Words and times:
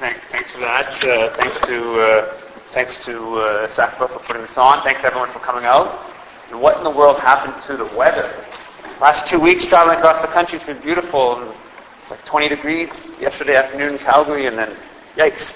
Thanks, 0.00 0.20
thanks 0.30 0.52
for 0.52 0.60
that. 0.60 1.04
Uh, 1.04 1.28
thanks 1.36 1.66
to 1.66 2.00
uh, 2.00 2.34
thanks 2.70 2.96
to 3.04 3.34
uh, 3.34 3.68
SACPA 3.68 4.08
for 4.08 4.18
putting 4.20 4.40
this 4.40 4.56
on. 4.56 4.82
Thanks 4.82 5.04
everyone 5.04 5.30
for 5.30 5.40
coming 5.40 5.66
out. 5.66 6.06
And 6.50 6.58
what 6.58 6.78
in 6.78 6.84
the 6.84 6.90
world 6.90 7.18
happened 7.18 7.62
to 7.66 7.76
the 7.76 7.84
weather? 7.94 8.34
Last 8.98 9.26
two 9.26 9.38
weeks 9.38 9.66
traveling 9.66 9.98
across 9.98 10.22
the 10.22 10.28
country 10.28 10.58
has 10.58 10.66
been 10.66 10.80
beautiful. 10.80 11.52
It's 12.00 12.10
like 12.10 12.24
20 12.24 12.48
degrees 12.48 12.88
yesterday 13.20 13.56
afternoon 13.56 13.92
in 13.92 13.98
Calgary, 13.98 14.46
and 14.46 14.56
then 14.56 14.74
yikes. 15.16 15.52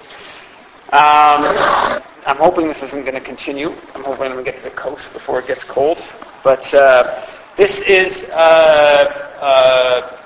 Um, 0.93 2.03
I'm 2.27 2.37
hoping 2.37 2.69
this 2.69 2.83
isn't 2.83 3.01
going 3.01 3.15
to 3.15 3.23
continue. 3.23 3.73
I'm 3.95 4.05
hoping 4.05 4.25
I'm 4.27 4.33
going 4.33 4.45
to 4.45 4.51
get 4.51 4.59
to 4.59 4.65
the 4.65 4.77
coast 4.77 5.11
before 5.15 5.39
it 5.39 5.47
gets 5.47 5.65
cold. 5.65 5.97
But 6.43 6.73
uh, 6.75 7.25
this 7.57 7.81
is 7.81 8.25
uh, 8.25 9.39
uh, 9.41 10.24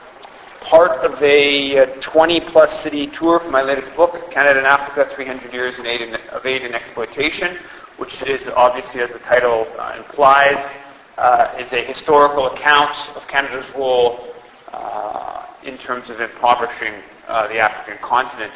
part 0.69 1.03
of 1.03 1.23
a 1.23 1.87
20-plus 2.01 2.71
uh, 2.71 2.75
city 2.75 3.07
tour 3.07 3.41
for 3.41 3.49
my 3.49 3.63
latest 3.63 3.95
book, 3.97 4.31
Canada 4.31 4.59
and 4.59 4.67
Africa, 4.67 5.09
300 5.15 5.51
Years 5.51 5.79
of 5.79 5.87
Aid 5.87 6.63
and 6.63 6.75
Exploitation, 6.75 7.57
which 7.97 8.21
is 8.25 8.49
obviously, 8.49 9.01
as 9.01 9.11
the 9.11 9.19
title 9.21 9.67
uh, 9.79 9.95
implies, 9.97 10.71
uh, 11.17 11.55
is 11.59 11.73
a 11.73 11.81
historical 11.81 12.49
account 12.49 12.95
of 13.17 13.27
Canada's 13.27 13.65
role 13.75 14.29
uh, 14.75 15.47
in 15.65 15.79
terms 15.79 16.11
of 16.11 16.21
impoverishing 16.21 16.93
uh, 17.29 17.49
the 17.49 17.59
African 17.59 17.97
continent. 18.03 18.53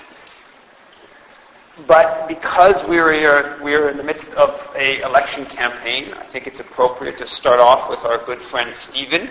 But 1.87 2.29
because 2.29 2.77
we're, 2.87 3.59
we're 3.63 3.89
in 3.89 3.97
the 3.97 4.05
midst 4.05 4.31
of 4.35 4.71
a 4.77 5.01
election 5.01 5.47
campaign, 5.47 6.13
I 6.13 6.25
think 6.25 6.47
it's 6.47 6.61
appropriate 6.61 7.17
to 7.19 7.27
start 7.27 7.59
off 7.59 7.89
with 7.89 8.01
our 8.01 8.19
good 8.27 8.43
friend 8.43 8.77
Stephen 8.77 9.31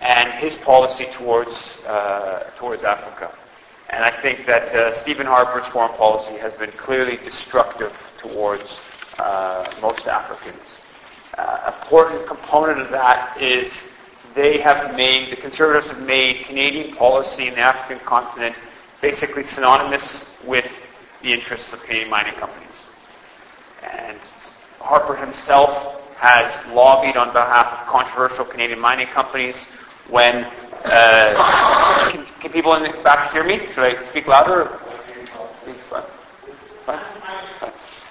and 0.00 0.32
his 0.34 0.56
policy 0.56 1.06
towards, 1.12 1.76
uh, 1.86 2.50
towards 2.56 2.84
Africa. 2.84 3.32
And 3.90 4.04
I 4.04 4.10
think 4.10 4.46
that 4.46 4.74
uh, 4.74 4.94
Stephen 4.94 5.26
Harper's 5.26 5.66
foreign 5.66 5.94
policy 5.94 6.36
has 6.38 6.52
been 6.54 6.72
clearly 6.72 7.16
destructive 7.16 7.92
towards 8.18 8.80
uh, 9.18 9.70
most 9.82 10.06
Africans. 10.06 10.78
Uh, 11.36 11.72
important 11.82 12.26
component 12.26 12.80
of 12.80 12.90
that 12.90 13.36
is 13.40 13.72
they 14.34 14.58
have 14.58 14.94
made, 14.94 15.30
the 15.32 15.36
Conservatives 15.36 15.88
have 15.88 16.00
made 16.00 16.44
Canadian 16.44 16.94
policy 16.96 17.48
in 17.48 17.54
the 17.54 17.60
African 17.60 18.04
continent 18.06 18.54
basically 19.00 19.42
synonymous 19.42 20.24
with 20.44 20.78
the 21.22 21.32
interests 21.32 21.72
of 21.72 21.82
Canadian 21.82 22.10
mining 22.10 22.34
companies. 22.34 22.68
And 23.82 24.18
Harper 24.78 25.16
himself 25.16 26.00
has 26.16 26.52
lobbied 26.74 27.16
on 27.16 27.32
behalf 27.32 27.80
of 27.80 27.86
controversial 27.86 28.44
Canadian 28.44 28.78
mining 28.78 29.08
companies 29.08 29.66
when 30.10 30.44
uh, 30.84 32.08
can, 32.10 32.26
can, 32.40 32.52
people 32.52 32.74
in 32.74 32.82
the 32.82 32.90
back 33.02 33.32
hear 33.32 33.44
me? 33.44 33.58
Should 33.72 33.84
I 33.84 34.06
speak 34.08 34.26
louder? 34.26 34.80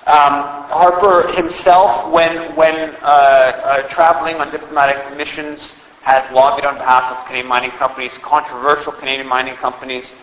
Um, 0.08 0.66
Harper 0.70 1.32
himself, 1.34 2.12
when 2.12 2.56
when 2.56 2.96
uh, 3.02 3.06
uh, 3.06 3.82
traveling 3.90 4.38
on 4.38 4.50
diplomatic 4.50 5.16
missions, 5.18 5.76
has 6.02 6.30
lobbied 6.32 6.66
on 6.66 6.76
behalf 6.76 7.16
of 7.16 7.26
Canadian 7.26 7.48
mining 7.48 7.72
companies, 7.72 8.18
controversial 8.20 8.94
Canadian 8.94 9.28
mining 9.28 9.56
companies. 9.56 10.14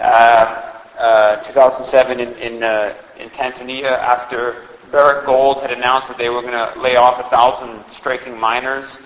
Uh, 0.00 0.64
uh 0.98 1.36
2007 1.42 2.18
in 2.18 2.32
in, 2.38 2.62
uh, 2.62 2.94
in 3.18 3.28
Tanzania, 3.30 3.98
after 3.98 4.66
Barrick 4.90 5.26
Gold 5.26 5.60
had 5.60 5.70
announced 5.70 6.08
that 6.08 6.18
they 6.18 6.30
were 6.30 6.42
going 6.42 6.58
to 6.58 6.80
lay 6.80 6.96
off 6.96 7.24
a 7.24 7.28
thousand 7.28 7.84
striking 7.92 8.38
miners 8.38 8.98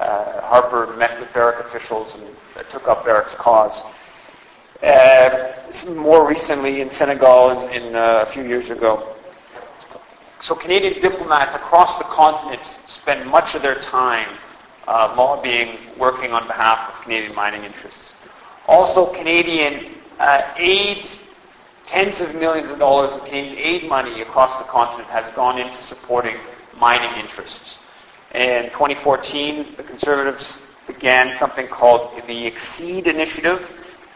uh, 0.00 0.40
Harper 0.42 0.96
met 0.96 1.20
with 1.20 1.32
Barrick 1.32 1.60
officials 1.60 2.14
and 2.14 2.68
took 2.70 2.88
up 2.88 3.04
Barrick's 3.04 3.34
cause. 3.34 3.82
Uh, 4.82 5.52
more 5.88 6.26
recently 6.26 6.80
in 6.80 6.90
Senegal 6.90 7.50
in, 7.50 7.70
in 7.70 7.94
uh, 7.94 8.24
a 8.26 8.26
few 8.26 8.42
years 8.42 8.70
ago. 8.70 9.14
So 10.40 10.54
Canadian 10.54 11.02
diplomats 11.02 11.54
across 11.54 11.98
the 11.98 12.04
continent 12.04 12.62
spend 12.86 13.28
much 13.28 13.54
of 13.54 13.60
their 13.60 13.78
time 13.78 14.28
uh, 14.88 15.14
lobbying, 15.16 15.76
working 15.98 16.32
on 16.32 16.46
behalf 16.46 16.90
of 16.90 17.02
Canadian 17.02 17.34
mining 17.34 17.64
interests. 17.64 18.14
Also, 18.66 19.06
Canadian 19.06 19.94
uh, 20.18 20.42
aid, 20.56 21.06
tens 21.86 22.22
of 22.22 22.34
millions 22.34 22.70
of 22.70 22.78
dollars 22.78 23.12
of 23.12 23.24
Canadian 23.24 23.58
aid 23.58 23.88
money 23.88 24.22
across 24.22 24.56
the 24.58 24.64
continent 24.64 25.08
has 25.10 25.30
gone 25.32 25.58
into 25.58 25.82
supporting 25.82 26.36
mining 26.78 27.12
interests. 27.20 27.76
In 28.34 28.70
2014, 28.70 29.74
the 29.76 29.82
Conservatives 29.82 30.58
began 30.86 31.36
something 31.36 31.66
called 31.66 32.12
the 32.28 32.46
Exceed 32.46 33.08
Initiative, 33.08 33.68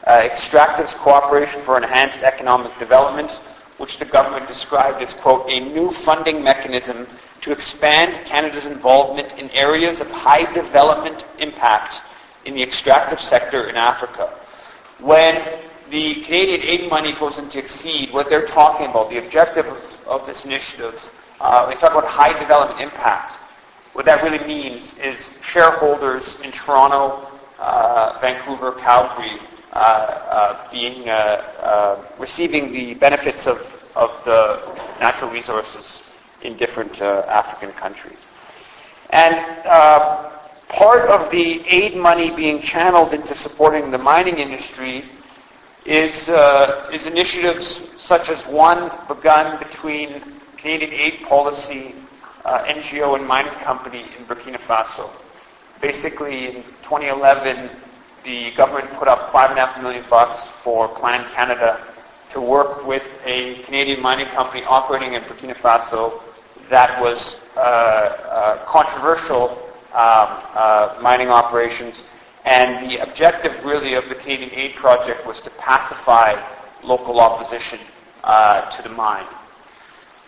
uh, 0.07 0.19
Extractives 0.19 0.95
Cooperation 0.95 1.61
for 1.63 1.77
Enhanced 1.77 2.21
Economic 2.21 2.79
Development, 2.79 3.31
which 3.79 3.99
the 3.99 4.05
government 4.05 4.47
described 4.47 5.03
as, 5.03 5.13
quote, 5.15 5.51
a 5.51 5.59
new 5.59 5.91
funding 5.91 6.45
mechanism 6.45 7.09
to 7.41 7.51
expand 7.51 8.25
Canada's 8.25 8.67
involvement 8.67 9.37
in 9.37 9.51
areas 9.51 10.01
of 10.01 10.09
high 10.13 10.51
development 10.53 11.25
impact 11.41 12.01
in 12.45 12.55
the 12.55 12.63
extractive 12.63 13.21
sector 13.21 13.69
in 13.69 13.75
Africa. 13.75 14.33
When 15.01 15.43
the 15.91 16.23
Canadian 16.23 16.63
aid 16.63 16.89
money 16.89 17.13
goes 17.15 17.39
into 17.39 17.59
Exceed, 17.59 18.13
what 18.13 18.29
they're 18.29 18.47
talking 18.47 18.87
about, 18.87 19.11
the 19.11 19.19
objective 19.19 19.67
of, 19.67 19.83
of 20.07 20.25
this 20.25 20.45
initiative, 20.45 21.13
uh, 21.41 21.67
they 21.67 21.75
talk 21.75 21.91
about 21.91 22.05
high 22.05 22.39
development 22.39 22.81
impact. 22.81 23.41
What 23.94 24.06
that 24.06 24.25
really 24.25 24.44
means 24.44 24.93
is 24.99 25.31
shareholders 25.41 26.34
in 26.43 26.50
Toronto, 26.50 27.28
uh, 27.60 28.19
Vancouver, 28.21 28.72
Calgary, 28.72 29.38
uh, 29.72 29.77
uh, 29.77 30.71
being 30.72 31.09
uh, 31.09 31.12
uh, 31.60 32.04
receiving 32.19 32.72
the 32.72 32.94
benefits 32.94 33.47
of, 33.47 33.59
of 33.94 34.10
the 34.25 34.60
natural 34.99 35.31
resources 35.31 36.03
in 36.43 36.56
different 36.56 37.00
uh, 37.00 37.25
African 37.28 37.71
countries. 37.72 38.19
And 39.10 39.37
part 40.69 41.09
of 41.09 41.31
the 41.31 41.65
aid 41.69 41.94
money 41.94 42.31
being 42.31 42.60
channeled 42.60 43.15
into 43.15 43.37
supporting 43.37 43.93
the 43.93 43.99
mining 43.99 44.38
industry 44.38 45.04
is, 45.84 46.28
is 46.93 47.06
initiatives 47.06 47.81
such 47.97 48.28
as 48.28 48.44
one 48.47 48.91
begun 49.06 49.56
between 49.60 50.21
Canadian 50.56 50.93
aid 50.93 51.22
policy 51.22 51.94
uh, 52.44 52.65
NGO 52.65 53.16
and 53.16 53.27
mining 53.27 53.55
company 53.55 54.06
in 54.19 54.25
Burkina 54.27 54.59
Faso. 54.59 55.10
Basically, 55.81 56.47
in 56.47 56.62
2011, 56.82 57.71
the 58.25 58.50
government 58.53 58.91
put 58.94 59.09
up 59.09 59.32
five 59.32 59.50
and 59.50 59.59
a 59.59 59.66
half 59.66 59.82
million 59.82 60.05
bucks 60.09 60.44
for 60.62 60.88
Plan 60.88 61.25
Canada 61.33 61.81
to 62.31 62.41
work 62.41 62.87
with 62.87 63.04
a 63.25 63.62
Canadian 63.62 64.00
mining 64.00 64.27
company 64.28 64.65
operating 64.65 65.15
in 65.15 65.22
Burkina 65.22 65.54
Faso 65.54 66.21
that 66.69 67.00
was 67.00 67.37
uh, 67.56 67.60
uh, 67.60 68.65
controversial 68.65 69.50
um, 69.93 70.43
uh, 70.54 70.99
mining 71.00 71.28
operations. 71.28 72.04
And 72.44 72.91
the 72.91 72.99
objective 72.99 73.65
really 73.65 73.94
of 73.94 74.09
the 74.09 74.15
Canadian 74.15 74.50
Aid 74.53 74.75
Project 74.75 75.27
was 75.27 75.41
to 75.43 75.50
pacify 75.50 76.34
local 76.83 77.21
opposition 77.21 77.78
uh, 78.25 78.71
to 78.71 78.83
the 78.83 78.88
mine. 78.91 79.27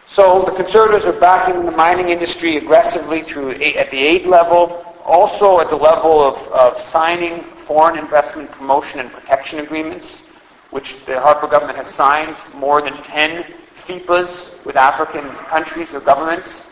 So 0.08 0.44
the 0.44 0.52
Conservatives 0.52 1.04
are 1.04 1.18
backing 1.18 1.66
the 1.66 1.72
mining 1.72 2.10
industry 2.10 2.56
aggressively 2.56 3.22
through 3.22 3.50
at 3.50 3.90
the 3.90 3.98
aid 3.98 4.26
level, 4.26 4.84
also 5.04 5.58
at 5.58 5.68
the 5.68 5.76
level 5.76 6.22
of, 6.22 6.36
of 6.48 6.80
signing 6.80 7.42
foreign 7.56 7.98
investment 7.98 8.50
promotion 8.52 9.00
and 9.00 9.10
protection 9.10 9.58
agreements, 9.58 10.22
which 10.70 11.04
the 11.06 11.20
Harper 11.20 11.48
government 11.48 11.76
has 11.76 11.88
signed 11.88 12.36
more 12.54 12.80
than 12.80 13.02
10 13.02 13.52
FIPAs 13.84 14.64
with 14.64 14.76
African 14.76 15.28
countries 15.48 15.92
or 15.92 16.00
governments. 16.00 16.62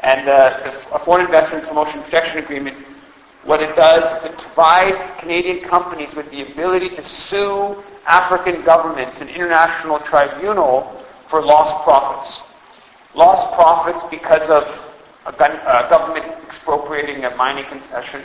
And 0.00 0.28
uh, 0.28 0.72
a 0.92 0.98
foreign 0.98 1.24
investment 1.24 1.64
promotion 1.64 2.02
protection 2.02 2.38
agreement, 2.38 2.76
what 3.44 3.62
it 3.62 3.74
does 3.74 4.18
is 4.18 4.26
it 4.26 4.36
provides 4.36 5.00
Canadian 5.18 5.64
companies 5.64 6.14
with 6.14 6.30
the 6.30 6.42
ability 6.42 6.90
to 6.90 7.02
sue 7.02 7.82
African 8.06 8.62
governments 8.62 9.22
in 9.22 9.28
international 9.28 9.98
tribunal 10.00 11.01
for 11.32 11.42
lost 11.42 11.82
profits. 11.82 12.42
Lost 13.14 13.54
profits 13.54 14.04
because 14.10 14.50
of 14.50 14.64
a 15.24 15.32
gun, 15.32 15.52
uh, 15.64 15.88
government 15.88 16.26
expropriating 16.44 17.24
a 17.24 17.34
mining 17.36 17.64
concession, 17.64 18.20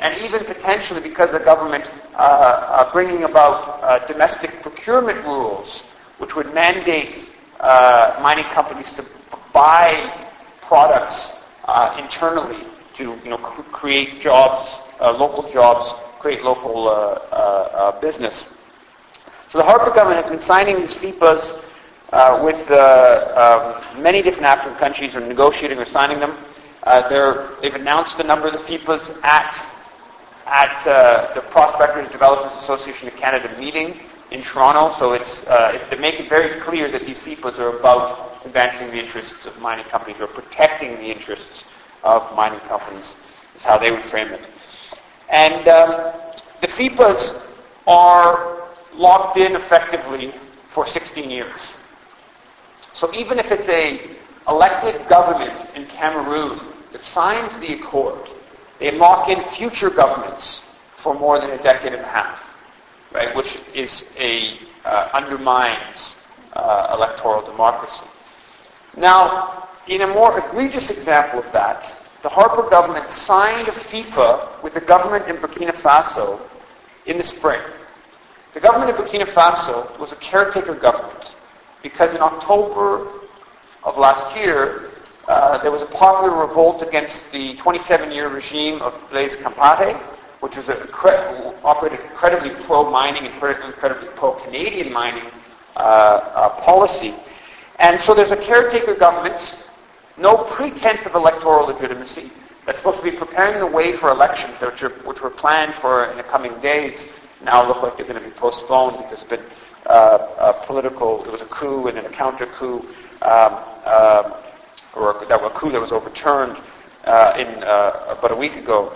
and 0.00 0.18
even 0.22 0.42
potentially 0.42 1.02
because 1.02 1.34
of 1.34 1.44
government 1.44 1.90
uh, 2.14 2.16
uh, 2.16 2.92
bringing 2.94 3.24
about 3.24 3.82
uh, 3.82 3.98
domestic 4.06 4.62
procurement 4.62 5.22
rules, 5.26 5.82
which 6.16 6.34
would 6.34 6.54
mandate 6.54 7.28
uh, 7.60 8.18
mining 8.22 8.46
companies 8.46 8.90
to 8.92 9.04
buy 9.52 10.26
products 10.62 11.32
uh, 11.66 11.94
internally 11.98 12.64
to 12.94 13.18
you 13.22 13.28
know, 13.28 13.36
create 13.36 14.22
jobs, 14.22 14.76
local 14.98 15.46
jobs, 15.52 15.92
create 16.20 16.42
local 16.42 16.88
business. 18.00 18.46
So 19.48 19.58
the 19.58 19.64
Harper 19.64 19.90
government 19.90 20.16
has 20.16 20.26
been 20.26 20.40
signing 20.40 20.76
these 20.76 20.94
FIPAs 20.94 21.52
uh, 22.12 22.40
with 22.42 22.70
uh, 22.70 23.82
um, 23.94 24.02
many 24.02 24.22
different 24.22 24.46
African 24.46 24.78
countries 24.78 25.14
are 25.14 25.20
negotiating 25.20 25.78
or 25.78 25.84
signing 25.84 26.20
them. 26.20 26.36
Uh, 26.84 27.48
they've 27.60 27.74
announced 27.74 28.16
the 28.16 28.24
number 28.24 28.46
of 28.48 28.52
the 28.52 28.58
FIPAs 28.58 29.16
at 29.24 29.66
at 30.46 30.86
uh, 30.86 31.34
the 31.34 31.40
Prospectors 31.40 32.08
Development 32.12 32.52
Association 32.62 33.08
of 33.08 33.16
Canada 33.16 33.52
meeting 33.58 33.98
in 34.30 34.42
Toronto. 34.42 34.96
So 34.96 35.12
it's 35.12 35.42
uh, 35.46 35.84
they 35.90 35.98
make 35.98 36.20
it 36.20 36.28
very 36.28 36.60
clear 36.60 36.90
that 36.90 37.04
these 37.04 37.18
FIPAs 37.18 37.58
are 37.58 37.76
about 37.78 38.40
advancing 38.44 38.90
the 38.90 38.98
interests 38.98 39.46
of 39.46 39.58
mining 39.58 39.84
companies 39.86 40.20
or 40.20 40.28
protecting 40.28 40.94
the 40.96 41.10
interests 41.10 41.64
of 42.04 42.34
mining 42.36 42.60
companies 42.60 43.16
is 43.56 43.64
how 43.64 43.76
they 43.76 43.90
would 43.90 44.04
frame 44.04 44.28
it. 44.28 44.42
And 45.28 45.66
um, 45.66 46.12
the 46.60 46.68
FIPAs 46.68 47.42
are 47.88 48.68
locked 48.94 49.36
in 49.38 49.56
effectively 49.56 50.32
for 50.68 50.86
16 50.86 51.30
years. 51.30 51.60
So 52.96 53.12
even 53.12 53.38
if 53.38 53.52
it's 53.52 53.68
a 53.68 54.16
elected 54.48 55.06
government 55.06 55.68
in 55.74 55.84
Cameroon 55.84 56.58
that 56.92 57.04
signs 57.04 57.58
the 57.58 57.74
accord, 57.74 58.26
they 58.78 58.90
lock 58.90 59.28
in 59.28 59.44
future 59.50 59.90
governments 59.90 60.62
for 60.94 61.12
more 61.12 61.38
than 61.38 61.50
a 61.50 61.62
decade 61.62 61.92
and 61.92 62.00
a 62.00 62.08
half, 62.08 62.42
right? 63.12 63.36
Which 63.36 63.58
is 63.74 64.06
a 64.18 64.58
uh, 64.86 65.10
undermines 65.12 66.16
uh, 66.54 66.94
electoral 66.94 67.44
democracy. 67.44 68.06
Now, 68.96 69.68
in 69.88 70.00
a 70.00 70.06
more 70.06 70.38
egregious 70.38 70.88
example 70.88 71.40
of 71.40 71.52
that, 71.52 71.94
the 72.22 72.30
Harper 72.30 72.66
government 72.70 73.10
signed 73.10 73.68
a 73.68 73.72
FIPA 73.72 74.62
with 74.62 74.72
the 74.72 74.80
government 74.80 75.28
in 75.28 75.36
Burkina 75.36 75.74
Faso 75.74 76.40
in 77.04 77.18
the 77.18 77.24
spring. 77.24 77.60
The 78.54 78.60
government 78.60 78.90
of 78.90 78.96
Burkina 78.96 79.26
Faso 79.26 79.98
was 79.98 80.12
a 80.12 80.16
caretaker 80.16 80.74
government 80.74 81.35
because 81.88 82.14
in 82.14 82.20
October 82.20 83.06
of 83.84 83.96
last 83.96 84.36
year, 84.36 84.90
uh, 85.28 85.56
there 85.58 85.70
was 85.70 85.82
a 85.82 85.86
popular 85.86 86.44
revolt 86.44 86.82
against 86.82 87.22
the 87.30 87.54
27-year 87.54 88.28
regime 88.28 88.82
of 88.82 88.98
Blaise 89.08 89.36
Compaoré, 89.36 89.96
which 90.40 90.56
was 90.56 90.68
a, 90.68 90.74
operated 91.62 92.00
incredibly 92.00 92.50
pro-mining 92.64 93.24
and 93.24 93.34
incredibly 93.34 94.08
pro-Canadian 94.16 94.92
mining 94.92 95.30
uh, 95.76 95.78
uh, 95.78 96.60
policy. 96.60 97.14
And 97.78 98.00
so 98.00 98.14
there's 98.14 98.32
a 98.32 98.36
caretaker 98.36 98.96
government, 98.96 99.56
no 100.16 100.38
pretense 100.38 101.06
of 101.06 101.14
electoral 101.14 101.68
legitimacy, 101.68 102.32
that's 102.64 102.78
supposed 102.78 102.98
to 102.98 103.04
be 103.04 103.12
preparing 103.12 103.60
the 103.60 103.66
way 103.66 103.94
for 103.94 104.10
elections, 104.10 104.60
which, 104.60 104.82
are, 104.82 104.90
which 105.06 105.20
were 105.20 105.30
planned 105.30 105.74
for 105.76 106.06
in 106.06 106.16
the 106.16 106.24
coming 106.24 106.58
days, 106.60 107.06
now 107.44 107.64
look 107.66 107.80
like 107.80 107.96
they're 107.96 108.06
going 108.06 108.20
to 108.20 108.28
be 108.28 108.34
postponed 108.34 108.96
because 108.98 109.22
of 109.22 109.28
been 109.28 109.44
uh, 109.88 110.52
political, 110.66 111.22
there 111.22 111.32
was 111.32 111.42
a 111.42 111.46
coup 111.46 111.86
and 111.88 111.96
then 111.96 112.06
a 112.06 112.10
counter 112.10 112.46
coup, 112.46 112.84
um, 113.22 113.54
um, 113.84 114.34
or 114.94 115.24
that 115.28 115.40
was 115.40 115.52
a 115.52 115.54
coup 115.54 115.70
that 115.70 115.80
was 115.80 115.92
overturned 115.92 116.58
uh, 117.04 117.34
in 117.38 117.46
uh, 117.64 118.06
about 118.08 118.32
a 118.32 118.36
week 118.36 118.56
ago. 118.56 118.92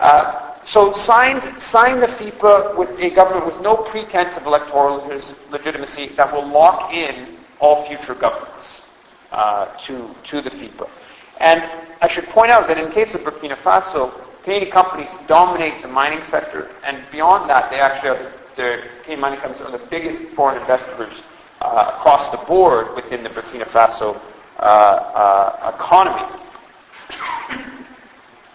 Uh, 0.00 0.54
so 0.64 0.92
signed, 0.92 1.42
signed 1.60 2.02
the 2.02 2.06
FIPA 2.06 2.76
with 2.76 2.90
a 2.98 3.10
government 3.10 3.46
with 3.46 3.60
no 3.60 3.76
pretense 3.76 4.36
of 4.36 4.44
electoral 4.46 4.98
legitimacy 5.50 6.08
that 6.16 6.32
will 6.32 6.46
lock 6.46 6.92
in 6.92 7.38
all 7.60 7.82
future 7.86 8.14
governments 8.14 8.82
to, 9.86 10.14
to 10.24 10.42
the 10.42 10.50
FIPA. 10.50 10.88
And 11.40 11.62
I 12.02 12.08
should 12.08 12.26
point 12.26 12.50
out 12.50 12.68
that 12.68 12.78
in 12.78 12.90
case 12.90 13.14
of 13.14 13.22
Burkina 13.22 13.56
Faso, 13.56 14.12
Canadian 14.42 14.72
companies 14.72 15.10
dominate 15.26 15.82
the 15.82 15.88
mining 15.88 16.22
sector, 16.22 16.70
and 16.84 17.02
beyond 17.12 17.48
that, 17.50 17.70
they 17.70 17.80
actually 17.80 18.10
are 18.10 18.32
the 18.58 18.82
Canadian 19.02 19.20
mining 19.20 19.40
companies 19.40 19.64
are 19.64 19.70
the 19.70 19.86
biggest 19.86 20.24
foreign 20.34 20.60
investors 20.60 21.12
uh, 21.62 21.92
across 21.94 22.28
the 22.30 22.38
board 22.38 22.94
within 22.96 23.22
the 23.22 23.30
Burkina 23.30 23.64
Faso 23.64 24.20
uh, 24.58 24.62
uh, 24.62 25.72
economy. 25.74 26.26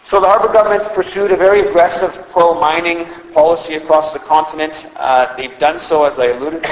So 0.06 0.20
the 0.20 0.28
Harper 0.28 0.52
government 0.52 0.84
pursued 0.94 1.32
a 1.32 1.38
very 1.38 1.62
aggressive 1.62 2.12
pro-mining 2.32 3.06
policy 3.34 3.76
across 3.76 4.12
the 4.12 4.20
continent. 4.20 4.88
Uh, 4.98 5.34
they've 5.38 5.58
done 5.58 5.80
so, 5.80 6.04
as 6.04 6.20
I 6.20 6.28
alluded 6.28 6.64
to, 6.64 6.70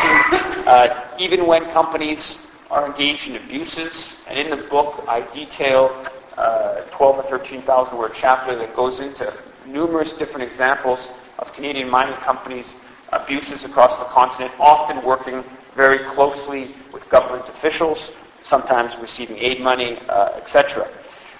uh, 0.68 1.08
even 1.18 1.48
when 1.48 1.64
companies 1.72 2.38
are 2.70 2.86
engaged 2.86 3.30
in 3.30 3.38
abuses. 3.38 4.18
And 4.28 4.38
in 4.38 4.50
the 4.50 4.68
book, 4.68 5.06
I 5.08 5.22
detail 5.32 6.06
uh, 6.36 6.82
12 6.92 7.18
or 7.20 7.24
13,000 7.24 7.98
word 7.98 8.12
chapter 8.14 8.56
that 8.56 8.76
goes 8.76 9.00
into 9.00 9.34
numerous 9.66 10.12
different 10.14 10.44
examples 10.44 11.08
of 11.40 11.54
Canadian 11.54 11.90
mining 11.90 12.16
companies' 12.16 12.74
abuses 13.12 13.64
across 13.64 13.98
the 13.98 14.06
continent, 14.06 14.52
often 14.60 15.04
working 15.04 15.44
very 15.76 16.00
closely 16.14 16.76
with 16.94 17.08
government 17.10 17.48
officials, 17.50 18.12
sometimes 18.44 18.96
receiving 18.98 19.38
aid 19.38 19.62
money, 19.62 19.98
uh, 20.10 20.30
etc. 20.36 20.90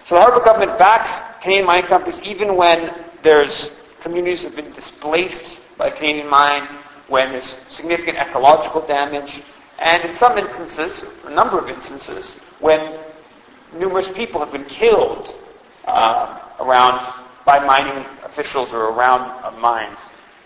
So 0.06 0.16
the 0.16 0.22
Harper 0.22 0.44
government 0.44 0.78
backs 0.78 1.24
Canadian 1.42 1.66
mining 1.66 1.88
companies 1.88 2.22
even 2.24 2.56
when 2.56 2.94
there's 3.24 3.72
communities 4.02 4.44
have 4.44 4.56
been 4.56 4.72
displaced 4.74 5.60
by 5.78 5.90
Canadian 5.90 6.30
mine, 6.30 6.68
when 7.08 7.32
there's 7.32 7.56
significant 7.68 8.18
ecological 8.18 8.82
damage, 8.82 9.42
and 9.80 10.04
in 10.04 10.14
some 10.14 10.38
instances, 10.38 11.04
a 11.26 11.30
number 11.30 11.60
of 11.60 11.70
instances, 11.70 12.34
when 12.60 13.00
numerous 13.78 14.08
people 14.14 14.40
have 14.40 14.52
been 14.52 14.66
killed 14.66 15.36
uh, 15.86 16.40
around 16.60 17.02
by 17.46 17.64
mining 17.66 18.06
officials 18.24 18.72
or 18.72 18.90
around 18.92 19.22
uh, 19.44 19.52
mines. 19.60 20.00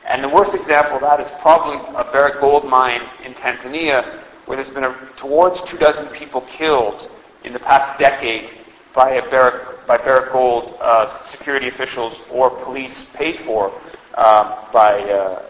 And 0.08 0.24
the 0.24 0.30
worst 0.30 0.54
example 0.54 0.96
of 0.96 1.02
that 1.02 1.20
is 1.20 1.30
probably 1.42 1.78
a 1.96 2.04
Barrick 2.12 2.40
gold 2.40 2.66
mine 2.66 3.02
in 3.24 3.34
Tanzania, 3.34 4.20
where 4.46 4.56
there's 4.56 4.70
been 4.70 4.84
a, 4.84 4.96
towards 5.16 5.62
two 5.62 5.78
dozen 5.78 6.08
people 6.08 6.42
killed 6.42 7.10
in 7.44 7.54
the 7.54 7.60
past 7.60 7.98
decade 8.00 8.50
by 8.94 9.12
a 9.12 9.30
Barrick, 9.30 9.86
by 9.88 9.98
Barrick 9.98 10.32
Gold 10.32 10.76
uh, 10.80 11.24
security 11.26 11.68
officials 11.68 12.22
or 12.32 12.50
police 12.50 13.06
paid 13.14 13.40
for 13.40 13.72
um, 14.16 14.56
by, 14.72 15.02
uh, 15.02 15.44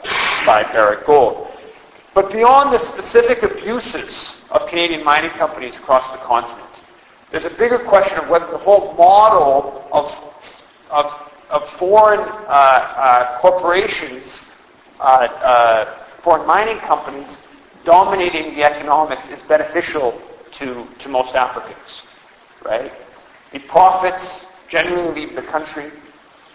by 0.46 0.63
Barrick 0.63 1.06
Gold. 1.06 1.48
But 2.13 2.31
beyond 2.31 2.74
the 2.74 2.80
specific 2.80 3.44
abuses 3.44 4.36
of 4.50 4.68
Canadian 4.68 5.04
mining 5.04 5.31
companies 5.31 5.75
across 5.75 6.10
the 6.12 6.18
continent, 6.18 6.63
there's 7.30 7.46
a 7.46 7.50
bigger 7.50 7.78
question 7.78 8.18
of 8.19 8.30
whether 8.30 8.48
the 8.48 8.57
whole 8.57 8.94
model 8.94 9.86
of, 9.92 10.12
of, 10.90 11.31
of 11.50 11.69
foreign 11.69 12.22
uh, 12.22 12.24
uh, 12.48 13.40
corporations, 13.40 14.40
uh, 15.00 15.03
uh, 15.03 16.06
foreign 16.21 16.45
mining 16.47 16.77
companies 16.80 17.38
dominating 17.83 18.56
the 18.56 18.63
economics 18.63 19.27
is 19.27 19.42
beneficial 19.44 20.19
to, 20.51 20.88
to 21.00 21.09
most 21.09 21.36
Africans, 21.36 22.01
right? 22.63 22.92
The 23.51 23.59
profits 23.59 24.45
generally 24.68 25.13
leave 25.13 25.36
the 25.36 25.44
country. 25.44 25.92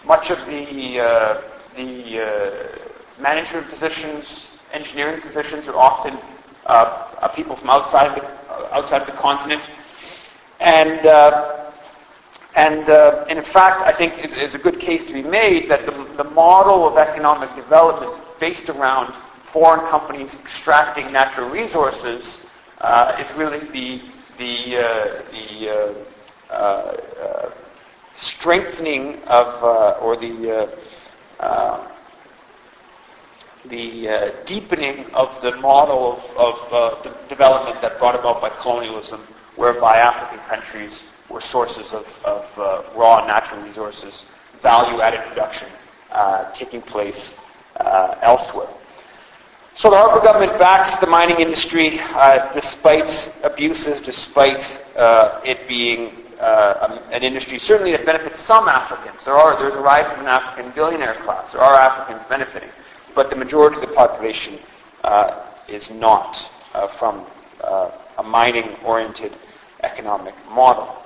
Much 0.05 0.29
of 0.29 0.45
the, 0.45 0.99
uh, 0.99 1.41
the 1.75 2.19
uh, 2.19 3.21
management 3.21 3.69
positions, 3.69 4.47
engineering 4.73 5.21
positions 5.21 5.67
are 5.67 5.75
often 5.75 6.17
uh, 6.65 7.27
people 7.29 7.55
from 7.55 7.69
outside 7.69 8.19
the, 8.19 8.75
outside 8.75 9.07
the 9.07 9.13
continent. 9.13 9.61
And, 10.59 11.05
uh, 11.05 11.71
and, 12.55 12.89
uh, 12.89 13.25
and 13.29 13.39
in 13.39 13.45
fact, 13.45 13.81
I 13.81 13.91
think 13.95 14.17
it 14.17 14.31
is 14.37 14.53
a 14.53 14.59
good 14.59 14.79
case 14.79 15.03
to 15.05 15.13
be 15.13 15.21
made 15.23 15.69
that 15.69 15.85
the, 15.85 15.91
the 16.17 16.29
model 16.31 16.87
of 16.87 16.97
economic 16.97 17.55
development 17.55 18.13
based 18.41 18.69
around 18.69 19.13
foreign 19.43 19.87
companies 19.91 20.35
extracting 20.35 21.13
natural 21.13 21.49
resources 21.49 22.39
uh, 22.81 23.15
is 23.19 23.31
really 23.37 23.59
the, 23.69 24.01
the, 24.39 24.77
uh, 24.77 25.21
the 25.31 25.69
uh, 26.49 26.53
uh, 26.53 27.51
strengthening 28.15 29.21
of, 29.27 29.63
or 30.01 30.17
the, 30.17 30.67
the 33.65 34.33
deepening 34.45 35.05
of 35.13 35.39
the 35.41 35.55
model 35.57 36.19
of, 36.37 36.63
of 36.71 37.03
de- 37.03 37.29
development 37.29 37.79
that 37.81 37.99
brought 37.99 38.15
about 38.19 38.41
by 38.41 38.49
colonialism 38.49 39.21
whereby 39.55 39.97
African 39.97 40.39
countries 40.45 41.03
were 41.29 41.41
sources 41.41 41.93
of, 41.93 42.07
of 42.25 42.45
uh, 42.57 42.83
raw 42.95 43.25
natural 43.27 43.61
resources, 43.61 44.25
value-added 44.61 45.21
production 45.27 45.67
uh, 46.11 46.51
taking 46.53 46.81
place 46.81 47.33
uh, 47.77 48.15
elsewhere. 48.21 48.69
So 49.75 49.89
the 49.89 49.97
Harper 49.97 50.23
government 50.23 50.59
backs 50.59 50.97
the 50.99 51.07
mining 51.07 51.39
industry 51.39 51.99
uh, 51.99 52.51
despite 52.53 53.31
abuses, 53.43 54.01
despite 54.01 54.83
uh, 54.95 55.41
it 55.45 55.67
being 55.67 56.25
uh, 56.39 56.99
an 57.11 57.23
industry 57.23 57.57
certainly 57.57 57.91
that 57.91 58.05
benefits 58.05 58.39
some 58.39 58.67
Africans. 58.67 59.23
There 59.23 59.35
are 59.35 59.57
there's 59.61 59.75
a 59.75 59.79
rise 59.79 60.11
of 60.11 60.19
an 60.19 60.27
African 60.27 60.71
billionaire 60.71 61.15
class. 61.15 61.53
There 61.53 61.61
are 61.61 61.75
Africans 61.75 62.23
benefiting, 62.29 62.69
but 63.15 63.29
the 63.29 63.35
majority 63.35 63.77
of 63.77 63.87
the 63.87 63.95
population 63.95 64.59
is 65.67 65.89
not 65.89 66.49
from 66.97 67.25
a 68.17 68.23
mining-oriented 68.23 69.33
economic 69.83 70.35
model. 70.49 71.01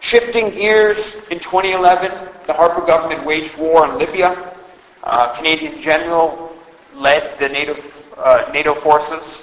Shifting 0.00 0.50
gears, 0.50 0.98
in 1.30 1.38
2011, 1.38 2.10
the 2.46 2.52
Harper 2.52 2.84
government 2.86 3.24
waged 3.24 3.56
war 3.58 3.86
on 3.86 3.98
Libya. 3.98 4.54
Uh, 5.02 5.34
Canadian 5.36 5.80
general 5.80 6.54
led 6.94 7.38
the 7.38 7.48
NATO, 7.48 7.76
uh, 8.18 8.50
NATO 8.52 8.74
forces. 8.74 9.42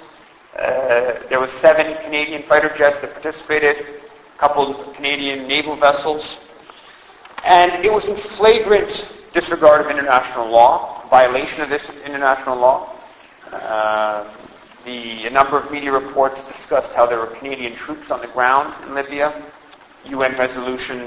Uh, 0.56 1.14
there 1.28 1.40
were 1.40 1.48
seven 1.48 1.96
Canadian 2.02 2.42
fighter 2.44 2.72
jets 2.76 3.00
that 3.00 3.12
participated, 3.12 3.76
a 3.80 4.38
couple 4.38 4.88
of 4.88 4.94
Canadian 4.94 5.48
naval 5.48 5.76
vessels. 5.76 6.38
And 7.44 7.84
it 7.84 7.92
was 7.92 8.04
in 8.04 8.16
flagrant 8.16 9.08
disregard 9.32 9.84
of 9.84 9.90
international 9.90 10.48
law, 10.48 11.06
violation 11.08 11.62
of 11.62 11.70
this 11.70 11.82
international 12.04 12.56
law. 12.56 12.96
Uh, 13.52 14.24
the, 14.84 15.26
a 15.26 15.30
number 15.30 15.58
of 15.58 15.70
media 15.70 15.92
reports 15.92 16.40
discussed 16.44 16.92
how 16.92 17.04
there 17.04 17.18
were 17.18 17.26
Canadian 17.26 17.74
troops 17.74 18.10
on 18.10 18.20
the 18.20 18.26
ground 18.28 18.74
in 18.84 18.94
Libya. 18.94 19.42
UN 20.06 20.36
Resolution 20.38 20.98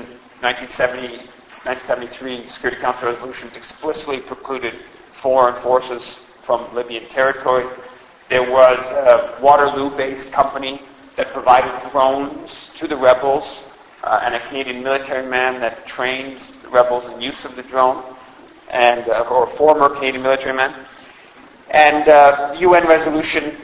1970, 0.42 1.30
1973 1.64 2.48
Security 2.48 2.82
Council 2.82 3.10
resolutions 3.10 3.56
explicitly 3.56 4.20
precluded 4.20 4.74
foreign 5.12 5.54
forces 5.62 6.20
from 6.42 6.74
Libyan 6.74 7.08
territory. 7.08 7.68
There 8.30 8.50
was 8.50 8.80
a 8.92 9.38
Waterloo-based 9.40 10.32
company 10.32 10.82
that 11.18 11.32
provided 11.34 11.72
drones 11.92 12.72
to 12.80 12.88
the 12.88 12.98
rebels 12.98 13.46
uh, 14.04 14.22
and 14.24 14.34
a 14.34 14.40
Canadian 14.48 14.82
military 14.82 15.28
man 15.28 15.62
that 15.62 15.86
trained 15.86 16.42
the 16.64 16.70
rebels 16.70 17.06
in 17.06 17.22
use 17.22 17.46
of 17.46 17.56
the 17.56 17.62
drone, 17.62 18.04
and 18.72 19.08
uh, 19.10 19.28
or 19.30 19.44
a 19.44 19.56
former 19.56 19.90
Canadian 19.90 20.24
military 20.24 20.56
man. 20.56 20.74
And 21.70 22.10
uh, 22.10 22.56
UN 22.60 22.88
resolution 22.88 23.56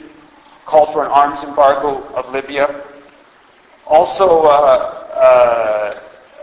called 0.68 0.94
for 0.94 1.04
an 1.04 1.10
arms 1.10 1.44
embargo 1.44 2.04
of 2.14 2.32
Libya. 2.32 2.84
Also, 3.88 4.44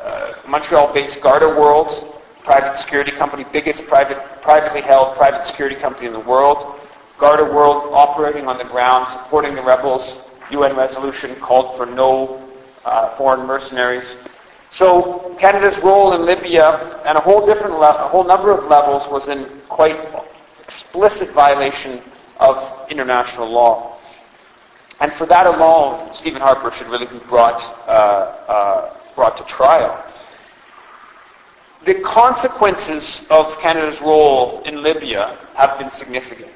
uh, 0.05 0.35
Montreal-based 0.47 1.21
Garda 1.21 1.49
World, 1.49 2.15
private 2.45 2.77
security 2.77 3.11
company, 3.13 3.45
biggest 3.53 3.87
private, 3.87 4.19
privately 4.43 4.83
held 4.83 5.17
private 5.17 5.45
security 5.45 5.77
company 5.77 6.07
in 6.07 6.13
the 6.13 6.21
world. 6.21 6.79
Garda 7.19 7.45
World 7.45 7.91
operating 7.93 8.47
on 8.47 8.59
the 8.59 8.65
ground, 8.65 9.09
supporting 9.09 9.55
the 9.55 9.63
rebels. 9.63 10.19
UN 10.51 10.77
resolution 10.77 11.35
called 11.37 11.77
for 11.77 11.87
no 11.87 12.43
uh, 12.85 13.17
foreign 13.17 13.47
mercenaries. 13.47 14.05
So 14.69 15.35
Canada's 15.39 15.79
role 15.79 16.13
in 16.15 16.27
Libya, 16.27 17.01
and 17.07 17.17
a 17.17 17.21
whole 17.21 17.47
different, 17.47 17.79
le- 17.79 18.05
a 18.05 18.09
whole 18.09 18.25
number 18.25 18.51
of 18.53 18.65
levels, 18.67 19.09
was 19.09 19.29
in 19.29 19.49
quite 19.69 19.97
explicit 20.63 21.31
violation 21.31 22.03
of 22.39 22.91
international 22.91 23.51
law. 23.51 23.99
And 25.01 25.13
for 25.13 25.27
that 25.27 25.47
alone, 25.47 26.13
Stephen 26.13 26.41
Harper 26.41 26.71
should 26.71 26.89
really 26.89 27.07
be 27.07 27.19
brought 27.21 27.63
uh, 27.89 27.91
uh, 28.49 28.97
brought 29.15 29.37
to 29.37 29.45
trial. 29.45 30.05
The 31.85 31.95
consequences 32.01 33.23
of 33.29 33.59
Canada's 33.59 34.01
role 34.01 34.63
in 34.63 34.83
Libya 34.83 35.39
have 35.55 35.79
been 35.79 35.91
significant. 35.91 36.51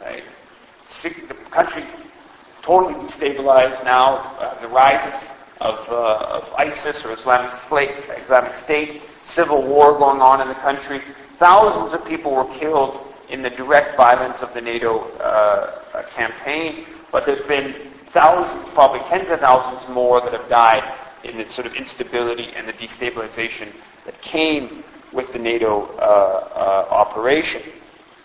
Right? 0.00 0.24
The 1.02 1.34
country 1.50 1.84
totally 2.60 2.94
destabilized 2.94 3.82
now. 3.84 4.16
Uh, 4.38 4.60
the 4.60 4.68
rise 4.68 5.00
of, 5.60 5.78
of, 5.78 5.88
uh, 5.88 6.40
of, 6.40 6.52
ISIS 6.54 7.04
or 7.04 7.12
Islamic 7.12 7.52
State, 7.52 7.90
Islamic 8.18 8.54
State, 8.56 9.02
civil 9.24 9.62
war 9.62 9.98
going 9.98 10.20
on 10.20 10.42
in 10.42 10.48
the 10.48 10.54
country. 10.54 11.00
Thousands 11.38 11.94
of 11.94 12.04
people 12.04 12.32
were 12.32 12.52
killed 12.58 13.12
in 13.30 13.42
the 13.42 13.50
direct 13.50 13.96
violence 13.96 14.38
of 14.40 14.52
the 14.52 14.60
NATO 14.60 15.10
uh, 15.18 16.02
campaign, 16.10 16.84
but 17.10 17.24
there's 17.24 17.46
been 17.46 17.74
thousands, 18.12 18.68
probably 18.74 19.00
tens 19.08 19.30
of 19.30 19.40
thousands 19.40 19.88
more 19.88 20.20
that 20.20 20.34
have 20.34 20.48
died 20.50 20.82
in 21.24 21.38
the 21.38 21.48
sort 21.48 21.66
of 21.66 21.74
instability 21.74 22.52
and 22.56 22.66
the 22.66 22.72
destabilization 22.72 23.68
that 24.04 24.20
came 24.20 24.84
with 25.12 25.32
the 25.32 25.38
NATO 25.38 25.86
uh, 25.98 26.48
uh, 26.54 26.94
operation. 26.94 27.62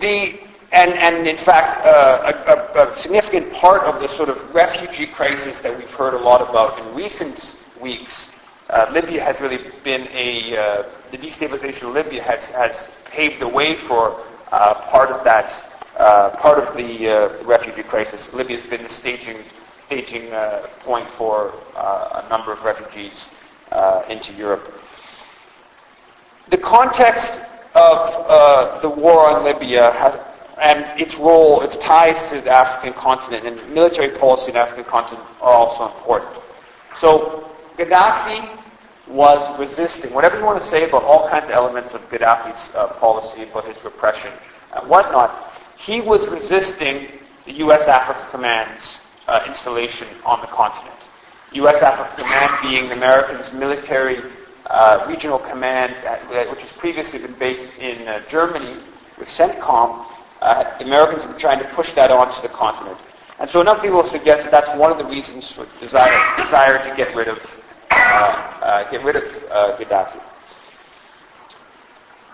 the 0.00 0.40
and, 0.72 0.94
and 0.94 1.28
in 1.28 1.36
fact, 1.36 1.86
uh, 1.86 2.32
a, 2.74 2.90
a, 2.90 2.96
significant 2.96 3.52
part 3.52 3.82
of 3.82 4.00
the 4.00 4.08
sort 4.08 4.28
of 4.28 4.52
refugee 4.52 5.06
crisis 5.06 5.60
that 5.60 5.76
we've 5.76 5.90
heard 5.90 6.14
a 6.14 6.18
lot 6.18 6.42
about 6.42 6.80
in 6.80 6.94
recent 6.96 7.54
weeks, 7.80 8.28
uh, 8.70 8.90
Libya 8.92 9.22
has 9.22 9.40
really 9.40 9.70
been 9.84 10.08
a, 10.12 10.56
uh, 10.56 10.82
the 11.12 11.18
destabilization 11.18 11.84
of 11.84 11.94
Libya 11.94 12.24
has, 12.24 12.46
has 12.46 12.88
paved 13.04 13.40
the 13.40 13.46
way 13.46 13.76
for 13.76 14.20
uh, 14.50 14.74
part 14.90 15.10
of 15.10 15.22
that, 15.22 15.48
part 16.40 16.58
of 16.58 16.76
the 16.76 17.38
refugee 17.44 17.84
crisis. 17.84 18.32
Libya 18.32 18.58
has 18.58 18.68
been 18.68 18.82
the 18.82 18.88
staging, 18.88 19.44
staging 19.78 20.32
uh, 20.32 20.66
point 20.80 21.08
for 21.10 21.52
uh, 21.76 22.22
a 22.24 22.28
number 22.28 22.52
of 22.52 22.62
refugees 22.62 23.26
uh, 23.72 24.02
into 24.08 24.32
Europe. 24.34 24.72
The 26.48 26.58
context 26.58 27.40
of 27.74 28.80
the 28.82 28.88
war 28.88 29.28
on 29.30 29.44
Libya 29.44 29.90
has, 29.92 30.18
and 30.60 31.00
its 31.00 31.16
role, 31.16 31.62
its 31.62 31.76
ties 31.76 32.22
to 32.30 32.40
the 32.40 32.50
African 32.50 32.92
continent 32.92 33.44
and 33.46 33.74
military 33.74 34.16
policy 34.16 34.48
in 34.48 34.54
the 34.54 34.62
African 34.62 34.84
continent 34.84 35.24
are 35.40 35.52
also 35.52 35.92
important. 35.94 36.40
So 37.00 37.50
Gaddafi 37.76 38.58
was 39.08 39.58
resisting, 39.58 40.12
whatever 40.14 40.38
you 40.38 40.44
want 40.44 40.60
to 40.60 40.66
say 40.66 40.88
about 40.88 41.02
all 41.04 41.28
kinds 41.28 41.48
of 41.48 41.54
elements 41.54 41.92
of 41.94 42.08
Gaddafi's 42.10 42.70
uh, 42.74 42.88
policy, 42.94 43.42
about 43.42 43.66
his 43.66 43.82
repression 43.84 44.32
and 44.76 44.88
whatnot, 44.88 45.52
he 45.76 46.00
was 46.00 46.26
resisting 46.28 47.08
the 47.44 47.52
U.S. 47.54 47.88
Africa 47.88 48.26
Command's 48.30 49.00
uh, 49.28 49.44
installation 49.46 50.08
on 50.24 50.40
the 50.40 50.46
continent. 50.48 50.94
U.S. 51.52 51.82
Africa 51.82 52.22
Command 52.22 52.52
being 52.62 52.88
the 52.88 52.96
Americans' 52.96 53.52
military 53.52 54.20
uh, 54.66 55.04
regional 55.08 55.38
command, 55.38 55.94
uh, 56.04 56.16
which 56.46 56.62
has 56.62 56.72
previously 56.72 57.18
been 57.18 57.34
based 57.34 57.66
in 57.78 58.08
uh, 58.08 58.20
Germany 58.26 58.80
with 59.18 59.28
CENTCOM, 59.28 60.06
uh, 60.42 60.64
Americans 60.80 61.22
have 61.22 61.30
been 61.30 61.40
trying 61.40 61.58
to 61.58 61.68
push 61.74 61.92
that 61.94 62.10
onto 62.10 62.40
the 62.42 62.48
continent. 62.48 62.98
And 63.38 63.48
so 63.48 63.60
enough 63.60 63.82
people 63.82 64.02
have 64.02 64.10
suggested 64.10 64.50
that's 64.50 64.68
one 64.78 64.90
of 64.90 64.98
the 64.98 65.04
reasons 65.04 65.50
for 65.50 65.66
desire, 65.80 66.12
desire 66.36 66.78
to 66.88 66.96
get 66.96 67.14
rid 67.14 67.28
of, 67.28 67.38
uh, 67.90 67.94
uh, 67.94 68.90
get 68.90 69.02
rid 69.04 69.16
of 69.16 69.22
Gaddafi. 69.78 70.20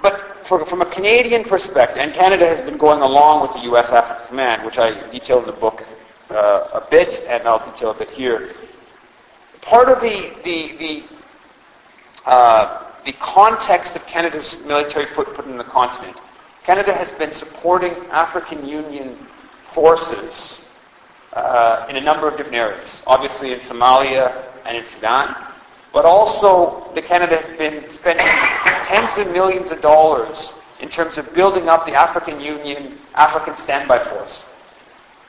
But 0.03 0.47
for, 0.47 0.65
from 0.65 0.81
a 0.81 0.87
Canadian 0.87 1.45
perspective, 1.45 1.99
and 1.99 2.15
Canada 2.15 2.47
has 2.47 2.61
been 2.61 2.79
going 2.79 3.03
along 3.03 3.43
with 3.43 3.53
the 3.53 3.61
U.S. 3.71 3.91
Africa 3.91 4.25
Command, 4.29 4.65
which 4.65 4.79
I 4.79 5.09
detail 5.11 5.41
in 5.41 5.47
the 5.47 5.53
book 5.53 5.85
uh, 6.31 6.81
a 6.81 6.87
bit, 6.91 7.23
and 7.29 7.47
I'll 7.47 7.65
detail 7.73 7.91
a 7.91 7.95
bit 7.95 8.11
here. 8.11 8.55
Part 9.61 9.89
of 9.89 10.01
the 10.01 10.33
the 10.45 10.77
the, 10.77 11.05
uh, 12.27 12.85
the 13.05 13.13
context 13.13 13.97
of 13.97 14.07
Canada's 14.07 14.57
military 14.65 15.07
footprint 15.07 15.51
in 15.51 15.59
the 15.59 15.65
continent 15.65 16.17
Canada 16.65 16.93
has 16.93 17.11
been 17.13 17.33
supporting 17.33 17.93
African 18.11 18.67
Union 18.67 19.17
forces 19.65 20.59
uh, 21.33 21.87
in 21.89 21.97
a 21.97 22.01
number 22.01 22.29
of 22.29 22.37
different 22.37 22.57
areas, 22.57 23.03
obviously 23.07 23.53
in 23.53 23.61
Somalia 23.61 24.45
and 24.67 24.77
in 24.77 24.85
Sudan, 24.85 25.35
but 25.93 26.05
also 26.05 26.93
the 26.95 27.03
Canada 27.03 27.37
has 27.37 27.49
been 27.57 27.89
spending 27.89 28.27
tens 28.85 29.17
of 29.19 29.33
millions 29.33 29.71
of 29.71 29.81
dollars 29.81 30.53
in 30.81 30.89
terms 30.89 31.19
of 31.19 31.33
building 31.33 31.69
up 31.69 31.87
the 31.87 31.95
African 31.95 32.39
Union 32.41 32.99
African 33.15 33.57
Standby 33.57 34.05
Force, 34.05 34.45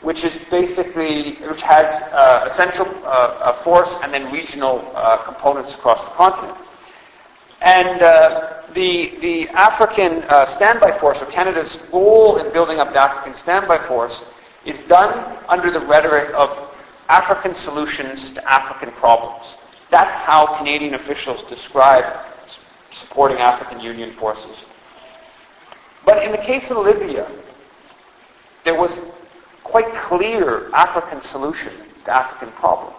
which 0.02 0.24
is 0.24 0.38
basically 0.50 1.36
which 1.48 1.62
has 1.62 2.02
uh, 2.12 2.46
a 2.46 2.50
central 2.50 2.88
uh, 3.06 3.54
a 3.54 3.64
force 3.64 3.98
and 4.02 4.14
then 4.14 4.32
regional 4.32 4.92
uh, 4.96 5.18
components 5.18 5.74
across 5.74 6.04
the 6.04 6.12
continent. 6.12 6.58
And 7.62 8.02
uh, 8.02 8.64
the, 8.74 9.16
the 9.22 9.48
African 9.50 10.24
uh, 10.24 10.46
Standby 10.46 10.98
Force, 10.98 11.22
or 11.22 11.28
Canada's 11.28 11.78
role 11.94 12.38
in 12.38 12.52
building 12.54 12.80
up 12.80 12.92
the 12.92 13.00
African 13.00 13.36
Standby 13.36 13.78
Force, 13.88 14.24
is 14.66 14.80
done 14.82 15.38
under 15.48 15.70
the 15.70 15.80
rhetoric 15.80 16.34
of 16.34 16.58
African 17.10 17.54
solutions 17.54 18.32
to 18.32 18.52
African 18.52 18.92
problems. 18.92 19.58
That's 19.92 20.14
how 20.14 20.58
Canadian 20.58 20.96
officials 20.96 21.48
describe 21.50 22.26
supporting 22.92 23.38
African 23.38 23.80
Union 23.80 24.14
forces. 24.14 24.58
But 26.06 26.24
in 26.24 26.32
the 26.32 26.38
case 26.40 26.72
of 26.72 26.78
Libya, 26.78 27.30
there 28.64 28.80
was 28.80 29.00
quite 29.72 29.94
clear 29.94 30.70
African 30.74 31.22
solution 31.22 31.74
to 32.04 32.14
African 32.14 32.52
problem. 32.52 32.94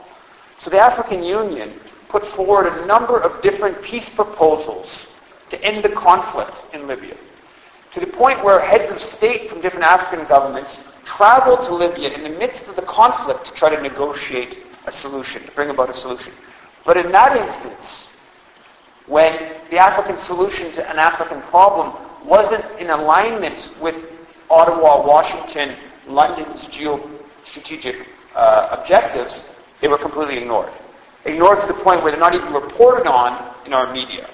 So 0.56 0.70
the 0.70 0.78
African 0.78 1.22
Union 1.22 1.78
put 2.08 2.24
forward 2.24 2.66
a 2.66 2.86
number 2.86 3.18
of 3.20 3.42
different 3.42 3.82
peace 3.82 4.08
proposals 4.08 5.06
to 5.50 5.62
end 5.62 5.84
the 5.84 5.90
conflict 5.90 6.64
in 6.72 6.86
Libya. 6.86 7.14
To 7.92 8.00
the 8.00 8.06
point 8.06 8.42
where 8.42 8.58
heads 8.58 8.90
of 8.90 9.02
state 9.02 9.50
from 9.50 9.60
different 9.60 9.84
African 9.84 10.26
governments 10.26 10.78
traveled 11.04 11.62
to 11.64 11.74
Libya 11.74 12.10
in 12.14 12.22
the 12.22 12.38
midst 12.38 12.68
of 12.68 12.76
the 12.76 12.82
conflict 12.82 13.44
to 13.46 13.52
try 13.52 13.74
to 13.74 13.82
negotiate 13.82 14.60
a 14.86 14.92
solution, 14.92 15.44
to 15.44 15.52
bring 15.52 15.68
about 15.68 15.90
a 15.90 15.94
solution. 15.94 16.32
But 16.86 16.96
in 16.96 17.12
that 17.12 17.36
instance, 17.36 18.04
when 19.06 19.56
the 19.70 19.76
African 19.76 20.16
solution 20.16 20.72
to 20.72 20.90
an 20.90 20.98
African 20.98 21.42
problem 21.42 21.92
wasn't 22.24 22.64
in 22.80 22.88
alignment 22.88 23.68
with 23.78 23.96
Ottawa, 24.48 25.06
Washington, 25.06 25.76
London's 26.06 26.62
geostrategic 26.68 28.06
uh, 28.34 28.68
objectives, 28.78 29.44
they 29.80 29.88
were 29.88 29.98
completely 29.98 30.38
ignored 30.38 30.72
ignored 31.24 31.60
to 31.60 31.66
the 31.66 31.74
point 31.74 32.02
where 32.02 32.10
they're 32.10 32.20
not 32.20 32.34
even 32.34 32.52
reported 32.52 33.06
on 33.06 33.54
in 33.66 33.72
our 33.72 33.92
media. 33.92 34.28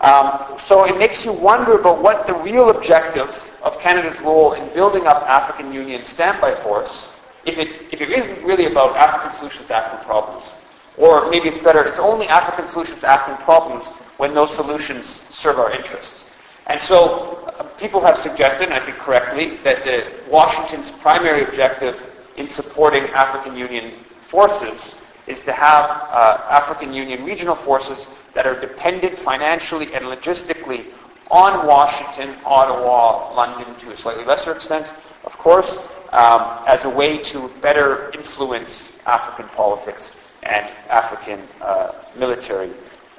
Um, 0.00 0.58
so 0.58 0.84
it 0.84 0.98
makes 0.98 1.24
you 1.24 1.32
wonder 1.32 1.78
about 1.78 2.02
what 2.02 2.26
the 2.26 2.34
real 2.34 2.70
objective 2.70 3.30
of 3.62 3.78
Canada's 3.78 4.20
role 4.20 4.52
in 4.52 4.72
building 4.74 5.06
up 5.06 5.22
African 5.22 5.72
Union 5.72 6.04
standby 6.04 6.54
force, 6.56 7.06
if 7.44 7.58
it, 7.58 7.68
if 7.92 8.00
it 8.00 8.10
isn't 8.10 8.44
really 8.44 8.66
about 8.66 8.96
African 8.96 9.32
solutions 9.32 9.68
to 9.68 9.74
African 9.74 10.04
problems. 10.06 10.54
Or 10.96 11.30
maybe 11.30 11.48
it's 11.48 11.58
better, 11.58 11.84
it's 11.84 11.98
only 11.98 12.28
African 12.28 12.66
solutions 12.66 13.00
to 13.00 13.08
African 13.08 13.42
problems 13.44 13.88
when 14.18 14.34
those 14.34 14.54
solutions 14.54 15.22
serve 15.30 15.58
our 15.58 15.72
interests. 15.72 16.23
And 16.66 16.80
so 16.80 17.44
uh, 17.46 17.64
people 17.78 18.00
have 18.00 18.18
suggested, 18.18 18.64
and 18.64 18.74
I 18.74 18.84
think 18.84 18.98
correctly, 18.98 19.58
that 19.64 19.84
the, 19.84 20.12
Washington's 20.30 20.90
primary 20.90 21.44
objective 21.44 22.00
in 22.36 22.48
supporting 22.48 23.04
African 23.10 23.56
Union 23.56 23.92
forces 24.28 24.94
is 25.26 25.40
to 25.42 25.52
have 25.52 25.84
uh, 25.90 26.38
African 26.50 26.92
Union 26.92 27.24
regional 27.24 27.54
forces 27.54 28.06
that 28.34 28.46
are 28.46 28.58
dependent 28.60 29.18
financially 29.18 29.94
and 29.94 30.04
logistically 30.06 30.86
on 31.30 31.66
Washington, 31.66 32.36
Ottawa, 32.44 33.34
London 33.34 33.74
to 33.76 33.92
a 33.92 33.96
slightly 33.96 34.24
lesser 34.24 34.52
extent, 34.52 34.92
of 35.24 35.32
course, 35.38 35.78
um, 36.12 36.62
as 36.66 36.84
a 36.84 36.88
way 36.88 37.18
to 37.18 37.48
better 37.60 38.10
influence 38.12 38.84
African 39.06 39.48
politics 39.54 40.12
and 40.42 40.70
African 40.88 41.40
uh, 41.60 41.92
military 42.16 42.72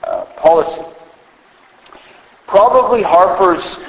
uh, 0.04 0.25
policy. 0.38 0.82
Probably 2.48 3.02
Harper's 3.02 3.80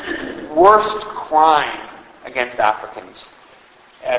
worst 0.54 1.00
crime 1.00 1.88
against 2.24 2.58
Africans, 2.58 3.26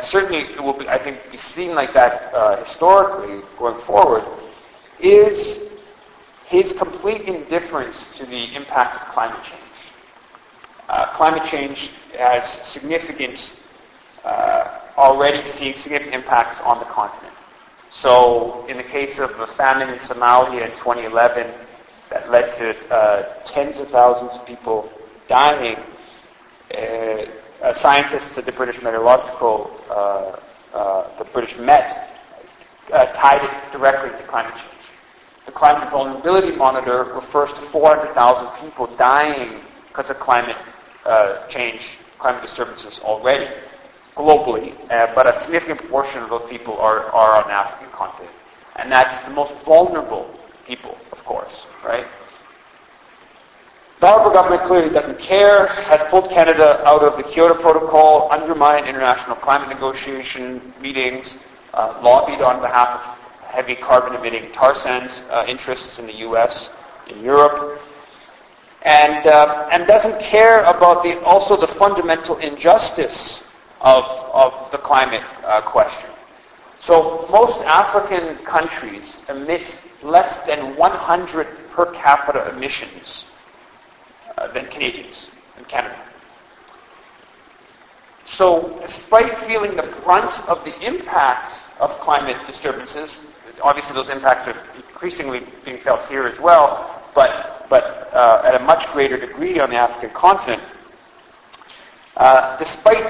certainly 0.02 0.40
it 0.40 0.64
will 0.64 0.74
be, 0.74 0.88
I 0.88 0.98
think, 0.98 1.32
be 1.32 1.38
seen 1.38 1.74
like 1.74 1.94
that 1.94 2.34
uh, 2.34 2.58
historically 2.58 3.42
going 3.58 3.82
forward, 3.82 4.24
is 5.00 5.60
his 6.46 6.74
complete 6.74 7.22
indifference 7.22 8.06
to 8.16 8.26
the 8.26 8.56
impact 8.56 9.02
of 9.02 9.14
climate 9.14 9.44
change. 9.44 9.62
Uh, 10.88 11.08
climate 11.16 11.44
change 11.46 11.92
has 12.18 12.46
significant, 12.66 13.60
uh, 14.24 14.80
already 14.98 15.44
seeing 15.44 15.76
significant 15.76 16.16
impacts 16.16 16.62
on 16.62 16.80
the 16.80 16.86
continent. 16.86 17.34
So 17.90 18.66
in 18.68 18.78
the 18.78 18.84
case 18.84 19.20
of 19.20 19.38
the 19.38 19.48
famine 19.48 19.90
in 19.90 20.00
Somalia 20.00 20.70
in 20.70 20.72
2011, 20.78 21.52
that 22.10 22.30
led 22.30 22.52
to 22.58 22.94
uh, 22.94 23.34
tens 23.46 23.80
of 23.80 23.90
thousands 23.90 24.34
of 24.34 24.46
people 24.46 24.90
dying, 25.28 25.78
uh, 26.74 27.74
scientists 27.74 28.38
at 28.38 28.46
the 28.46 28.52
British 28.52 28.82
Meteorological, 28.82 29.72
uh, 29.90 30.40
uh, 30.74 31.18
the 31.18 31.26
British 31.26 31.58
Met, 31.58 32.14
uh, 32.94 33.06
tied 33.08 33.44
it 33.44 33.72
directly 33.72 34.10
to 34.18 34.24
climate 34.24 34.56
change. 34.56 34.74
The 35.46 35.52
Climate 35.52 35.90
Vulnerability 35.90 36.56
Monitor 36.56 37.04
refers 37.06 37.54
to 37.54 37.62
400,000 37.62 38.48
people 38.62 38.88
dying 38.98 39.62
because 39.88 40.10
of 40.10 40.20
climate 40.20 40.58
change, 41.48 41.98
climate 42.20 42.42
disturbances 42.42 43.00
already 43.00 43.48
globally, 44.18 44.74
uh, 44.90 45.14
but 45.14 45.28
a 45.28 45.40
significant 45.40 45.80
proportion 45.80 46.24
of 46.24 46.30
those 46.30 46.50
people 46.50 46.78
are, 46.80 47.06
are 47.12 47.42
on 47.42 47.48
the 47.48 47.54
African 47.54 47.90
continent. 47.92 48.34
And 48.76 48.92
that's 48.92 49.24
the 49.26 49.32
most 49.32 49.54
vulnerable 49.64 50.37
people, 50.68 50.98
of 51.12 51.24
course, 51.24 51.66
right? 51.84 52.06
The 54.00 54.08
Harper 54.08 54.32
government 54.32 54.62
clearly 54.64 54.90
doesn't 54.90 55.18
care, 55.18 55.68
has 55.68 56.04
pulled 56.12 56.30
Canada 56.30 56.86
out 56.86 57.02
of 57.02 57.18
the 57.18 57.24
Kyoto 57.24 57.56
Protocol, 57.56 58.30
undermined 58.30 58.86
international 58.86 59.36
climate 59.38 59.70
negotiation 59.70 60.74
meetings, 60.80 61.36
uh, 61.74 62.00
lobbied 62.04 62.42
on 62.42 62.62
behalf 62.62 62.90
of 62.90 63.18
heavy 63.50 63.74
carbon-emitting 63.74 64.52
tar 64.52 64.76
sands 64.76 65.22
uh, 65.32 65.46
interests 65.48 65.98
in 65.98 66.06
the 66.06 66.14
U.S., 66.18 66.70
in 67.08 67.24
Europe, 67.24 67.82
and, 68.84 69.26
uh, 69.26 69.68
and 69.72 69.88
doesn't 69.88 70.20
care 70.20 70.64
about 70.66 71.02
the, 71.02 71.20
also 71.22 71.58
the 71.58 71.68
fundamental 71.68 72.38
injustice 72.38 73.42
of, 73.82 74.06
of 74.32 74.70
the 74.72 74.78
climate 74.78 75.24
uh, 75.44 75.62
question. 75.62 76.10
So 76.80 77.28
most 77.32 77.60
African 77.62 78.38
countries 78.46 79.18
emit 79.28 79.76
less 80.04 80.38
than 80.46 80.76
100 80.76 81.48
per 81.72 81.92
capita 81.94 82.50
emissions 82.50 83.26
uh, 84.38 84.48
than 84.52 84.68
Canadians 84.68 85.30
in 85.58 85.66
Canada. 85.66 86.00
So 88.26 88.78
despite 88.82 89.38
feeling 89.48 89.76
the 89.76 89.84
brunt 90.04 90.34
of 90.50 90.64
the 90.66 90.78
impact 90.86 91.54
of 91.80 91.92
climate 92.02 92.38
disturbances, 92.46 93.22
obviously 93.62 93.96
those 93.96 94.10
impacts 94.10 94.48
are 94.48 94.58
increasingly 94.76 95.48
being 95.64 95.80
felt 95.80 96.06
here 96.08 96.28
as 96.28 96.40
well, 96.40 97.02
but, 97.16 97.66
but 97.70 98.10
uh, 98.14 98.44
at 98.46 98.56
a 98.56 98.64
much 98.64 98.86
greater 98.92 99.18
degree 99.18 99.60
on 99.60 99.70
the 99.70 99.78
African 99.78 100.10
continent, 100.10 100.62
uh, 102.18 102.58
despite 102.58 103.06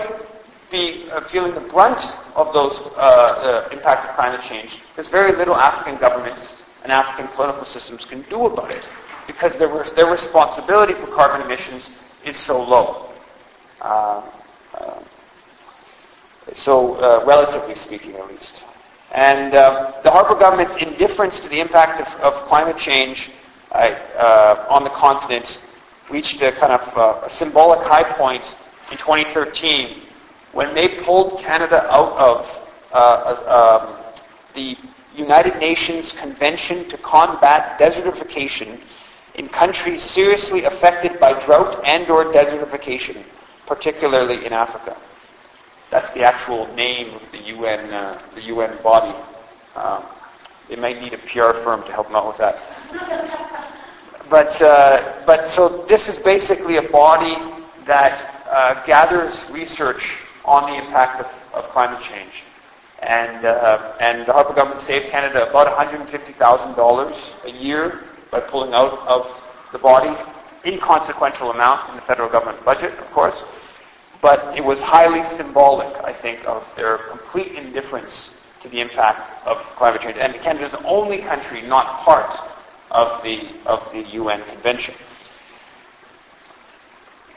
be 0.70 1.10
uh, 1.12 1.22
feeling 1.22 1.54
the 1.54 1.62
brunt 1.62 2.16
of 2.36 2.54
those 2.54 2.80
uh, 2.98 3.00
uh, 3.00 3.70
impact 3.72 4.08
of 4.08 4.16
climate 4.16 4.42
change, 4.42 4.80
there's 4.96 5.08
very 5.08 5.32
little 5.32 5.56
African 5.56 5.98
governments 5.98 6.57
and 6.88 6.94
African 6.94 7.28
political 7.36 7.66
systems 7.66 8.06
can 8.06 8.22
do 8.30 8.46
about 8.46 8.72
it 8.72 8.88
because 9.28 9.58
their, 9.58 9.84
their 9.96 10.10
responsibility 10.10 10.94
for 10.94 11.08
carbon 11.08 11.46
emissions 11.46 11.92
is 12.24 12.38
so 12.38 12.64
low. 12.64 13.12
Uh, 13.82 14.22
uh, 14.74 15.00
so, 16.54 16.96
uh, 16.96 17.26
relatively 17.26 17.76
speaking, 17.76 18.16
at 18.16 18.26
least. 18.30 18.64
And 19.12 19.54
um, 19.54 19.96
the 20.06 20.12
Harper 20.12 20.36
government's 20.36 20.78
indifference 20.78 21.42
to 21.42 21.50
the 21.50 21.60
impact 21.60 22.00
of, 22.00 22.08
of 22.22 22.46
climate 22.48 22.78
change 22.78 23.32
on 23.74 24.86
the 24.86 24.90
continent 24.92 25.60
reached 26.10 26.42
a 26.42 26.54
kind 26.54 26.72
of 26.72 27.24
a 27.24 27.30
symbolic 27.30 27.86
high 27.86 28.04
point 28.14 28.56
in 28.92 28.98
2013 28.98 30.04
when 30.54 30.74
they 30.74 30.88
pulled 31.04 31.38
Canada 31.40 31.86
out 31.92 32.14
of 32.14 32.62
uh, 32.94 33.82
um, 33.84 34.14
the 34.56 34.78
United 35.18 35.58
Nations 35.58 36.12
Convention 36.12 36.88
to 36.90 36.98
Combat 36.98 37.80
Desertification 37.80 38.80
in 39.36 39.50
countries 39.50 40.02
seriously 40.02 40.66
affected 40.66 41.20
by 41.20 41.34
drought 41.46 41.82
and 41.86 42.10
or 42.10 42.26
desertification, 42.26 43.24
particularly 43.66 44.46
in 44.46 44.54
Africa. 44.54 44.96
That's 45.90 46.12
the 46.12 46.24
actual 46.24 46.68
name 46.76 47.14
of 47.16 47.32
the 47.32 47.40
UN, 47.40 47.92
uh, 47.94 48.22
the 48.36 48.42
UN 48.44 48.78
body. 48.84 49.16
Um, 49.76 50.04
they 50.70 50.76
might 50.76 51.02
need 51.02 51.14
a 51.14 51.18
PR 51.20 51.58
firm 51.64 51.84
to 51.84 51.92
help 51.92 52.08
them 52.08 52.16
out 52.16 52.28
with 52.28 52.38
that. 52.38 52.58
but, 54.30 54.62
uh, 54.62 55.14
but 55.26 55.48
so 55.48 55.86
this 55.88 56.10
is 56.10 56.18
basically 56.18 56.78
a 56.78 56.82
body 56.82 57.38
that 57.86 58.44
uh, 58.50 58.84
gathers 58.86 59.50
research 59.50 60.18
on 60.46 60.70
the 60.70 60.78
impact 60.78 61.22
of, 61.22 61.28
of 61.54 61.70
climate 61.70 62.02
change. 62.02 62.44
And, 63.04 63.46
uh, 63.46 63.94
and 64.00 64.26
the 64.26 64.34
Harper 64.34 64.54
government 64.54 64.82
saved 64.82 65.10
Canada 65.10 65.50
about 65.50 65.68
$150,000 65.68 67.16
a 67.46 67.52
year 67.52 68.04
by 68.32 68.40
pulling 68.40 68.74
out 68.74 69.00
of 69.08 69.44
the 69.72 69.78
body. 69.78 70.16
Inconsequential 70.66 71.52
amount 71.52 71.90
in 71.90 71.96
the 71.96 72.02
federal 72.02 72.30
government 72.30 72.64
budget, 72.66 72.98
of 72.98 73.10
course. 73.12 73.36
But 74.22 74.58
it 74.58 74.66
was 74.66 74.80
highly 74.80 75.24
symbolic, 75.24 75.96
I 76.04 76.12
think, 76.12 76.44
of 76.48 76.66
their 76.76 76.98
complete 76.98 77.54
indifference 77.54 78.32
to 78.62 78.70
the 78.70 78.80
impact 78.80 79.32
of 79.46 79.58
climate 79.76 80.02
change. 80.02 80.18
And 80.18 80.34
Canada 80.42 80.66
is 80.66 80.72
the 80.72 80.84
only 80.84 81.20
country 81.20 81.62
not 81.62 82.00
part 82.00 82.36
of 82.92 83.22
the, 83.22 83.48
of 83.66 83.92
the 83.92 84.02
UN 84.02 84.44
Convention. 84.46 84.96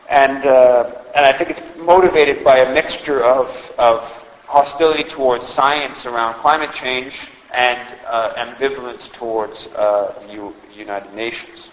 And, 0.08 0.44
uh, 0.44 1.02
and 1.14 1.24
I 1.24 1.32
think 1.32 1.50
it's 1.50 1.62
motivated 1.76 2.42
by 2.42 2.58
a 2.58 2.72
mixture 2.72 3.22
of, 3.22 3.48
of 3.78 4.24
hostility 4.50 5.04
towards 5.04 5.46
science 5.46 6.06
around 6.06 6.34
climate 6.40 6.72
change 6.72 7.28
and 7.54 7.78
uh, 8.04 8.34
ambivalence 8.34 9.10
towards 9.12 9.68
uh, 9.68 10.12
the 10.26 10.52
United 10.76 11.14
Nations. 11.14 11.70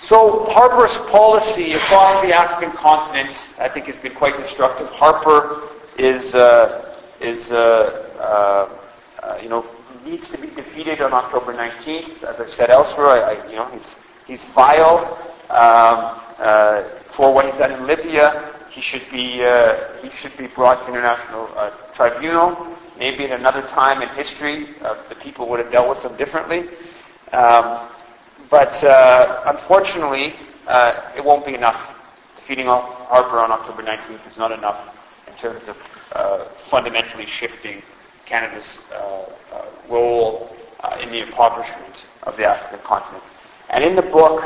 So 0.00 0.46
Harper's 0.46 0.96
policy 1.10 1.72
across 1.72 2.24
the 2.24 2.32
African 2.32 2.72
continent, 2.72 3.48
I 3.58 3.68
think, 3.68 3.86
has 3.86 3.98
been 3.98 4.14
quite 4.14 4.38
destructive. 4.38 4.88
Harper 4.88 5.68
is, 5.98 6.34
uh, 6.34 6.96
is 7.20 7.50
uh, 7.50 8.08
uh, 8.18 9.22
uh, 9.22 9.38
you 9.42 9.50
know, 9.50 9.66
needs 10.06 10.28
to 10.28 10.38
be 10.38 10.48
defeated 10.48 11.02
on 11.02 11.12
October 11.12 11.52
19th. 11.52 12.22
As 12.22 12.40
I've 12.40 12.50
said 12.50 12.70
elsewhere, 12.70 13.08
I, 13.08 13.34
I, 13.34 13.50
you 13.50 13.56
know, 13.56 13.66
he's, 13.66 13.96
he's 14.26 14.44
vile. 14.54 15.18
Um, 15.50 16.16
for 17.12 17.34
what 17.34 17.44
he's 17.44 17.54
done 17.56 17.72
in 17.72 17.86
Libya. 17.86 18.54
He 18.70 18.80
should 18.80 19.08
be 19.10 19.44
uh, 19.44 20.00
he 20.00 20.10
should 20.10 20.36
be 20.36 20.46
brought 20.46 20.82
to 20.82 20.88
international 20.88 21.50
uh, 21.56 21.70
tribunal. 21.92 22.76
Maybe 22.98 23.24
at 23.24 23.38
another 23.38 23.62
time 23.62 24.02
in 24.02 24.08
history, 24.10 24.74
the 25.08 25.14
people 25.16 25.48
would 25.48 25.58
have 25.58 25.72
dealt 25.72 25.88
with 25.88 26.04
him 26.04 26.16
differently. 26.16 26.68
Um, 27.32 27.88
but 28.50 28.74
unfortunately, 29.46 30.34
it 31.16 31.24
won't 31.24 31.46
be 31.46 31.54
enough. 31.54 31.96
Defeating 32.36 32.66
Harper 32.66 33.38
on 33.38 33.50
October 33.52 33.82
19th 33.82 34.28
is 34.28 34.36
not 34.36 34.52
enough 34.52 34.94
in 35.26 35.34
terms 35.34 35.66
of 35.66 35.76
uh, 36.12 36.44
fundamentally 36.68 37.26
shifting 37.26 37.82
Canada's 38.26 38.80
uh, 38.92 38.96
uh, 39.52 39.66
role 39.88 40.54
in 41.00 41.10
the 41.10 41.22
impoverishment 41.22 42.04
of 42.24 42.36
the 42.36 42.44
African 42.44 42.78
continent. 42.84 43.22
And 43.70 43.84
in 43.84 43.94
the 43.94 44.02
book, 44.02 44.44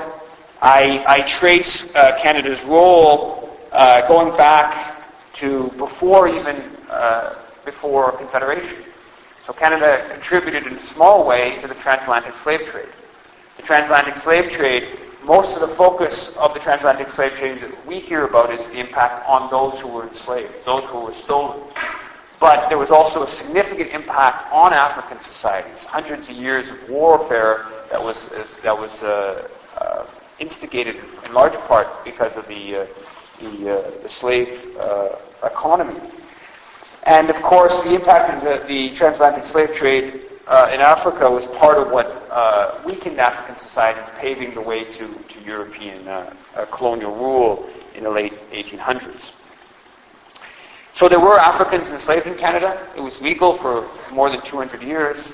I, 0.61 1.03
I 1.07 1.21
trace 1.23 1.85
uh, 1.95 2.19
Canada's 2.21 2.63
role 2.65 3.44
uh, 3.75 4.07
going 4.09 4.37
back 4.37 5.03
to 5.35 5.69
before 5.77 6.29
even 6.29 6.57
uh, 6.89 7.35
before 7.65 8.13
Confederation. 8.13 8.85
So 9.47 9.53
Canada 9.53 10.07
contributed 10.11 10.67
in 10.67 10.79
a 10.79 10.87
small 10.87 11.27
way 11.27 11.61
to 11.61 11.69
the 11.69 11.75
transatlantic 11.75 12.37
slave 12.37 12.67
trade. 12.67 12.89
The 13.57 13.63
transatlantic 13.63 14.17
slave 14.17 14.51
trade 14.51 14.99
most 15.25 15.55
of 15.55 15.61
the 15.67 15.75
focus 15.75 16.29
of 16.37 16.53
the 16.53 16.61
transatlantic 16.61 17.09
slave 17.09 17.33
trade 17.33 17.63
that 17.63 17.87
we 17.87 17.99
hear 17.99 18.27
about 18.27 18.53
is 18.53 18.65
the 18.67 18.79
impact 18.79 19.27
on 19.27 19.51
those 19.51 19.81
who 19.81 19.89
were 19.89 20.07
enslaved, 20.07 20.53
those 20.67 20.85
who 20.85 21.01
were 21.01 21.15
stolen. 21.15 21.61
But 22.41 22.69
there 22.69 22.79
was 22.79 22.91
also 22.91 23.23
a 23.23 23.31
significant 23.31 23.91
impact 23.91 24.53
on 24.53 24.73
African 24.73 25.19
societies, 25.21 25.85
hundreds 25.85 26.29
of 26.29 26.37
years 26.37 26.69
of 26.69 26.89
warfare 26.91 27.67
that 27.91 28.03
was 28.03 28.29
that 28.63 28.77
was 28.77 28.93
uh, 29.03 29.49
uh, 29.79 30.07
instigated 30.39 30.97
in 31.25 31.33
large 31.33 31.55
part 31.67 32.05
because 32.05 32.37
of 32.37 32.47
the 32.47 32.77
uh, 32.77 32.87
the, 33.41 33.79
uh, 33.79 33.91
the, 34.03 34.09
slave 34.09 34.77
uh, 34.79 35.17
economy. 35.45 36.01
And 37.05 37.31
of 37.31 37.37
course, 37.43 37.75
the 37.83 37.95
impact 37.95 38.31
of 38.31 38.43
the, 38.43 38.67
the 38.67 38.95
transatlantic 38.95 39.45
slave 39.45 39.75
trade 39.75 40.23
uh, 40.47 40.71
in 40.73 40.81
Africa 40.81 41.31
was 41.31 41.47
part 41.47 41.79
of 41.79 41.91
what 41.91 42.27
uh, 42.31 42.81
weakened 42.85 43.19
African 43.19 43.57
societies, 43.57 44.05
paving 44.19 44.55
the 44.55 44.61
way 44.61 44.85
to, 44.85 45.15
to 45.29 45.41
European 45.45 46.07
uh, 46.07 46.35
uh 46.55 46.67
colonial 46.67 47.15
rule 47.15 47.69
in 47.95 48.05
the 48.05 48.11
late 48.11 48.35
1800s. 48.51 49.31
So 50.93 51.09
there 51.09 51.21
were 51.21 51.39
Africans 51.39 51.89
enslaved 51.89 52.27
in 52.27 52.37
Canada. 52.37 52.87
It 52.97 53.01
was 53.01 53.21
legal 53.21 53.57
for 53.57 53.89
more 54.13 54.31
than 54.31 54.43
200 54.43 54.83
years. 54.83 55.33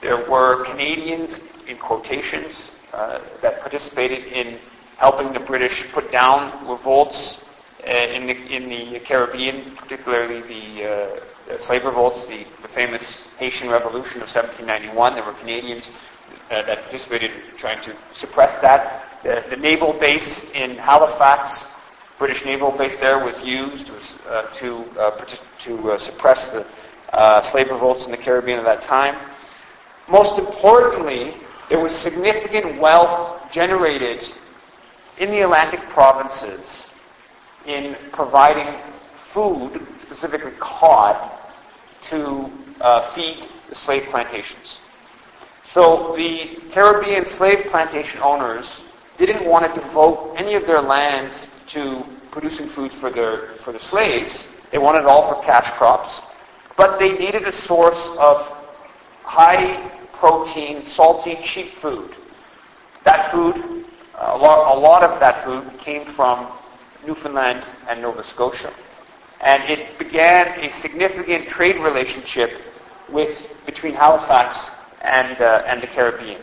There 0.00 0.28
were 0.30 0.64
Canadians, 0.64 1.40
in 1.66 1.76
quotations, 1.76 2.70
that 2.92 3.60
participated 3.60 4.24
in 4.26 4.58
helping 4.96 5.32
the 5.32 5.40
British 5.40 5.90
put 5.92 6.10
down 6.12 6.66
revolts 6.68 7.42
uh, 7.86 7.90
in, 7.90 8.26
the, 8.26 8.36
in 8.54 8.68
the 8.68 8.98
Caribbean, 9.00 9.72
particularly 9.76 10.40
the 10.42 11.20
uh, 11.52 11.58
slave 11.58 11.84
revolts, 11.84 12.24
the, 12.24 12.46
the, 12.62 12.68
famous 12.68 13.18
Haitian 13.38 13.68
Revolution 13.68 14.22
of 14.22 14.28
1791. 14.34 15.14
There 15.14 15.24
were 15.24 15.34
Canadians 15.34 15.90
uh, 16.50 16.62
that 16.62 16.82
participated 16.82 17.30
in 17.32 17.56
trying 17.56 17.82
to 17.82 17.94
suppress 18.14 18.60
that. 18.62 19.22
The, 19.22 19.44
the, 19.50 19.56
naval 19.56 19.92
base 19.92 20.44
in 20.54 20.76
Halifax, 20.76 21.66
British 22.18 22.44
naval 22.44 22.70
base 22.70 22.96
there, 22.98 23.24
was 23.24 23.38
used 23.40 23.90
uh, 24.28 24.42
to, 24.54 24.84
uh, 24.98 25.24
to 25.60 25.92
uh, 25.92 25.98
suppress 25.98 26.48
the 26.48 26.66
uh, 27.12 27.42
slave 27.42 27.70
revolts 27.70 28.06
in 28.06 28.10
the 28.10 28.16
Caribbean 28.16 28.58
at 28.58 28.64
that 28.64 28.80
time. 28.80 29.16
Most 30.08 30.38
importantly, 30.38 31.34
there 31.68 31.80
was 31.80 31.94
significant 31.94 32.78
wealth 32.78 33.50
generated 33.50 34.24
in 35.18 35.30
the 35.30 35.42
Atlantic 35.42 35.80
provinces 35.88 36.86
in 37.66 37.96
providing 38.12 38.78
food, 39.32 39.86
specifically 40.00 40.52
cod, 40.58 41.30
to 42.02 42.50
uh, 42.80 43.10
feed 43.12 43.46
the 43.68 43.74
slave 43.74 44.04
plantations. 44.10 44.80
So 45.62 46.14
the 46.16 46.60
Caribbean 46.70 47.24
slave 47.24 47.66
plantation 47.66 48.20
owners 48.20 48.80
didn't 49.16 49.44
want 49.44 49.72
to 49.72 49.80
devote 49.80 50.34
any 50.36 50.54
of 50.54 50.66
their 50.66 50.82
lands 50.82 51.48
to 51.68 52.04
producing 52.30 52.68
food 52.68 52.92
for 52.92 53.10
their 53.10 53.54
for 53.60 53.72
the 53.72 53.80
slaves. 53.80 54.46
They 54.70 54.78
wanted 54.78 55.00
it 55.00 55.06
all 55.06 55.32
for 55.32 55.42
cash 55.42 55.70
crops, 55.78 56.20
but 56.76 56.98
they 56.98 57.12
needed 57.12 57.44
a 57.44 57.52
source 57.52 58.06
of 58.18 58.46
high 59.22 59.90
protein, 60.12 60.84
salty, 60.84 61.38
cheap 61.42 61.76
food. 61.76 62.14
That 63.04 63.30
food, 63.30 63.83
a 64.18 64.36
lot, 64.36 64.76
a 64.76 64.78
lot 64.78 65.02
of 65.02 65.20
that 65.20 65.44
food 65.44 65.78
came 65.78 66.06
from 66.06 66.48
Newfoundland 67.06 67.64
and 67.88 68.00
Nova 68.00 68.24
Scotia. 68.24 68.72
And 69.40 69.62
it 69.70 69.98
began 69.98 70.58
a 70.60 70.72
significant 70.72 71.48
trade 71.48 71.76
relationship 71.76 72.60
with, 73.08 73.52
between 73.66 73.94
Halifax 73.94 74.70
and, 75.02 75.40
uh, 75.40 75.62
and 75.66 75.82
the 75.82 75.86
Caribbean. 75.86 76.40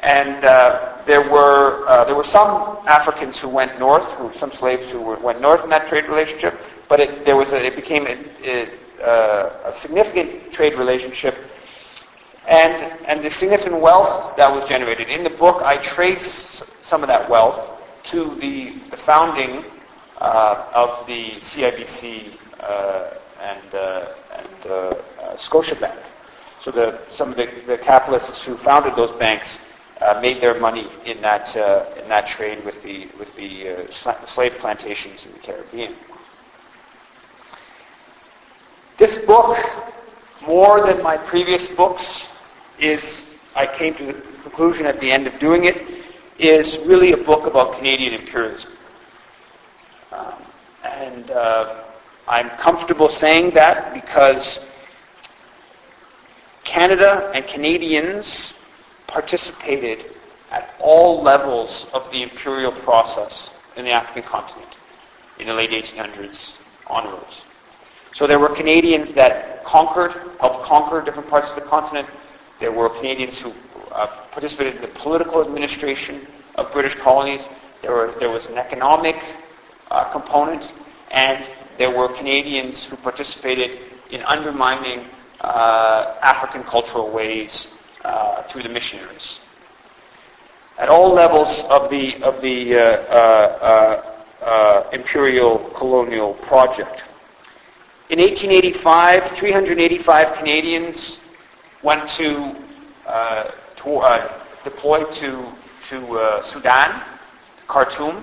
And 0.00 0.44
uh, 0.44 0.98
there 1.06 1.28
were 1.28 1.84
uh, 1.88 2.04
there 2.04 2.14
were 2.14 2.22
some 2.22 2.78
Africans 2.86 3.36
who 3.36 3.48
went 3.48 3.80
north, 3.80 4.08
who 4.12 4.32
some 4.32 4.52
slaves 4.52 4.88
who 4.90 5.00
were, 5.00 5.16
went 5.16 5.40
north 5.40 5.64
in 5.64 5.70
that 5.70 5.88
trade 5.88 6.04
relationship. 6.04 6.54
But 6.88 7.00
it, 7.00 7.24
there 7.24 7.36
was 7.36 7.52
a, 7.52 7.64
it 7.64 7.74
became 7.74 8.06
a, 8.06 8.16
a, 8.44 9.04
uh, 9.04 9.70
a 9.70 9.72
significant 9.72 10.52
trade 10.52 10.74
relationship, 10.74 11.34
and 12.48 12.98
and 13.06 13.22
the 13.22 13.30
significant 13.30 13.80
wealth 13.80 14.36
that 14.36 14.52
was 14.52 14.64
generated. 14.64 15.08
In 15.08 15.22
the 15.22 15.30
book, 15.30 15.62
I 15.62 15.76
trace 15.76 16.62
some 16.82 17.02
of 17.02 17.08
that 17.08 17.28
wealth 17.28 17.78
to 18.04 18.34
the, 18.36 18.78
the 18.90 18.96
founding 18.96 19.64
uh, 20.18 20.66
of 20.74 21.06
the 21.06 21.32
CIBC 21.36 22.32
uh, 22.60 23.10
and, 23.40 23.74
uh, 23.74 24.14
and 24.34 24.66
uh, 24.66 24.72
uh, 24.72 25.36
Scotiabank. 25.36 26.02
So 26.62 26.70
the, 26.70 26.98
some 27.10 27.30
of 27.30 27.36
the, 27.36 27.50
the, 27.66 27.78
capitalists 27.78 28.42
who 28.42 28.56
founded 28.56 28.96
those 28.96 29.12
banks 29.12 29.58
uh, 30.00 30.18
made 30.20 30.40
their 30.40 30.58
money 30.58 30.88
in 31.04 31.20
that, 31.22 31.54
in 32.02 32.08
that 32.08 32.26
trade 32.26 32.64
with 32.64 32.82
the, 32.82 33.08
with 33.18 33.34
the 33.36 33.86
slave 34.26 34.54
plantations 34.58 35.26
in 35.26 35.32
the 35.32 35.38
Caribbean. 35.38 35.94
This 38.96 39.18
book, 39.18 39.56
more 40.46 40.86
than 40.86 41.02
my 41.02 41.16
previous 41.16 41.66
books, 41.68 42.22
is, 42.80 43.24
I 43.54 43.66
came 43.66 43.94
to 43.96 44.06
the 44.06 44.12
conclusion 44.42 44.86
at 44.86 45.00
the 45.00 45.10
end 45.10 45.26
of 45.26 45.38
doing 45.38 45.64
it, 45.64 46.04
is 46.38 46.78
really 46.78 47.12
a 47.12 47.16
book 47.16 47.46
about 47.46 47.76
Canadian 47.76 48.14
imperialism. 48.14 48.72
Um, 50.12 50.42
and 50.84 51.30
uh, 51.30 51.84
I'm 52.26 52.50
comfortable 52.50 53.08
saying 53.08 53.54
that 53.54 53.92
because 53.92 54.60
Canada 56.64 57.30
and 57.34 57.46
Canadians 57.46 58.52
participated 59.06 60.04
at 60.50 60.74
all 60.78 61.22
levels 61.22 61.86
of 61.92 62.10
the 62.12 62.22
imperial 62.22 62.72
process 62.72 63.50
in 63.76 63.84
the 63.84 63.90
African 63.90 64.22
continent 64.22 64.68
in 65.38 65.46
the 65.46 65.54
late 65.54 65.70
1800s 65.70 66.56
onwards. 66.86 67.42
So 68.14 68.26
there 68.26 68.38
were 68.38 68.48
Canadians 68.48 69.12
that 69.12 69.64
conquered, 69.64 70.12
helped 70.40 70.64
conquer 70.64 71.02
different 71.02 71.28
parts 71.28 71.50
of 71.50 71.56
the 71.56 71.62
continent. 71.62 72.08
There 72.60 72.72
were 72.72 72.88
Canadians 72.88 73.38
who 73.38 73.52
uh, 73.92 74.06
participated 74.32 74.76
in 74.76 74.82
the 74.82 74.88
political 74.88 75.40
administration 75.42 76.26
of 76.56 76.72
British 76.72 76.94
colonies. 76.96 77.42
There, 77.82 77.92
were, 77.92 78.14
there 78.18 78.30
was 78.30 78.46
an 78.46 78.58
economic 78.58 79.16
uh, 79.90 80.04
component, 80.04 80.72
and 81.10 81.44
there 81.78 81.90
were 81.90 82.08
Canadians 82.08 82.82
who 82.82 82.96
participated 82.96 83.78
in 84.10 84.22
undermining 84.22 85.06
uh, 85.40 86.16
African 86.22 86.64
cultural 86.64 87.10
ways 87.10 87.68
uh, 88.04 88.42
through 88.44 88.64
the 88.64 88.68
missionaries. 88.68 89.38
At 90.78 90.88
all 90.88 91.12
levels 91.12 91.60
of 91.70 91.90
the 91.90 92.22
of 92.22 92.40
the 92.40 92.76
uh, 92.76 94.18
uh, 94.42 94.84
imperial 94.92 95.58
colonial 95.74 96.34
project. 96.34 97.02
In 98.10 98.20
1885, 98.20 99.36
385 99.36 100.36
Canadians 100.38 101.17
went 101.82 102.08
to, 102.10 102.54
to 103.76 104.30
deployed 104.64 105.12
to 105.12 105.52
to 105.88 106.18
uh, 106.18 106.42
Sudan, 106.42 107.02
Khartoum, 107.66 108.22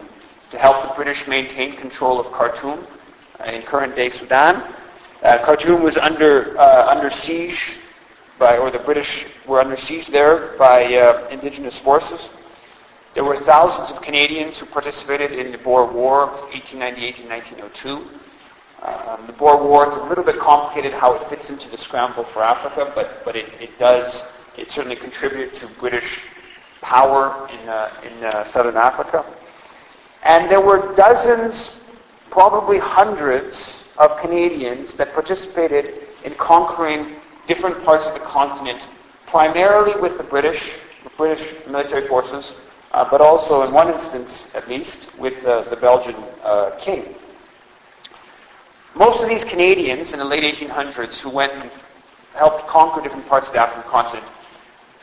to 0.51 0.57
help 0.59 0.87
the 0.87 0.93
British 0.93 1.27
maintain 1.27 1.75
control 1.75 2.19
of 2.19 2.31
Khartoum 2.31 2.85
uh, 3.39 3.43
in 3.45 3.63
current-day 3.63 4.09
Sudan. 4.09 4.71
Uh, 5.23 5.39
Khartoum 5.43 5.81
was 5.81 5.97
under 5.97 6.57
uh, 6.59 6.85
under 6.87 7.09
siege 7.09 7.77
by, 8.37 8.57
or 8.57 8.69
the 8.69 8.79
British 8.79 9.25
were 9.47 9.61
under 9.61 9.77
siege 9.77 10.07
there 10.07 10.55
by 10.57 10.95
uh, 10.95 11.27
indigenous 11.29 11.79
forces. 11.79 12.29
There 13.15 13.23
were 13.23 13.37
thousands 13.37 13.89
of 13.89 14.03
Canadians 14.03 14.59
who 14.59 14.65
participated 14.65 15.31
in 15.31 15.51
the 15.51 15.57
Boer 15.57 15.85
War 15.85 16.23
of 16.23 16.41
1898 16.53 17.19
and 17.19 17.29
1902. 17.29 18.19
Um, 18.85 19.25
the 19.25 19.33
Boer 19.33 19.61
War 19.61 19.87
is 19.89 19.95
a 19.95 20.03
little 20.03 20.23
bit 20.23 20.37
complicated 20.37 20.93
how 20.93 21.15
it 21.15 21.27
fits 21.27 21.49
into 21.49 21.67
the 21.69 21.77
scramble 21.77 22.23
for 22.23 22.43
Africa, 22.43 22.91
but, 22.93 23.25
but 23.25 23.35
it, 23.35 23.49
it 23.59 23.77
does, 23.79 24.23
it 24.57 24.69
certainly 24.69 24.95
contributed 24.95 25.53
to 25.55 25.67
British 25.79 26.21
power 26.81 27.49
in, 27.51 27.67
uh, 27.67 27.91
in 28.03 28.23
uh, 28.23 28.43
southern 28.43 28.77
Africa. 28.77 29.25
And 30.23 30.51
there 30.51 30.61
were 30.61 30.93
dozens, 30.95 31.71
probably 32.29 32.77
hundreds, 32.77 33.83
of 33.97 34.17
Canadians 34.19 34.93
that 34.95 35.13
participated 35.13 36.07
in 36.23 36.33
conquering 36.35 37.15
different 37.47 37.81
parts 37.83 38.07
of 38.07 38.13
the 38.13 38.19
continent, 38.19 38.87
primarily 39.27 39.99
with 40.01 40.17
the 40.17 40.23
British, 40.23 40.73
the 41.03 41.09
British 41.11 41.55
military 41.67 42.07
forces, 42.07 42.53
uh, 42.91 43.07
but 43.09 43.21
also, 43.21 43.63
in 43.63 43.73
one 43.73 43.91
instance 43.91 44.47
at 44.53 44.67
least, 44.67 45.07
with 45.17 45.43
uh, 45.45 45.61
the 45.69 45.75
Belgian 45.75 46.15
uh, 46.43 46.71
king. 46.79 47.15
Most 48.95 49.21
of 49.21 49.29
these 49.29 49.43
Canadians 49.43 50.13
in 50.13 50.19
the 50.19 50.25
late 50.25 50.43
1800s 50.43 51.17
who 51.17 51.29
went 51.29 51.51
and 51.53 51.69
helped 52.34 52.67
conquer 52.67 53.01
different 53.01 53.27
parts 53.27 53.47
of 53.47 53.53
the 53.53 53.60
African 53.60 53.89
continent 53.89 54.25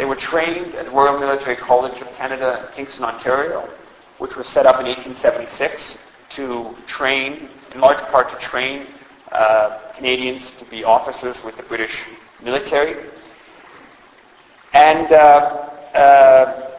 they 0.03 0.07
were 0.07 0.17
trained 0.17 0.75
at 0.75 0.87
the 0.87 0.91
Royal 0.91 1.19
Military 1.21 1.55
College 1.55 2.01
of 2.01 2.13
Canada 2.15 2.67
in 2.67 2.75
Kingston, 2.75 3.05
Ontario, 3.05 3.69
which 4.19 4.37
was 4.37 4.49
set 4.49 4.67
up 4.67 4.81
in 4.81 4.87
1876 4.87 5.99
to 6.31 6.75
train, 6.87 7.49
in 7.75 7.81
large 7.81 8.01
part 8.11 8.31
to 8.31 8.37
train 8.37 8.87
uh, 9.33 9.79
Canadians 9.95 10.53
to 10.53 10.65
be 10.65 10.83
officers 10.83 11.45
with 11.45 11.57
the 11.57 11.63
British 11.63 12.05
military. 12.43 12.97
And 14.73 15.13
uh, 15.13 15.69
uh, 15.95 16.71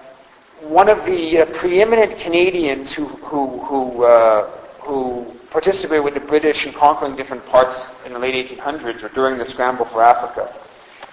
one 0.61 0.89
of 0.89 1.05
the 1.05 1.41
uh, 1.41 1.45
preeminent 1.53 2.17
Canadians 2.17 2.91
who, 2.91 3.05
who, 3.05 3.59
who, 3.59 4.03
uh, 4.03 4.49
who 4.79 5.33
participated 5.53 6.03
with 6.03 6.15
the 6.15 6.19
British 6.19 6.65
in 6.65 6.73
conquering 6.73 7.15
different 7.15 7.45
parts 7.45 7.79
in 8.07 8.11
the 8.11 8.17
late 8.17 8.33
1800s 8.49 9.03
or 9.03 9.09
during 9.09 9.37
the 9.37 9.45
scramble 9.45 9.85
for 9.85 10.01
Africa 10.01 10.51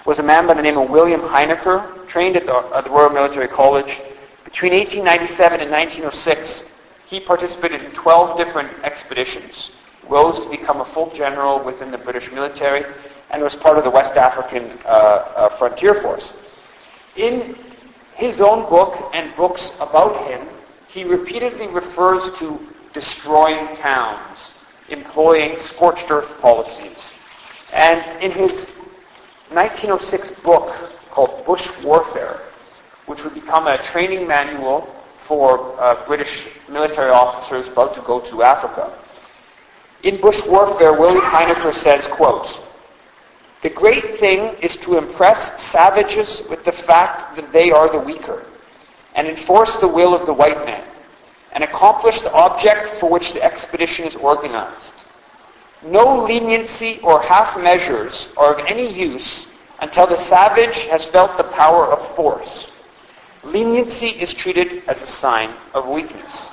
was 0.07 0.18
a 0.18 0.22
man 0.22 0.46
by 0.46 0.55
the 0.55 0.62
name 0.62 0.79
of 0.79 0.88
William 0.88 1.20
Heneker, 1.20 2.09
trained 2.09 2.38
at 2.38 2.46
the, 2.46 2.55
at 2.74 2.85
the 2.85 2.90
Royal 2.90 3.11
Military 3.11 3.46
College. 3.46 4.00
Between 4.46 4.72
1897 4.72 5.61
and 5.61 5.70
1906, 5.70 6.64
he 7.05 7.20
participated 7.20 7.83
in 7.83 7.90
12 7.92 8.38
different 8.38 8.70
expeditions, 8.83 9.72
rose 10.09 10.40
to 10.40 10.48
become 10.48 10.81
a 10.81 10.87
full 10.87 11.11
general 11.11 11.62
within 11.62 11.90
the 11.90 11.98
British 11.98 12.33
military, 12.33 12.87
and 13.31 13.42
was 13.42 13.55
part 13.55 13.76
of 13.76 13.85
the 13.85 13.90
West 13.90 14.14
African 14.14 14.79
uh, 14.87 14.88
uh, 14.88 15.59
Frontier 15.59 16.00
Force. 16.00 16.33
In 17.16 17.59
his 18.14 18.40
own 18.40 18.68
book 18.70 19.11
and 19.12 19.37
books 19.37 19.70
about 19.81 20.26
him, 20.26 20.48
he 20.88 21.05
repeatedly 21.05 21.68
refers 21.68 22.33
to 22.38 22.59
destroying 22.92 23.76
towns, 23.76 24.50
employing 24.88 25.59
scorched 25.59 26.11
earth 26.11 26.40
policies. 26.40 26.98
And 27.72 28.22
in 28.22 28.33
his 28.33 28.68
1906 29.50 30.31
book 30.42 30.74
called 31.11 31.44
Bush 31.44 31.68
Warfare, 31.83 32.40
which 33.07 33.24
would 33.24 33.35
become 33.35 33.66
a 33.66 33.79
training 33.79 34.26
manual 34.26 34.94
for 35.26 35.81
uh, 35.81 36.05
British 36.07 36.46
military 36.68 37.11
officers 37.11 37.68
about 37.68 37.94
to 37.94 38.00
go 38.03 38.20
to 38.20 38.42
Africa. 38.42 38.96
In 40.03 40.20
Bush 40.20 40.40
Warfare, 40.46 40.92
William 40.92 41.22
Heneker 41.22 41.74
says, 41.74 42.07
quote, 42.07 42.59
the 43.62 43.70
great 43.70 44.18
thing 44.18 44.57
is 44.62 44.76
to 44.79 44.96
impress 44.96 45.61
savages 45.62 46.42
with 46.48 46.64
the 46.64 46.72
fact 46.72 47.37
that 47.37 47.53
they 47.53 47.70
are 47.70 47.90
the 47.92 47.98
weaker, 47.98 48.44
and 49.14 49.29
enforce 49.29 49.76
the 49.76 49.88
will 49.88 50.14
of 50.14 50.24
the 50.24 50.33
white 50.33 50.64
man, 50.64 50.83
and 51.53 51.65
accomplish 51.65 52.21
the 52.21 52.33
object 52.33 52.95
for 52.97 53.11
which 53.11 53.33
the 53.33 53.43
expedition 53.43 54.05
is 54.07 54.17
organized. 54.17 54.95
No 55.83 56.25
leniency 56.25 57.01
or 57.03 57.23
half 57.23 57.59
measures 57.59 58.29
are 58.37 58.55
of 58.55 58.67
any 58.67 58.93
use 58.93 59.47
until 59.81 60.07
the 60.07 60.17
savage 60.17 60.85
has 60.85 61.07
felt 61.07 61.37
the 61.37 61.45
power 61.45 61.87
of 61.87 62.15
force. 62.15 62.69
Leniency 63.43 64.09
is 64.09 64.35
treated 64.35 64.83
as 64.89 65.03
a 65.03 65.07
sign 65.07 65.51
of 65.73 65.89
weakness. 65.89 66.49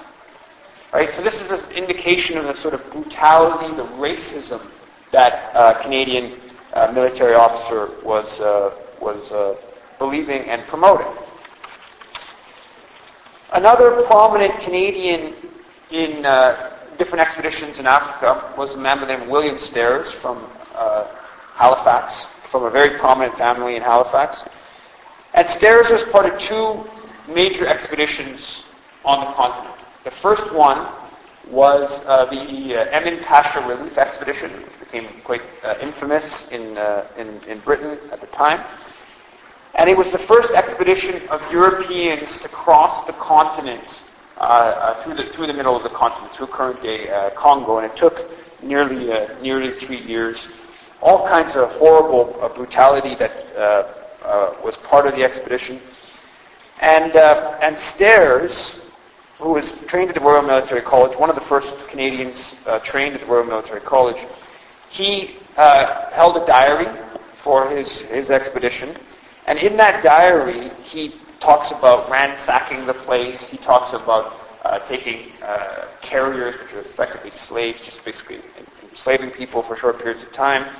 Right? 0.94 1.14
So 1.14 1.22
this 1.22 1.40
is 1.42 1.52
an 1.52 1.72
indication 1.72 2.38
of 2.38 2.46
the 2.46 2.56
sort 2.56 2.74
of 2.74 2.90
brutality, 2.92 3.76
the 3.76 3.84
racism 3.84 4.66
that 5.12 5.52
uh, 5.54 5.82
Canadian 5.82 6.40
uh, 6.74 6.92
military 6.94 7.34
officer 7.34 7.92
was, 8.04 8.40
uh, 8.40 8.74
was 9.02 9.32
uh, 9.32 9.56
believing 10.00 10.44
and 10.50 10.66
promoting. 10.68 11.08
Another 13.54 14.04
prominent 14.04 14.60
Canadian 14.60 15.34
in 15.90 16.26
uh, 16.26 16.74
different 16.98 17.22
expeditions 17.22 17.80
in 17.80 17.88
Africa 17.88 18.54
was 18.58 18.76
a 18.76 18.78
man 18.78 19.00
by 19.00 19.06
the 19.06 19.14
name 19.14 19.22
of 19.24 19.30
William 19.30 19.58
Stairs 19.58 20.12
from 20.12 20.46
uh, 20.76 21.08
Halifax, 21.54 22.28
from 22.52 22.64
a 22.66 22.70
very 22.70 22.98
prominent 23.00 23.38
family 23.38 23.78
in 23.78 23.82
Halifax. 23.82 24.44
And 25.34 25.48
Stairs 25.48 25.90
was 25.90 26.04
part 26.04 26.26
of 26.26 26.38
two 26.40 26.86
major 27.34 27.66
expeditions 27.68 28.64
on 29.06 29.22
the 29.22 29.32
continent. 29.32 29.76
The 30.04 30.12
first 30.12 30.52
one 30.54 30.92
was 31.50 32.04
uh, 32.06 32.26
the 32.26 32.76
uh, 32.76 32.86
Emin 32.92 33.24
Pasha 33.24 33.66
Relief 33.66 33.98
Expedition, 33.98 34.52
which 34.52 34.80
became 34.80 35.08
quite 35.24 35.42
uh, 35.64 35.76
infamous 35.82 36.26
in, 36.52 36.78
uh, 36.78 37.08
in, 37.18 37.42
in 37.48 37.60
Britain 37.60 37.98
at 38.12 38.20
the 38.20 38.28
time. 38.28 38.66
And 39.76 39.90
it 39.90 39.98
was 39.98 40.12
the 40.12 40.20
first 40.20 40.52
expedition 40.52 41.28
of 41.30 41.42
Europeans 41.52 42.38
to 42.38 42.48
cross 42.50 43.06
the 43.06 43.14
continent 43.14 44.04
uh, 44.38 44.42
uh, 44.42 45.04
through, 45.04 45.16
the, 45.16 45.24
through 45.24 45.48
the 45.48 45.54
middle 45.54 45.76
of 45.76 45.84
the 45.84 45.90
continent, 45.90 46.34
through 46.34 46.48
current-day 46.48 47.32
Congo, 47.36 47.80
and 47.80 47.92
it 47.92 47.96
took 47.96 48.30
nearly, 48.62 49.12
nearly 49.42 49.72
three 49.72 50.02
years. 50.02 50.48
All 51.02 51.28
kinds 51.28 51.56
of 51.56 51.72
horrible 51.74 52.26
brutality 52.56 53.16
that 53.16 53.46
was 54.64 54.78
part 54.78 55.08
of 55.08 55.16
the 55.16 55.24
expedition. 55.24 55.80
And, 56.82 57.16
and 57.16 57.78
Stairs 57.78 58.76
who 59.40 59.54
was 59.54 59.72
trained 59.88 60.10
at 60.10 60.16
the 60.16 60.22
Royal 60.22 60.42
Military 60.42 60.82
College, 60.82 61.18
one 61.18 61.30
of 61.30 61.36
the 61.36 61.46
first 61.46 61.88
Canadians 61.88 62.56
uh, 62.66 62.80
trained 62.80 63.14
at 63.14 63.22
the 63.22 63.28
Royal 63.28 63.44
Military 63.44 63.82
College, 63.82 64.18
he 64.90 65.36
uh, 65.58 66.10
held 66.12 66.38
a 66.38 66.46
diary 66.46 66.88
for 67.36 67.70
his, 67.70 68.02
his 68.02 68.32
expedition. 68.32 68.98
And 69.48 69.58
in 69.60 69.78
that 69.78 70.04
diary, 70.04 70.70
he 70.84 71.16
talks 71.40 71.72
about 71.72 72.10
ransacking 72.10 72.86
the 72.86 72.94
place. 72.94 73.42
He 73.48 73.58
talks 73.58 73.94
about 73.94 74.40
uh, 74.64 74.80
taking 74.80 75.32
uh, 75.42 75.88
carriers, 76.02 76.60
which 76.60 76.74
are 76.74 76.82
effectively 76.82 77.32
slaves, 77.32 77.84
just 77.84 78.04
basically 78.04 78.42
enslaving 78.90 79.32
people 79.32 79.64
for 79.64 79.78
short 79.78 80.00
periods 80.00 80.24
of 80.24 80.32
time. 80.34 80.76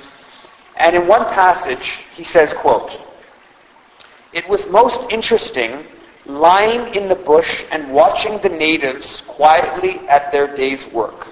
And 0.76 0.94
in 0.94 1.06
one 1.06 1.24
passage, 1.24 2.00
he 2.14 2.22
says, 2.22 2.52
quote, 2.52 3.00
It 4.34 4.46
was 4.48 4.66
most 4.66 5.10
interesting 5.10 5.86
lying 6.26 6.94
in 6.94 7.08
the 7.08 7.14
bush 7.14 7.64
and 7.70 7.90
watching 7.90 8.38
the 8.40 8.50
natives 8.50 9.22
quietly 9.22 10.06
at 10.08 10.30
their 10.30 10.54
day's 10.54 10.84
work. 10.88 11.28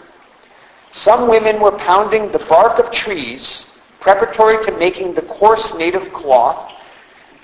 Some 0.91 1.29
women 1.29 1.61
were 1.61 1.73
pounding 1.73 2.33
the 2.33 2.39
bark 2.39 2.79
of 2.79 2.91
trees 2.91 3.67
preparatory 4.01 4.65
to 4.65 4.73
making 4.79 5.13
the 5.13 5.23
coarse 5.23 5.75
native 5.75 6.13
cloth 6.13 6.73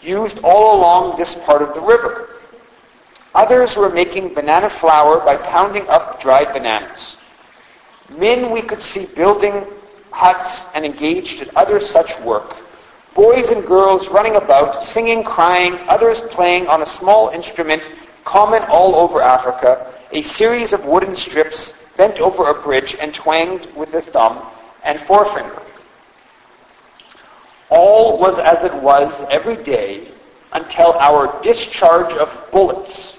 used 0.02 0.38
all 0.42 0.78
along 0.78 1.16
this 1.16 1.34
part 1.34 1.62
of 1.62 1.74
the 1.74 1.80
river. 1.80 2.40
Others 3.34 3.76
were 3.76 3.90
making 3.90 4.34
banana 4.34 4.68
flour 4.68 5.20
by 5.20 5.36
pounding 5.36 5.88
up 5.88 6.20
dried 6.20 6.52
bananas. 6.52 7.16
Men 8.10 8.50
we 8.50 8.60
could 8.60 8.82
see 8.82 9.06
building 9.06 9.64
huts 10.10 10.66
and 10.74 10.84
engaged 10.84 11.40
in 11.40 11.50
other 11.56 11.80
such 11.80 12.18
work 12.20 12.56
boys 13.14 13.48
and 13.48 13.66
girls 13.66 14.08
running 14.08 14.36
about, 14.36 14.82
singing, 14.82 15.22
crying, 15.22 15.74
others 15.88 16.20
playing 16.20 16.66
on 16.68 16.82
a 16.82 16.86
small 16.86 17.28
instrument 17.28 17.82
common 18.24 18.62
all 18.64 18.96
over 18.96 19.20
Africa, 19.20 19.92
a 20.12 20.22
series 20.22 20.72
of 20.72 20.84
wooden 20.84 21.14
strips 21.14 21.72
bent 21.96 22.20
over 22.20 22.48
a 22.48 22.62
bridge 22.62 22.96
and 23.00 23.12
twanged 23.12 23.66
with 23.74 23.92
the 23.92 24.00
thumb 24.00 24.42
and 24.84 25.00
forefinger. 25.02 25.60
All 27.74 28.18
was 28.18 28.38
as 28.38 28.64
it 28.64 28.74
was 28.82 29.24
every 29.30 29.56
day 29.56 30.08
until 30.52 30.92
our 30.98 31.40
discharge 31.40 32.12
of 32.12 32.28
bullets, 32.50 33.18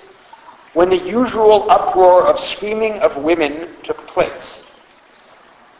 when 0.74 0.92
the 0.92 1.00
usual 1.00 1.72
uproar 1.72 2.28
of 2.28 2.39
screaming 2.39 3.00
of 3.00 3.18
women 3.18 3.68
took 3.82 4.06
place. 4.06 4.60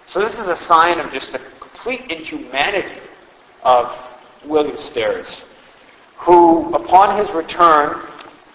So 0.08 0.20
this 0.20 0.40
is 0.40 0.48
a 0.48 0.56
sign 0.56 1.00
of 1.00 1.12
just 1.12 1.34
the 1.34 1.42
complete 1.60 2.12
inhumanity 2.12 3.00
of 3.62 3.96
William 4.44 4.76
Stairs, 4.76 5.44
who, 6.18 6.74
upon 6.74 7.20
his 7.20 7.30
return 7.30 8.02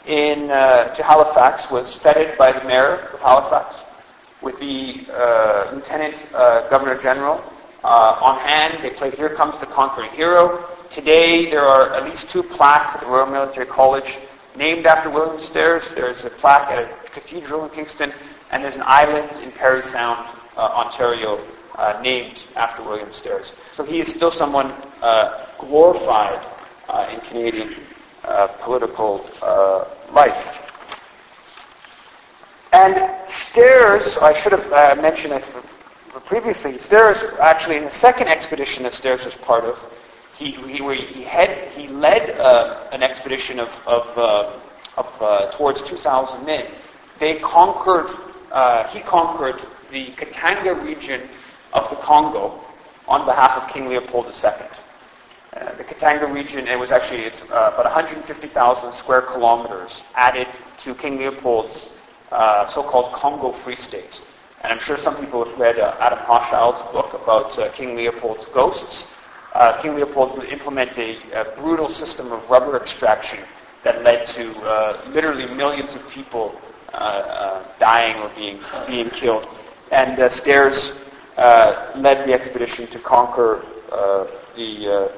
in, 0.07 0.51
uh, 0.51 0.95
to 0.97 1.03
Halifax, 1.05 1.71
was 1.71 1.95
feted 1.95 2.37
by 2.37 2.51
the 2.51 2.65
mayor 2.65 3.09
of 3.15 3.21
Halifax 3.21 3.77
with 4.43 4.59
the 4.59 5.07
uh, 5.13 5.71
lieutenant 5.73 6.17
uh, 6.35 6.69
governor 6.71 7.01
general 7.01 7.41
uh, 7.85 8.19
on 8.21 8.39
hand. 8.41 8.83
They 8.83 8.91
played 8.91 9.15
"Here 9.15 9.31
Comes 9.31 9.59
the 9.59 9.67
Conquering 9.67 10.11
Hero." 10.11 10.69
Today, 10.91 11.51
there 11.51 11.65
are 11.65 11.95
at 11.95 12.05
least 12.05 12.31
two 12.31 12.43
plaques 12.43 12.95
at 12.95 13.03
the 13.03 13.07
Royal 13.07 13.27
Military 13.27 13.67
College 13.67 14.19
named 14.57 14.87
after 14.87 15.11
William 15.11 15.39
Stairs. 15.39 15.85
There's 15.95 16.25
a 16.25 16.31
plaque 16.31 16.71
at 16.71 16.79
a 16.85 17.11
cathedral 17.11 17.65
in 17.65 17.71
Kingston, 17.71 18.13
and 18.51 18.65
there's 18.65 18.75
an 18.75 18.83
island 18.85 19.31
in 19.43 19.53
Parry 19.53 19.83
Sound, 19.83 20.29
uh, 20.57 20.61
Ontario, 20.61 21.45
uh, 21.77 22.01
named 22.03 22.45
after 22.57 22.83
William 22.83 23.13
Stairs. 23.13 23.53
So 23.73 23.85
he 23.85 24.01
is 24.01 24.09
still 24.09 24.31
someone 24.31 24.73
uh, 25.01 25.47
glorified 25.59 26.45
uh, 26.89 27.09
in 27.13 27.21
Canadian 27.21 27.75
uh, 28.25 28.49
political 28.63 29.29
uh, 29.43 29.85
life. 30.13 30.57
And 32.73 33.11
Stairs, 33.51 34.17
I 34.19 34.39
should 34.39 34.53
have 34.53 34.99
mentioned 34.99 35.43
previously, 36.29 36.77
Stairs 36.79 37.25
actually 37.41 37.79
in 37.79 37.85
the 37.85 37.91
second 37.91 38.29
expedition 38.29 38.83
that 38.83 38.93
Stairs 38.93 39.25
was 39.25 39.35
part 39.35 39.65
of, 39.65 39.81
he, 40.37 40.51
he, 40.53 40.79
he, 40.95 41.23
had, 41.25 41.69
he 41.69 41.89
led 41.89 42.31
an 42.93 43.03
expedition 43.03 43.59
of, 43.59 43.71
of, 43.87 44.07
of 44.97 45.53
towards 45.55 45.83
2,000 45.83 46.45
men. 46.45 46.71
They 47.19 47.39
conquered, 47.41 48.11
he 48.91 49.01
conquered 49.01 49.61
the 49.91 50.11
Katanga 50.13 50.75
region 50.85 51.29
of 51.73 51.89
the 51.91 51.97
Congo 51.97 52.61
on 53.07 53.25
behalf 53.25 53.63
of 53.63 53.69
King 53.71 53.89
Leopold 53.89 54.27
II. 54.27 54.51
Uh, 55.55 55.75
the 55.77 55.85
Katanga 55.85 56.33
region, 56.33 56.69
it 56.69 56.79
was 56.79 56.91
actually 56.91 57.23
it's 57.23 57.41
uh, 57.43 57.73
about 57.73 57.85
150,000 57.85 58.93
square 58.93 59.23
kilometers 59.23 60.03
added 60.15 60.47
to 60.79 60.95
King 60.95 61.19
Leopold's 61.19 61.89
uh, 62.31 62.67
so-called 62.67 63.15
Congo 63.15 63.51
Free 63.51 63.75
State. 63.75 64.21
And 64.63 64.73
I'm 64.73 64.81
sure 64.81 64.97
some 64.97 65.17
people 65.17 65.45
have 65.45 65.59
read 65.59 65.79
uh, 65.79 65.97
Adam 66.01 66.19
Hochschild's 66.19 66.83
book 66.91 67.15
about 67.15 67.57
uh, 67.59 67.71
King 67.71 67.95
Leopold's 67.95 68.47
ghosts. 68.47 69.05
Uh, 69.53 69.81
King 69.81 69.95
Leopold 69.95 70.37
would 70.37 70.49
implement 70.49 70.97
a, 70.99 71.17
a, 71.33 71.45
brutal 71.57 71.89
system 71.89 72.33
of 72.33 72.49
rubber 72.51 72.77
extraction 72.77 73.39
that 73.85 74.03
led 74.03 74.27
to 74.27 74.55
uh, 74.61 75.09
literally 75.13 75.47
millions 75.55 75.95
of 75.95 76.07
people 76.11 76.61
uh, 76.93 76.97
uh, 76.97 77.65
dying 77.79 78.17
or 78.23 78.31
being 78.35 78.59
being 78.87 79.11
killed. 79.11 79.47
And 79.93 80.19
uh, 81.37 81.93
led 81.97 82.27
the 82.29 82.33
expedition 82.33 82.89
to 82.89 82.99
conquer 82.99 83.65
the 84.57 85.11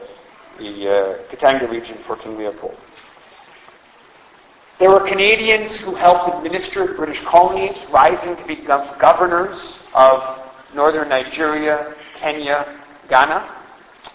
the 0.59 1.19
Katanga 1.31 1.69
region 1.71 1.97
for 1.99 2.17
King 2.17 2.37
Leopold. 2.37 2.77
There 4.81 4.89
were 4.89 5.07
Canadians 5.07 5.77
who 5.77 5.95
helped 5.95 6.35
administer 6.35 6.95
British 6.95 7.21
colonies, 7.21 7.77
rising 7.91 8.35
to 8.35 8.45
become 8.47 8.89
governors 8.99 9.79
of 9.93 10.41
northern 10.75 11.11
Nigeria, 11.11 11.95
Kenya, 12.15 12.79
Ghana. 13.11 13.47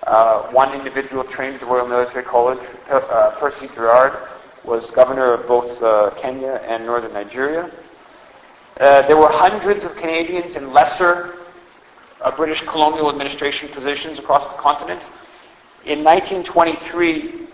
Uh, 0.07 0.41
one 0.47 0.73
individual 0.73 1.23
trained 1.23 1.53
at 1.53 1.59
the 1.59 1.67
Royal 1.67 1.87
Military 1.87 2.23
College, 2.23 2.67
uh, 2.89 3.35
Percy 3.39 3.67
Girouard, 3.67 4.27
was 4.63 4.89
governor 4.89 5.33
of 5.35 5.47
both 5.47 5.79
uh, 5.83 6.09
Kenya 6.17 6.59
and 6.67 6.83
northern 6.83 7.13
Nigeria. 7.13 7.69
Uh, 8.79 9.07
there 9.07 9.17
were 9.17 9.29
hundreds 9.29 9.83
of 9.83 9.95
Canadians 9.95 10.55
in 10.55 10.73
lesser 10.73 11.35
uh, 12.21 12.35
British 12.35 12.61
colonial 12.61 13.11
administration 13.11 13.69
positions 13.69 14.17
across 14.17 14.51
the 14.51 14.57
continent. 14.57 15.01
In 15.85 16.03
1923, 16.03 17.44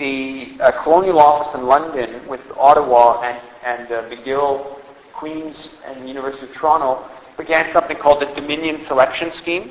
the 0.00 0.56
uh, 0.60 0.72
colonial 0.82 1.20
office 1.20 1.54
in 1.54 1.66
London 1.66 2.26
with 2.26 2.40
Ottawa 2.56 3.20
and, 3.20 3.38
and 3.62 3.86
McGill, 4.10 4.78
Queen's, 5.12 5.74
and 5.84 6.02
the 6.02 6.08
University 6.08 6.46
of 6.46 6.54
Toronto 6.54 7.04
began 7.36 7.70
something 7.70 7.98
called 7.98 8.22
the 8.22 8.26
Dominion 8.34 8.80
Selection 8.80 9.30
Scheme, 9.30 9.70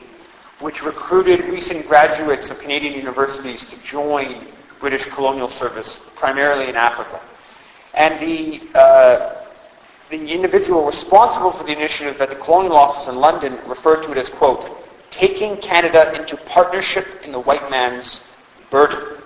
which 0.60 0.84
recruited 0.84 1.46
recent 1.46 1.88
graduates 1.88 2.52
of 2.52 2.60
Canadian 2.60 2.94
universities 2.94 3.66
to 3.66 3.76
join 3.78 4.46
British 4.80 5.06
colonial 5.06 5.50
service, 5.50 6.00
primarily 6.16 6.70
in 6.70 6.76
Africa. 6.76 7.20
And 7.96 8.20
the, 8.20 8.62
uh, 8.76 9.46
the 10.12 10.32
individual 10.32 10.86
responsible 10.86 11.52
for 11.52 11.64
the 11.64 11.72
initiative 11.72 12.22
at 12.22 12.30
the 12.30 12.36
Colonial 12.36 12.76
Office 12.76 13.08
in 13.08 13.16
London 13.16 13.58
referred 13.68 14.04
to 14.04 14.12
it 14.12 14.18
as, 14.20 14.30
quote, 14.30 14.70
taking 15.10 15.58
Canada 15.58 16.14
into 16.14 16.38
partnership 16.38 17.24
in 17.24 17.32
the 17.32 17.40
white 17.40 17.68
man's 17.72 18.22
burden. 18.70 19.19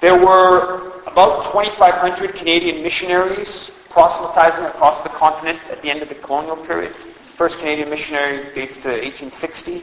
There 0.00 0.16
were 0.16 0.92
about 1.06 1.42
2,500 1.44 2.34
Canadian 2.34 2.84
missionaries 2.84 3.72
proselytizing 3.90 4.64
across 4.64 5.02
the 5.02 5.08
continent 5.08 5.58
at 5.70 5.82
the 5.82 5.90
end 5.90 6.02
of 6.02 6.08
the 6.08 6.14
colonial 6.14 6.56
period. 6.56 6.94
First 7.36 7.58
Canadian 7.58 7.90
missionary 7.90 8.54
dates 8.54 8.74
to 8.74 8.90
1860. 8.90 9.82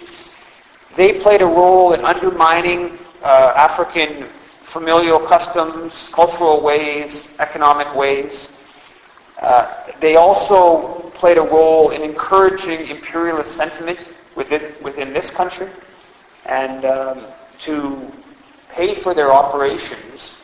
They 0.96 1.20
played 1.20 1.42
a 1.42 1.46
role 1.46 1.92
in 1.92 2.06
undermining 2.06 2.98
uh, 3.24 3.54
African 3.58 4.30
familial 4.62 5.20
customs, 5.20 6.10
cultural 6.14 6.62
ways, 6.62 7.28
economic 7.40 7.94
ways. 7.94 8.48
Uh, 9.42 9.92
they 10.00 10.16
also 10.16 11.12
played 11.14 11.38
a 11.38 11.42
role 11.42 11.90
in 11.90 12.02
encouraging 12.02 12.88
imperialist 12.88 13.56
sentiment 13.56 14.00
within, 14.36 14.74
within 14.82 15.12
this 15.12 15.30
country. 15.30 15.70
And 16.46 16.86
um, 16.86 17.26
to 17.64 18.12
pay 18.76 18.94
for 18.94 19.14
their 19.14 19.32
operations, 19.32 20.36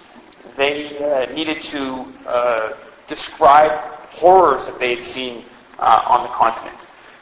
they 0.56 0.98
uh, 1.00 1.32
needed 1.34 1.62
to 1.62 2.06
uh, 2.26 2.74
describe 3.08 3.72
horrors 4.10 4.66
that 4.66 4.80
they 4.80 4.96
had 4.96 5.04
seen 5.04 5.44
uh, 5.80 6.02
on 6.06 6.24
the 6.24 6.30
continent. 6.30 6.78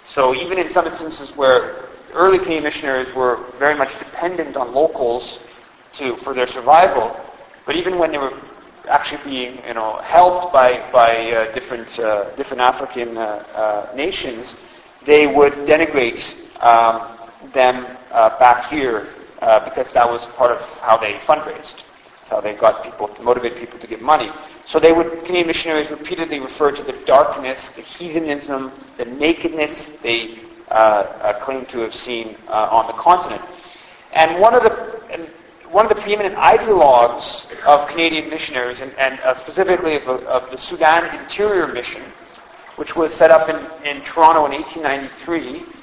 So 0.07 0.35
even 0.35 0.57
in 0.57 0.69
some 0.69 0.85
instances 0.85 1.35
where 1.35 1.89
early 2.13 2.37
Canadian 2.37 2.63
missionaries 2.63 3.13
were 3.13 3.43
very 3.57 3.75
much 3.75 3.97
dependent 3.99 4.55
on 4.55 4.73
locals 4.73 5.39
to, 5.93 6.15
for 6.17 6.33
their 6.33 6.47
survival, 6.47 7.19
but 7.65 7.75
even 7.75 7.97
when 7.97 8.11
they 8.11 8.17
were 8.17 8.33
actually 8.87 9.23
being, 9.23 9.59
you 9.67 9.73
know, 9.73 9.97
helped 9.97 10.53
by, 10.53 10.89
by 10.91 11.31
uh, 11.31 11.53
different, 11.53 11.99
uh, 11.99 12.29
different 12.35 12.61
African 12.61 13.17
uh, 13.17 13.91
nations, 13.95 14.55
they 15.05 15.27
would 15.27 15.53
denigrate 15.65 16.33
um, 16.63 17.17
them 17.53 17.85
back 18.39 18.69
here 18.69 19.07
because 19.39 19.91
that 19.93 20.09
was 20.09 20.25
part 20.37 20.51
of 20.51 20.61
how 20.79 20.97
they 20.97 21.13
fundraised. 21.19 21.83
That's 22.19 22.29
how 22.29 22.41
they 22.41 22.53
got 22.53 22.83
people 22.83 23.07
to 23.07 23.21
motivate 23.21 23.55
people 23.55 23.79
to 23.79 23.87
give 23.87 24.01
money. 24.01 24.31
So 24.65 24.79
they 24.79 24.91
would, 24.91 25.09
Canadian 25.25 25.47
missionaries 25.47 25.89
repeatedly 25.89 26.39
refer 26.39 26.71
to 26.71 26.83
the 26.83 26.93
darkness, 27.05 27.69
the 27.69 27.81
heathenism, 27.81 28.71
the 28.97 29.05
nakedness 29.05 29.89
they 30.03 30.39
uh, 30.69 30.73
uh, 31.21 31.33
claim 31.39 31.65
to 31.65 31.79
have 31.79 31.95
seen 31.95 32.35
uh, 32.47 32.67
on 32.69 32.85
the 32.87 32.93
continent. 32.93 33.41
And 34.13 34.39
one 34.39 34.53
of 34.53 34.63
the 34.63 34.99
one 35.71 35.85
of 35.85 35.95
the 35.95 36.01
preeminent 36.01 36.35
ideologues 36.35 37.45
of 37.63 37.87
Canadian 37.87 38.29
missionaries, 38.29 38.81
and, 38.81 38.91
and 38.97 39.19
uh, 39.19 39.35
specifically 39.35 39.95
of, 39.95 40.07
of, 40.07 40.49
the 40.49 40.57
Sudan 40.57 41.15
Interior 41.19 41.67
Mission, 41.67 42.01
which 42.75 42.95
was 42.95 43.13
set 43.13 43.29
up 43.29 43.49
in, 43.49 43.57
in 43.87 44.01
Toronto 44.03 44.45
in 44.45 44.51
1893 44.51 45.78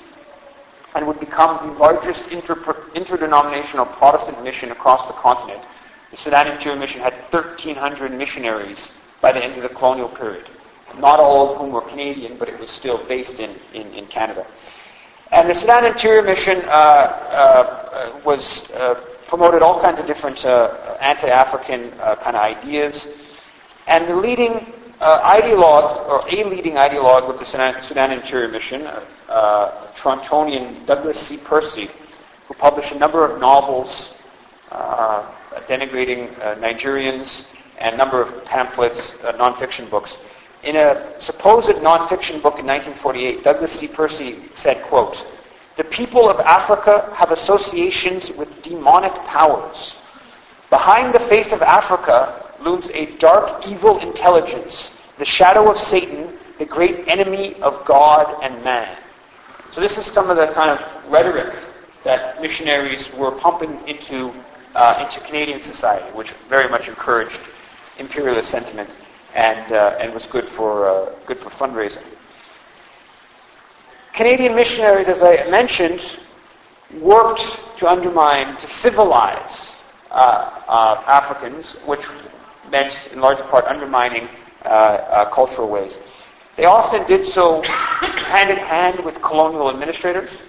and 0.97 1.07
would 1.07 1.21
become 1.21 1.69
the 1.69 1.79
largest 1.79 2.27
inter- 2.29 2.91
interdenominational 2.95 3.85
Protestant 3.85 4.43
mission 4.43 4.73
across 4.73 5.07
the 5.07 5.13
continent, 5.13 5.63
the 6.11 6.17
Sudan 6.17 6.47
Interior 6.47 6.79
Mission 6.79 7.03
had 7.03 7.13
1,300 7.31 8.13
missionaries 8.13 8.91
by 9.21 9.31
the 9.31 9.45
end 9.45 9.57
of 9.57 9.63
the 9.63 9.69
colonial 9.69 10.09
period. 10.09 10.49
Not 10.99 11.21
all 11.21 11.53
of 11.53 11.59
whom 11.59 11.71
were 11.71 11.83
Canadian, 11.83 12.39
but 12.39 12.49
it 12.49 12.59
was 12.59 12.71
still 12.71 13.05
based 13.07 13.41
in, 13.41 13.55
in, 13.75 13.93
in 13.93 14.07
Canada. 14.07 14.47
And 15.33 15.51
the 15.51 15.55
Sudan 15.55 15.85
Interior 15.85 16.23
Mission 16.23 16.63
uh, 16.65 16.71
uh, 16.71 18.21
was 18.25 18.71
uh, 18.71 18.95
promoted 19.29 19.61
all 19.61 19.79
kinds 19.83 19.99
of 19.99 20.07
different 20.07 20.47
uh, 20.47 20.97
anti-African 21.01 21.93
uh, 22.01 22.17
kind 22.17 22.37
of 22.37 22.43
ideas. 22.43 23.07
And 23.87 24.09
the 24.09 24.17
leading 24.17 24.73
uh, 25.01 25.41
ideologue, 25.41 26.07
or 26.09 26.27
a 26.29 26.45
leading 26.45 26.75
ideologue 26.75 27.29
with 27.29 27.39
the 27.39 27.45
Sudan, 27.45 28.13
Interior 28.13 28.49
Mission, 28.49 28.87
uh, 29.29 29.87
Torontonian 29.95 30.87
Douglas 30.87 31.19
C. 31.19 31.37
Percy, 31.37 31.91
who 32.49 32.55
published 32.55 32.93
a 32.93 32.99
number 32.99 33.25
of 33.25 33.41
novels 33.41 34.15
uh, 34.73 35.31
denigrating 35.69 36.39
uh, 36.41 36.55
Nigerians 36.57 37.45
and 37.79 37.95
a 37.95 37.99
number 37.99 38.23
of 38.23 38.45
pamphlets, 38.45 39.13
uh, 39.25 39.33
nonfiction 39.33 39.89
books. 39.91 40.17
In 40.63 40.77
a 40.77 41.21
supposed 41.21 41.69
nonfiction 41.69 42.43
book 42.43 42.59
in 42.59 42.67
1948, 42.67 43.45
Douglas 43.45 43.73
C. 43.73 43.87
Percy 43.87 44.45
said, 44.53 44.83
quote, 44.85 45.27
the 45.77 45.85
people 45.85 46.31
of 46.31 46.41
Africa 46.41 47.13
have 47.15 47.33
associations 47.33 48.33
with 48.33 48.63
demonic 48.63 49.13
powers. 49.27 49.97
Behind 50.71 51.15
the 51.15 51.21
face 51.21 51.53
of 51.53 51.61
Africa 51.61 52.46
looms 52.63 52.91
a 52.91 53.17
dark, 53.17 53.67
evil 53.67 53.99
intelligence, 53.99 54.93
the 55.19 55.25
shadow 55.25 55.71
of 55.71 55.79
Satan, 55.79 56.39
the 56.59 56.65
great 56.65 57.09
enemy 57.09 57.55
of 57.63 57.85
God 57.85 58.43
and 58.43 58.63
man. 58.65 58.97
So 59.73 59.81
this 59.81 59.99
is 59.99 60.07
some 60.07 60.31
of 60.31 60.37
the 60.37 60.49
kind 60.49 60.71
of 60.71 61.11
rhetoric 61.11 61.55
that 62.05 62.41
missionaries 62.41 63.13
were 63.13 63.33
pumping 63.33 63.81
into 63.87 64.33
uh, 64.77 65.03
into 65.03 65.21
Canadian 65.21 65.61
society, 65.61 66.07
which 66.15 66.33
very 66.51 66.69
much 66.69 66.87
encouraged 66.87 67.41
imperialist 67.99 68.51
sentiment 68.51 68.95
and, 69.35 69.73
uh, 69.73 69.97
and 69.99 70.13
was 70.13 70.27
good 70.27 70.47
for, 70.47 70.89
uh, 70.89 71.15
good 71.27 71.39
for 71.39 71.51
fundraising. 71.51 72.05
Canadian 74.13 74.55
missionaries, 74.55 75.09
as 75.09 75.23
I 75.23 75.49
mentioned, 75.51 76.19
worked 77.01 77.59
to 77.79 77.89
undermine, 77.89 78.57
to 78.59 78.67
civilize 78.67 79.71
uh, 80.11 80.63
uh, 80.69 81.03
Africans, 81.07 81.75
which 81.87 82.07
meant 82.71 82.95
in 83.13 83.21
large 83.21 83.41
part 83.51 83.65
undermining 83.67 84.29
uh, 84.65 85.25
cultural 85.31 85.69
ways. 85.69 85.99
They 86.57 86.65
often 86.65 87.07
did 87.07 87.25
so 87.25 87.63
hand 87.63 88.51
in 88.51 88.57
hand 88.57 89.05
with 89.05 89.21
colonial 89.23 89.71
administrators 89.71 90.43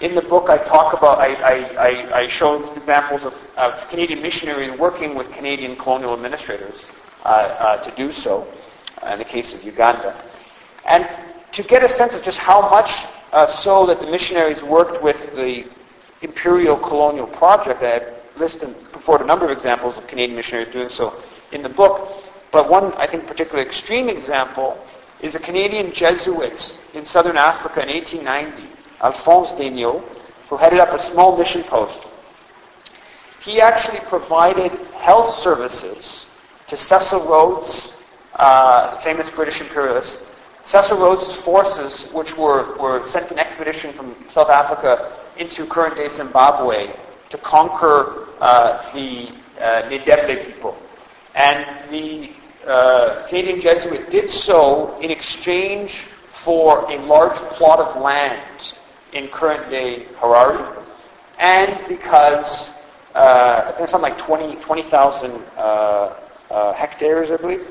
in 0.00 0.14
the 0.14 0.22
book, 0.22 0.48
I 0.48 0.56
talk 0.56 0.94
about, 0.94 1.18
I, 1.18 1.34
I, 1.34 2.20
I, 2.20 2.28
show 2.28 2.64
examples 2.74 3.22
of, 3.24 3.34
of, 3.58 3.86
Canadian 3.88 4.22
missionaries 4.22 4.70
working 4.78 5.14
with 5.14 5.30
Canadian 5.30 5.76
colonial 5.76 6.14
administrators 6.14 6.80
uh, 7.24 7.28
uh, 7.28 7.76
to 7.82 7.90
do 7.96 8.10
so, 8.10 8.46
in 9.06 9.18
the 9.18 9.24
case 9.24 9.52
of 9.52 9.62
Uganda. 9.62 10.16
And 10.86 11.06
to 11.52 11.62
get 11.62 11.84
a 11.84 11.88
sense 11.88 12.14
of 12.14 12.22
just 12.22 12.38
how 12.38 12.70
much 12.70 12.92
uh, 13.32 13.46
so 13.46 13.84
that 13.86 14.00
the 14.00 14.06
missionaries 14.06 14.62
worked 14.62 15.02
with 15.02 15.36
the 15.36 15.66
imperial 16.22 16.76
colonial 16.76 17.26
project, 17.26 17.82
I 17.82 18.00
list 18.38 18.62
and 18.62 18.74
put 18.92 19.02
forward 19.02 19.24
a 19.24 19.26
number 19.26 19.44
of 19.44 19.50
examples 19.50 19.98
of 19.98 20.06
Canadian 20.06 20.34
missionaries 20.34 20.72
doing 20.72 20.88
so 20.88 21.22
in 21.52 21.62
the 21.62 21.68
book. 21.68 22.24
But 22.52 22.68
one, 22.68 22.92
I 22.94 23.06
think, 23.06 23.26
particularly 23.26 23.66
extreme 23.66 24.08
example 24.08 24.84
is 25.20 25.34
a 25.34 25.38
Canadian 25.38 25.92
Jesuit 25.92 26.78
in 26.94 27.04
southern 27.04 27.36
Africa 27.36 27.82
in 27.82 27.94
1890 27.94 28.68
Alphonse 29.02 29.52
Daignault, 29.52 30.02
who 30.48 30.56
headed 30.56 30.80
up 30.80 30.92
a 30.92 30.98
small 30.98 31.36
mission 31.36 31.62
post. 31.64 32.06
He 33.40 33.60
actually 33.60 34.00
provided 34.00 34.72
health 34.98 35.38
services 35.38 36.26
to 36.66 36.76
Cecil 36.76 37.20
Rhodes, 37.20 37.90
uh, 38.34 38.98
famous 38.98 39.30
British 39.30 39.60
imperialist. 39.60 40.18
Cecil 40.64 40.98
Rhodes' 40.98 41.34
forces, 41.36 42.04
which 42.12 42.36
were, 42.36 42.76
were 42.76 43.08
sent 43.08 43.30
an 43.30 43.38
expedition 43.38 43.92
from 43.94 44.14
South 44.30 44.50
Africa 44.50 45.12
into 45.38 45.66
current-day 45.66 46.08
Zimbabwe 46.08 46.92
to 47.30 47.38
conquer 47.38 48.28
uh, 48.40 48.92
the 48.92 49.30
uh, 49.58 49.82
Ndebele 49.88 50.46
people. 50.46 50.76
And 51.34 51.66
the 51.90 52.30
uh, 52.66 53.26
Canadian 53.28 53.60
Jesuit 53.60 54.10
did 54.10 54.28
so 54.28 54.98
in 55.00 55.10
exchange 55.10 56.04
for 56.30 56.90
a 56.90 56.98
large 57.06 57.36
plot 57.56 57.80
of 57.80 58.00
land 58.00 58.74
in 59.12 59.28
current-day 59.28 60.06
Harare, 60.18 60.82
and 61.38 61.78
because 61.88 62.70
uh, 63.14 63.64
I 63.66 63.72
think 63.72 63.88
something 63.88 64.12
like 64.12 64.18
20,000 64.18 65.30
20, 65.30 65.44
uh, 65.56 65.60
uh, 66.50 66.72
hectares, 66.74 67.30
I 67.30 67.36
believe, 67.36 67.66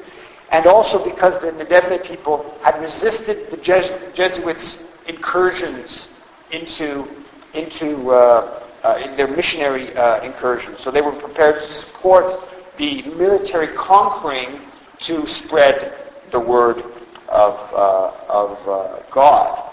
and 0.51 0.66
also 0.66 1.03
because 1.03 1.39
the 1.39 1.51
Ndebele 1.51 2.03
people 2.03 2.57
had 2.62 2.80
resisted 2.82 3.49
the 3.49 3.57
Jes- 3.57 3.91
Jesuits' 4.14 4.78
incursions 5.07 6.10
into 6.51 7.07
into 7.53 8.12
uh, 8.12 8.64
uh, 8.84 8.99
in 9.03 9.16
their 9.16 9.28
missionary 9.28 9.89
incursions. 10.24 10.80
So 10.80 10.91
they 10.91 11.01
were 11.01 11.12
prepared 11.12 11.62
to 11.62 11.74
support 11.74 12.41
the 12.80 13.04
military 13.04 13.68
conquering 13.76 14.62
to 15.00 15.28
spread 15.28 15.94
the 16.32 16.40
word 16.40 16.84
of, 17.28 17.60
uh, 17.74 18.12
of 18.30 18.68
uh, 18.68 19.04
God. 19.12 19.70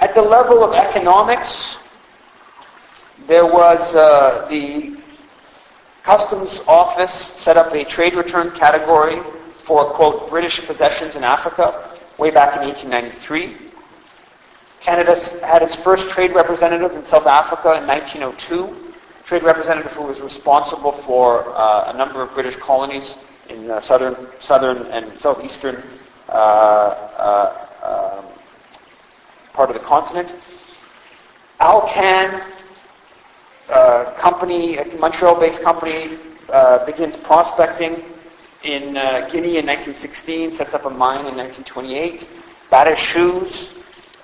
At 0.00 0.14
the 0.14 0.22
level 0.22 0.64
of 0.64 0.74
economics, 0.74 1.78
there 3.28 3.46
was 3.46 3.94
uh, 3.94 4.46
the 4.50 4.96
Customs 6.02 6.60
Office 6.66 7.32
set 7.36 7.56
up 7.56 7.72
a 7.72 7.84
trade 7.84 8.16
return 8.16 8.50
category 8.50 9.22
for, 9.62 9.84
quote, 9.92 10.28
British 10.28 10.60
possessions 10.66 11.14
in 11.14 11.22
Africa 11.22 11.96
way 12.18 12.30
back 12.30 12.60
in 12.60 12.66
1893. 12.66 13.56
Canada 14.80 15.14
had 15.44 15.62
its 15.62 15.76
first 15.76 16.08
trade 16.10 16.32
representative 16.32 16.92
in 16.92 17.04
South 17.04 17.26
Africa 17.26 17.76
in 17.76 17.86
1902, 17.86 18.87
trade 19.28 19.42
representative 19.42 19.92
who 19.92 20.04
was 20.04 20.20
responsible 20.20 20.92
for 20.92 21.54
uh, 21.54 21.92
a 21.92 21.98
number 21.98 22.22
of 22.22 22.32
British 22.32 22.56
colonies 22.56 23.18
in 23.50 23.70
uh, 23.70 23.78
southern, 23.78 24.26
southern 24.40 24.86
and 24.86 25.20
southeastern 25.20 25.82
uh, 26.30 26.32
uh 26.32 27.64
um, 27.84 28.24
part 29.52 29.68
of 29.68 29.74
the 29.74 29.82
continent. 29.82 30.32
Alcan, 31.60 32.42
uh, 33.68 34.14
company, 34.16 34.78
a 34.78 34.96
Montreal-based 34.96 35.60
company, 35.60 36.18
uh, 36.48 36.86
begins 36.86 37.14
prospecting 37.16 38.02
in 38.62 38.94
Guinea 39.30 39.58
in 39.58 39.66
1916, 39.66 40.52
sets 40.52 40.72
up 40.72 40.86
a 40.86 40.90
mine 40.90 41.26
in 41.26 41.36
1928. 41.36 42.26
Bata 42.70 42.96
Shoes, 42.96 43.72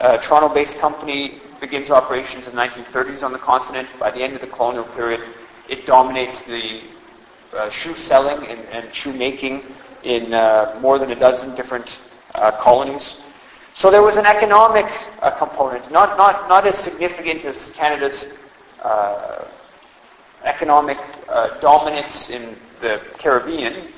a 0.00 0.16
Toronto-based 0.18 0.78
company, 0.78 1.42
begins 1.60 1.90
operations 1.90 2.46
in 2.46 2.54
the 2.54 2.60
1930s 2.62 3.22
on 3.22 3.32
the 3.32 3.38
continent. 3.38 3.88
By 3.98 4.10
the 4.10 4.22
end 4.22 4.34
of 4.34 4.40
the 4.40 4.46
colonial 4.46 4.84
period, 4.84 5.22
it 5.68 5.86
dominates 5.86 6.42
the 6.42 6.82
uh, 7.52 7.68
shoe 7.70 7.94
selling 7.94 8.46
and, 8.46 8.60
and, 8.70 8.94
shoe 8.94 9.12
making 9.12 9.62
in 10.02 10.34
uh, 10.34 10.78
more 10.80 10.98
than 10.98 11.10
a 11.10 11.14
dozen 11.14 11.54
different 11.54 11.98
uh, 12.34 12.50
colonies. 12.52 13.16
So 13.74 13.90
there 13.90 14.02
was 14.02 14.16
an 14.16 14.26
economic 14.26 14.86
uh, 15.20 15.30
component, 15.30 15.90
not, 15.90 16.16
not, 16.16 16.48
not 16.48 16.66
as 16.66 16.76
significant 16.78 17.44
as 17.44 17.70
Canada's 17.70 18.26
uh, 18.82 19.44
economic 20.44 20.98
uh, 21.28 21.58
dominance 21.60 22.30
in 22.30 22.56
the 22.80 23.00
Caribbean. 23.18 23.88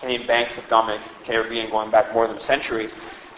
Canadian 0.00 0.26
banks 0.26 0.56
have 0.56 0.68
dominated 0.68 1.08
the 1.20 1.24
Caribbean 1.24 1.70
going 1.70 1.90
back 1.90 2.12
more 2.12 2.26
than 2.26 2.36
a 2.36 2.40
century. 2.40 2.88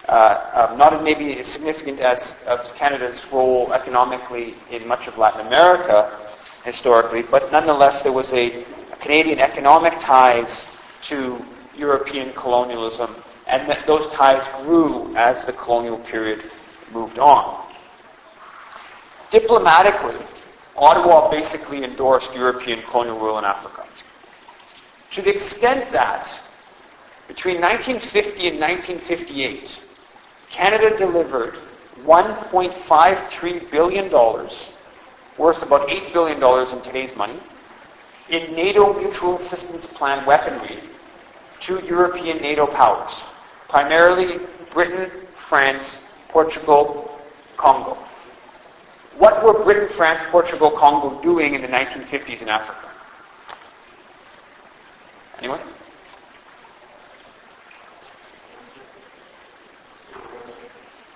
Um, 0.08 0.76
not 0.76 1.02
maybe 1.02 1.38
as 1.38 1.46
significant 1.46 2.00
as, 2.00 2.36
as 2.46 2.72
Canada's 2.72 3.24
role 3.32 3.72
economically 3.72 4.54
in 4.70 4.86
much 4.86 5.06
of 5.06 5.16
Latin 5.16 5.46
America 5.46 6.18
historically, 6.62 7.22
but 7.22 7.50
nonetheless 7.50 8.02
there 8.02 8.12
was 8.12 8.30
a 8.34 8.64
Canadian 9.00 9.38
economic 9.38 9.98
ties 9.98 10.66
to 11.02 11.42
European 11.76 12.32
colonialism, 12.34 13.16
and 13.46 13.68
that 13.68 13.86
those 13.86 14.06
ties 14.08 14.46
grew 14.62 15.14
as 15.16 15.44
the 15.46 15.52
colonial 15.52 15.98
period 15.98 16.50
moved 16.92 17.18
on. 17.18 17.64
Diplomatically, 19.30 20.16
Ottawa 20.76 21.30
basically 21.30 21.82
endorsed 21.82 22.34
European 22.34 22.82
colonial 22.82 23.18
rule 23.18 23.38
in 23.38 23.44
Africa. 23.44 23.86
To 25.12 25.22
the 25.22 25.34
extent 25.34 25.90
that 25.92 26.32
between 27.26 27.60
1950 27.60 28.48
and 28.48 28.60
1958, 28.60 29.80
Canada 30.54 30.96
delivered 30.96 31.56
$1.53 32.04 33.70
billion, 33.72 34.08
worth 35.36 35.62
about 35.64 35.88
$8 35.88 36.12
billion 36.12 36.76
in 36.76 36.82
today's 36.82 37.16
money, 37.16 37.40
in 38.28 38.54
NATO 38.54 38.96
Mutual 38.96 39.34
Assistance 39.34 39.84
Plan 39.84 40.24
weaponry 40.24 40.78
to 41.58 41.84
European 41.84 42.40
NATO 42.40 42.68
powers, 42.68 43.24
primarily 43.68 44.38
Britain, 44.72 45.10
France, 45.48 45.98
Portugal, 46.28 47.18
Congo. 47.56 47.98
What 49.16 49.42
were 49.42 49.64
Britain, 49.64 49.88
France, 49.88 50.22
Portugal, 50.30 50.70
Congo 50.70 51.20
doing 51.20 51.54
in 51.54 51.62
the 51.62 51.68
1950s 51.68 52.42
in 52.42 52.48
Africa? 52.48 52.90
Anyone? 55.40 55.60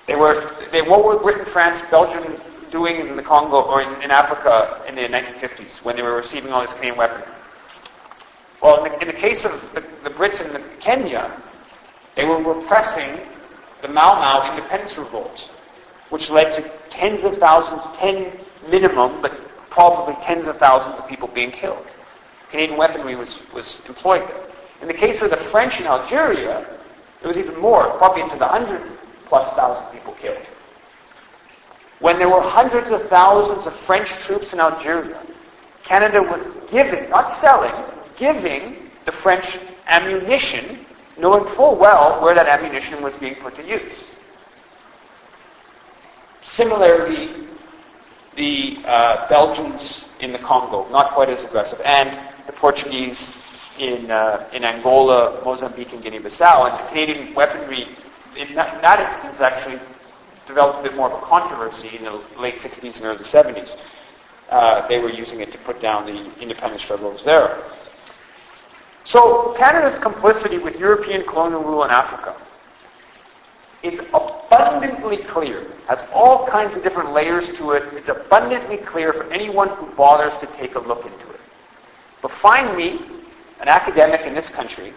They 0.08 0.16
were, 0.16 0.50
they, 0.72 0.80
what 0.80 1.04
were 1.04 1.18
Britain, 1.18 1.44
France, 1.44 1.82
Belgium, 1.90 2.40
doing 2.70 2.96
in 2.96 3.14
the 3.14 3.22
Congo 3.22 3.60
or 3.60 3.82
in, 3.82 4.02
in 4.02 4.10
Africa 4.10 4.82
in 4.88 4.94
the 4.94 5.02
1950s 5.02 5.84
when 5.84 5.96
they 5.96 6.02
were 6.02 6.16
receiving 6.16 6.50
all 6.50 6.62
this 6.62 6.72
Canadian 6.72 6.96
weaponry? 6.96 7.28
Well, 8.62 8.82
in 8.82 8.90
the, 8.90 9.00
in 9.02 9.06
the 9.06 9.12
case 9.12 9.44
of 9.44 9.52
the, 9.74 9.82
the 10.04 10.10
Brits 10.10 10.44
in 10.44 10.50
the 10.54 10.60
Kenya, 10.80 11.30
they 12.14 12.24
were 12.24 12.42
repressing 12.42 13.20
the 13.82 13.88
Mau 13.88 14.14
Mau 14.14 14.50
independence 14.50 14.96
revolt, 14.96 15.50
which 16.08 16.30
led 16.30 16.52
to 16.52 16.70
tens 16.88 17.22
of 17.22 17.36
thousands, 17.36 17.82
ten 17.98 18.32
minimum, 18.66 19.20
but 19.20 19.38
probably 19.68 20.14
tens 20.24 20.46
of 20.46 20.56
thousands 20.56 20.98
of 20.98 21.06
people 21.06 21.28
being 21.28 21.50
killed. 21.50 21.86
Canadian 22.50 22.78
weaponry 22.78 23.14
was, 23.14 23.38
was 23.52 23.82
employed 23.86 24.26
there. 24.26 24.46
In 24.80 24.88
the 24.88 24.94
case 24.94 25.20
of 25.20 25.28
the 25.28 25.36
French 25.36 25.78
in 25.80 25.86
Algeria, 25.86 26.66
it 27.22 27.26
was 27.26 27.36
even 27.36 27.60
more, 27.60 27.90
probably 27.98 28.22
into 28.22 28.38
the 28.38 28.48
hundred 28.48 28.80
plus 29.28 29.52
thousand 29.54 29.86
people 29.92 30.14
killed. 30.14 30.46
When 32.00 32.18
there 32.18 32.28
were 32.28 32.42
hundreds 32.42 32.90
of 32.90 33.08
thousands 33.08 33.66
of 33.66 33.74
French 33.74 34.10
troops 34.24 34.52
in 34.52 34.60
Algeria, 34.60 35.20
Canada 35.84 36.22
was 36.22 36.44
giving, 36.70 37.08
not 37.10 37.36
selling, 37.38 37.74
giving 38.16 38.90
the 39.04 39.12
French 39.12 39.58
ammunition, 39.86 40.84
knowing 41.16 41.44
full 41.54 41.76
well 41.76 42.22
where 42.22 42.34
that 42.34 42.46
ammunition 42.46 43.02
was 43.02 43.14
being 43.14 43.34
put 43.36 43.54
to 43.56 43.66
use. 43.66 44.04
Similarly, 46.44 47.48
the 48.36 48.78
uh, 48.84 49.28
Belgians 49.28 50.04
in 50.20 50.32
the 50.32 50.38
Congo, 50.38 50.88
not 50.90 51.12
quite 51.12 51.28
as 51.28 51.42
aggressive, 51.42 51.80
and 51.84 52.18
the 52.46 52.52
Portuguese 52.52 53.30
in, 53.78 54.10
uh, 54.10 54.48
in 54.52 54.64
Angola, 54.64 55.42
Mozambique, 55.44 55.92
and 55.92 56.02
Guinea-Bissau, 56.02 56.70
and 56.70 56.78
the 56.78 56.88
Canadian 56.88 57.34
weaponry 57.34 57.88
in 58.36 58.54
that, 58.54 58.76
in 58.76 58.82
that 58.82 59.00
instance 59.12 59.40
actually 59.40 59.78
developed 60.46 60.80
a 60.80 60.82
bit 60.82 60.96
more 60.96 61.10
of 61.10 61.22
a 61.22 61.26
controversy 61.26 61.96
in 61.96 62.04
the 62.04 62.20
late 62.38 62.56
60s 62.56 62.96
and 62.96 63.04
early 63.04 63.24
70s. 63.24 63.78
Uh, 64.50 64.86
they 64.88 64.98
were 64.98 65.10
using 65.10 65.40
it 65.40 65.52
to 65.52 65.58
put 65.58 65.78
down 65.80 66.06
the 66.06 66.40
independence 66.40 66.82
struggles 66.82 67.22
there. 67.24 67.62
So 69.04 69.54
Canada's 69.54 69.98
complicity 69.98 70.58
with 70.58 70.78
European 70.78 71.24
colonial 71.24 71.62
rule 71.62 71.84
in 71.84 71.90
Africa 71.90 72.34
is 73.82 74.00
abundantly 74.12 75.18
clear, 75.18 75.66
has 75.86 76.02
all 76.12 76.46
kinds 76.46 76.76
of 76.76 76.82
different 76.82 77.12
layers 77.12 77.48
to 77.50 77.72
it. 77.72 77.84
It's 77.94 78.08
abundantly 78.08 78.78
clear 78.78 79.12
for 79.12 79.24
anyone 79.30 79.68
who 79.68 79.86
bothers 79.94 80.34
to 80.40 80.46
take 80.58 80.74
a 80.74 80.80
look 80.80 81.04
into 81.04 81.30
it. 81.30 81.40
But 82.22 82.32
find 82.32 82.76
me 82.76 83.00
an 83.60 83.68
academic 83.68 84.22
in 84.22 84.34
this 84.34 84.48
country 84.48 84.92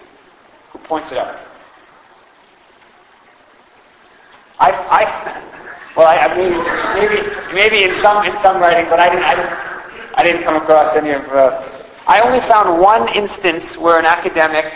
who 0.71 0.79
points 0.79 1.11
it 1.11 1.17
out. 1.17 1.38
I, 4.62 4.70
I 4.70 5.41
well, 5.97 6.07
I, 6.07 6.18
I, 6.18 6.38
mean, 6.38 6.53
maybe 6.93 7.20
maybe 7.53 7.84
in 7.84 7.91
some 7.99 8.24
in 8.26 8.38
some 8.38 8.62
writing, 8.62 8.88
but 8.89 8.99
I 8.99 9.09
didn't 9.09 9.26
I 9.26 9.36
didn't, 9.36 9.59
I 10.16 10.24
didn't 10.24 10.43
come 10.43 10.55
across 10.55 10.95
any 10.95 11.09
of. 11.09 11.28
Uh, 11.30 11.68
I 12.07 12.22
only 12.22 12.39
found 12.41 12.80
one 12.80 13.07
instance 13.16 13.76
where 13.76 13.97
an 13.97 14.05
academic 14.05 14.72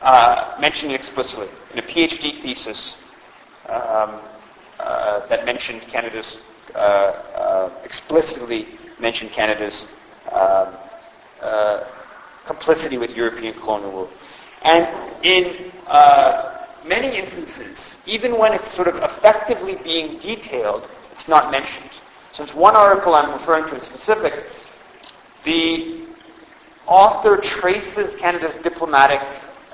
uh, 0.00 0.56
mentioned 0.60 0.90
it 0.90 0.96
explicitly 0.96 1.48
in 1.72 1.78
a 1.78 1.82
PhD 1.82 2.42
thesis 2.42 2.96
um, 3.68 4.18
uh, 4.80 5.26
that 5.28 5.44
mentioned 5.46 5.82
Canada's 5.82 6.38
uh, 6.74 6.78
uh, 6.78 7.70
explicitly 7.84 8.66
mentioned 8.98 9.30
Canada's 9.30 9.86
um, 10.32 10.74
uh, 11.40 11.84
complicity 12.46 12.98
with 12.98 13.14
European 13.16 13.54
colonial 13.54 13.92
rule, 13.92 14.10
and 14.62 14.88
in 15.24 15.70
many 16.86 17.16
instances, 17.16 17.96
even 18.06 18.38
when 18.38 18.52
it's 18.52 18.68
sort 18.68 18.88
of 18.88 18.96
effectively 18.96 19.76
being 19.76 20.18
detailed, 20.18 20.88
it's 21.10 21.28
not 21.28 21.50
mentioned. 21.50 21.90
Since 22.32 22.54
one 22.54 22.76
article 22.76 23.14
I'm 23.14 23.32
referring 23.32 23.68
to 23.68 23.74
in 23.74 23.80
specific, 23.80 24.46
the 25.44 26.04
author 26.86 27.36
traces 27.36 28.14
Canada's 28.14 28.56
diplomatic 28.62 29.20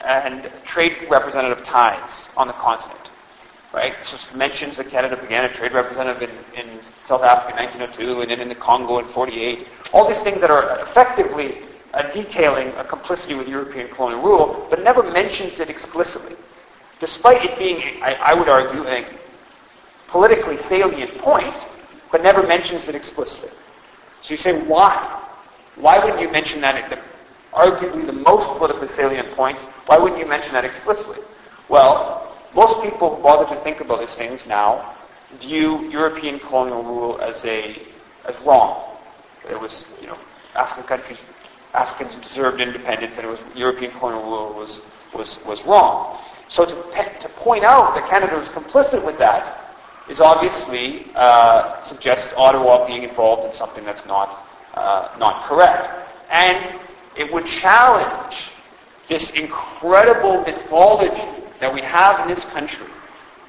and 0.05 0.51
trade 0.65 1.07
representative 1.11 1.65
ties 1.65 2.29
on 2.37 2.47
the 2.47 2.53
continent. 2.55 2.99
Right? 3.73 3.93
It 3.93 4.29
mentions 4.35 4.79
that 4.79 4.89
Canada 4.89 5.17
began 5.17 5.45
a 5.45 5.49
trade 5.49 5.73
representative 5.73 6.31
in, 6.55 6.69
in 6.69 6.81
South 7.07 7.23
Africa 7.23 7.51
in 7.51 7.67
1902 7.67 8.23
and 8.23 8.31
then 8.31 8.41
in 8.41 8.49
the 8.49 8.55
Congo 8.55 8.99
in 8.99 9.07
48. 9.07 9.67
All 9.93 10.09
these 10.09 10.23
things 10.23 10.41
that 10.41 10.51
are 10.51 10.81
effectively 10.81 11.59
uh, 11.93 12.03
detailing 12.13 12.69
a 12.77 12.85
complicity 12.85 13.35
with 13.35 13.47
European 13.47 13.89
colonial 13.89 14.23
rule, 14.23 14.67
but 14.71 14.83
never 14.83 15.03
mentions 15.03 15.61
it 15.61 15.69
explicitly. 15.69 16.35
Despite 17.01 17.45
it 17.45 17.59
being, 17.59 18.03
I, 18.03 18.15
I 18.15 18.35
would 18.35 18.49
argue, 18.49 18.85
a 18.87 19.07
politically 20.09 20.59
salient 20.69 21.17
point, 21.19 21.57
but 22.11 22.23
never 22.23 22.47
mentions 22.47 22.89
it 22.89 22.95
explicitly. 22.95 23.51
So 24.23 24.31
you 24.31 24.37
say, 24.37 24.61
why? 24.63 25.23
Why 25.77 25.99
wouldn't 25.99 26.21
you 26.21 26.31
mention 26.31 26.61
that 26.63 26.75
at 26.75 26.91
the, 26.91 26.99
arguably 27.53 28.05
the 28.05 28.13
most 28.13 28.47
politically 28.59 28.89
salient 28.89 29.31
point? 29.33 29.59
Why 29.87 29.99
wouldn't 29.99 30.19
you 30.19 30.27
mention 30.27 30.53
that 30.55 30.65
explicitly? 30.65 31.19
Well, 31.69 32.37
most 32.55 32.83
people 32.83 33.17
who 33.17 33.23
bother 33.23 33.55
to 33.55 33.61
think 33.63 33.81
about 33.81 34.01
these 34.01 34.15
things 34.15 34.47
now 34.47 34.97
view 35.41 35.89
European 35.91 36.39
colonial 36.39 36.83
rule 36.83 37.21
as 37.21 37.45
a 37.45 37.81
as 38.25 38.35
wrong. 38.45 38.97
It 39.49 39.61
was, 39.61 39.85
you 40.01 40.07
know, 40.07 40.19
African 40.55 40.85
countries, 40.85 41.19
Africans 41.75 42.15
deserved 42.27 42.61
independence, 42.61 43.17
and 43.17 43.27
it 43.27 43.31
was 43.31 43.39
European 43.55 43.93
colonial 43.93 44.23
rule 44.23 44.55
was 44.55 44.81
was 45.15 45.39
was 45.45 45.65
wrong. 45.65 46.19
So 46.49 46.65
to 46.65 46.75
to 47.21 47.29
point 47.31 47.65
out 47.65 47.95
that 47.95 48.09
Canada 48.09 48.37
was 48.37 48.49
complicit 48.49 49.05
with 49.05 49.19
that 49.19 49.75
is 50.09 50.21
obviously 50.21 51.07
uh, 51.15 51.81
suggests 51.81 52.33
Ottawa 52.37 52.87
being 52.87 53.03
involved 53.03 53.45
in 53.47 53.53
something 53.53 53.85
that's 53.85 54.07
not 54.07 54.45
uh, 54.75 55.15
not 55.19 55.45
correct, 55.49 55.91
and 56.31 56.65
it 57.17 57.33
would 57.33 57.47
challenge 57.47 58.51
this 59.09 59.31
incredible 59.31 60.43
mythology 60.43 61.23
that 61.61 61.73
we 61.73 61.81
have 61.81 62.21
in 62.21 62.29
this 62.29 62.45
country 62.45 62.87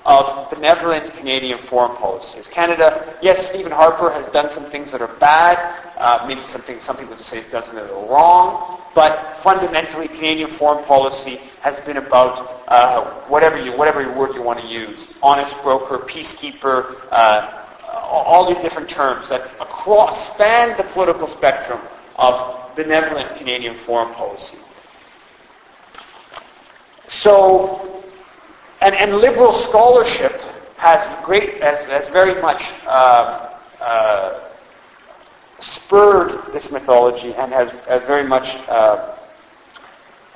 of 0.10 0.50
benevolent 0.50 1.14
Canadian 1.14 1.60
foreign 1.60 1.96
policies. 1.96 2.48
Canada, 2.48 3.16
yes, 3.22 3.48
Stephen 3.48 3.72
Harper 3.72 4.10
has 4.10 4.26
done 4.34 4.50
some 4.50 4.66
things 4.72 4.92
that 4.92 5.04
are 5.04 5.16
bad, 5.20 5.56
uh, 5.98 6.26
maybe 6.28 6.46
something 6.48 6.82
some 6.82 6.98
people 6.98 7.16
just 7.16 7.30
say 7.30 7.44
he 7.44 7.50
does 7.52 7.68
them 7.68 7.76
that 7.76 7.92
are 7.92 8.08
wrong, 8.08 8.82
but 8.96 9.38
fundamentally 9.38 10.08
Canadian 10.08 10.50
foreign 10.50 10.84
policy 10.86 11.40
has 11.62 11.80
been 11.82 11.98
about 11.98 12.64
uh, 12.70 13.04
whatever 13.28 13.64
you 13.64 13.72
whatever 13.72 14.12
word 14.14 14.34
you 14.34 14.42
want 14.42 14.60
to 14.60 14.66
use, 14.66 15.06
honest 15.22 15.56
broker, 15.62 16.00
peacekeeper, 16.00 16.96
uh, 17.12 17.64
all 18.10 18.52
these 18.52 18.62
different 18.64 18.90
terms 18.90 19.30
that 19.30 19.42
across 19.62 20.34
span 20.34 20.76
the 20.76 20.84
political 20.86 21.28
spectrum 21.28 21.80
of 22.16 22.76
benevolent 22.76 23.38
Canadian 23.38 23.76
foreign 23.76 24.12
policy. 24.16 24.58
So, 27.08 27.99
and, 28.82 28.96
and 28.96 29.18
liberal 29.18 29.54
scholarship 29.54 30.42
has 30.78 31.06
great, 31.26 31.62
has, 31.62 31.84
has 31.86 32.08
very 32.10 32.42
much 32.42 32.64
uh, 32.86 33.58
uh, 33.82 34.50
spurred 35.60 36.54
this 36.54 36.72
mythology 36.72 37.34
and 37.34 37.52
has, 37.52 37.70
has 37.88 38.02
very 38.04 38.26
much 38.26 38.56
uh, 38.70 39.18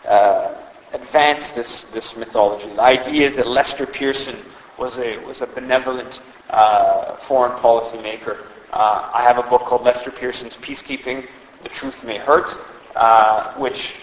uh, 0.05 0.55
advanced 0.91 1.55
this, 1.55 1.83
this 1.93 2.17
mythology. 2.17 2.67
The 2.75 2.81
idea 2.81 3.27
is 3.29 3.37
that 3.37 3.47
Lester 3.47 3.85
Pearson 3.85 4.37
was 4.77 4.97
a, 4.97 5.17
was 5.19 5.39
a 5.39 5.47
benevolent 5.47 6.19
uh, 6.49 7.15
foreign 7.15 7.57
policy 7.59 8.01
maker. 8.01 8.45
Uh, 8.73 9.09
I 9.13 9.21
have 9.23 9.37
a 9.37 9.43
book 9.43 9.61
called 9.61 9.83
Lester 9.83 10.11
Pearson's 10.11 10.57
Peacekeeping, 10.57 11.27
The 11.61 11.69
Truth 11.69 12.03
May 12.03 12.17
Hurt, 12.17 12.53
uh, 12.95 13.53
which 13.53 13.93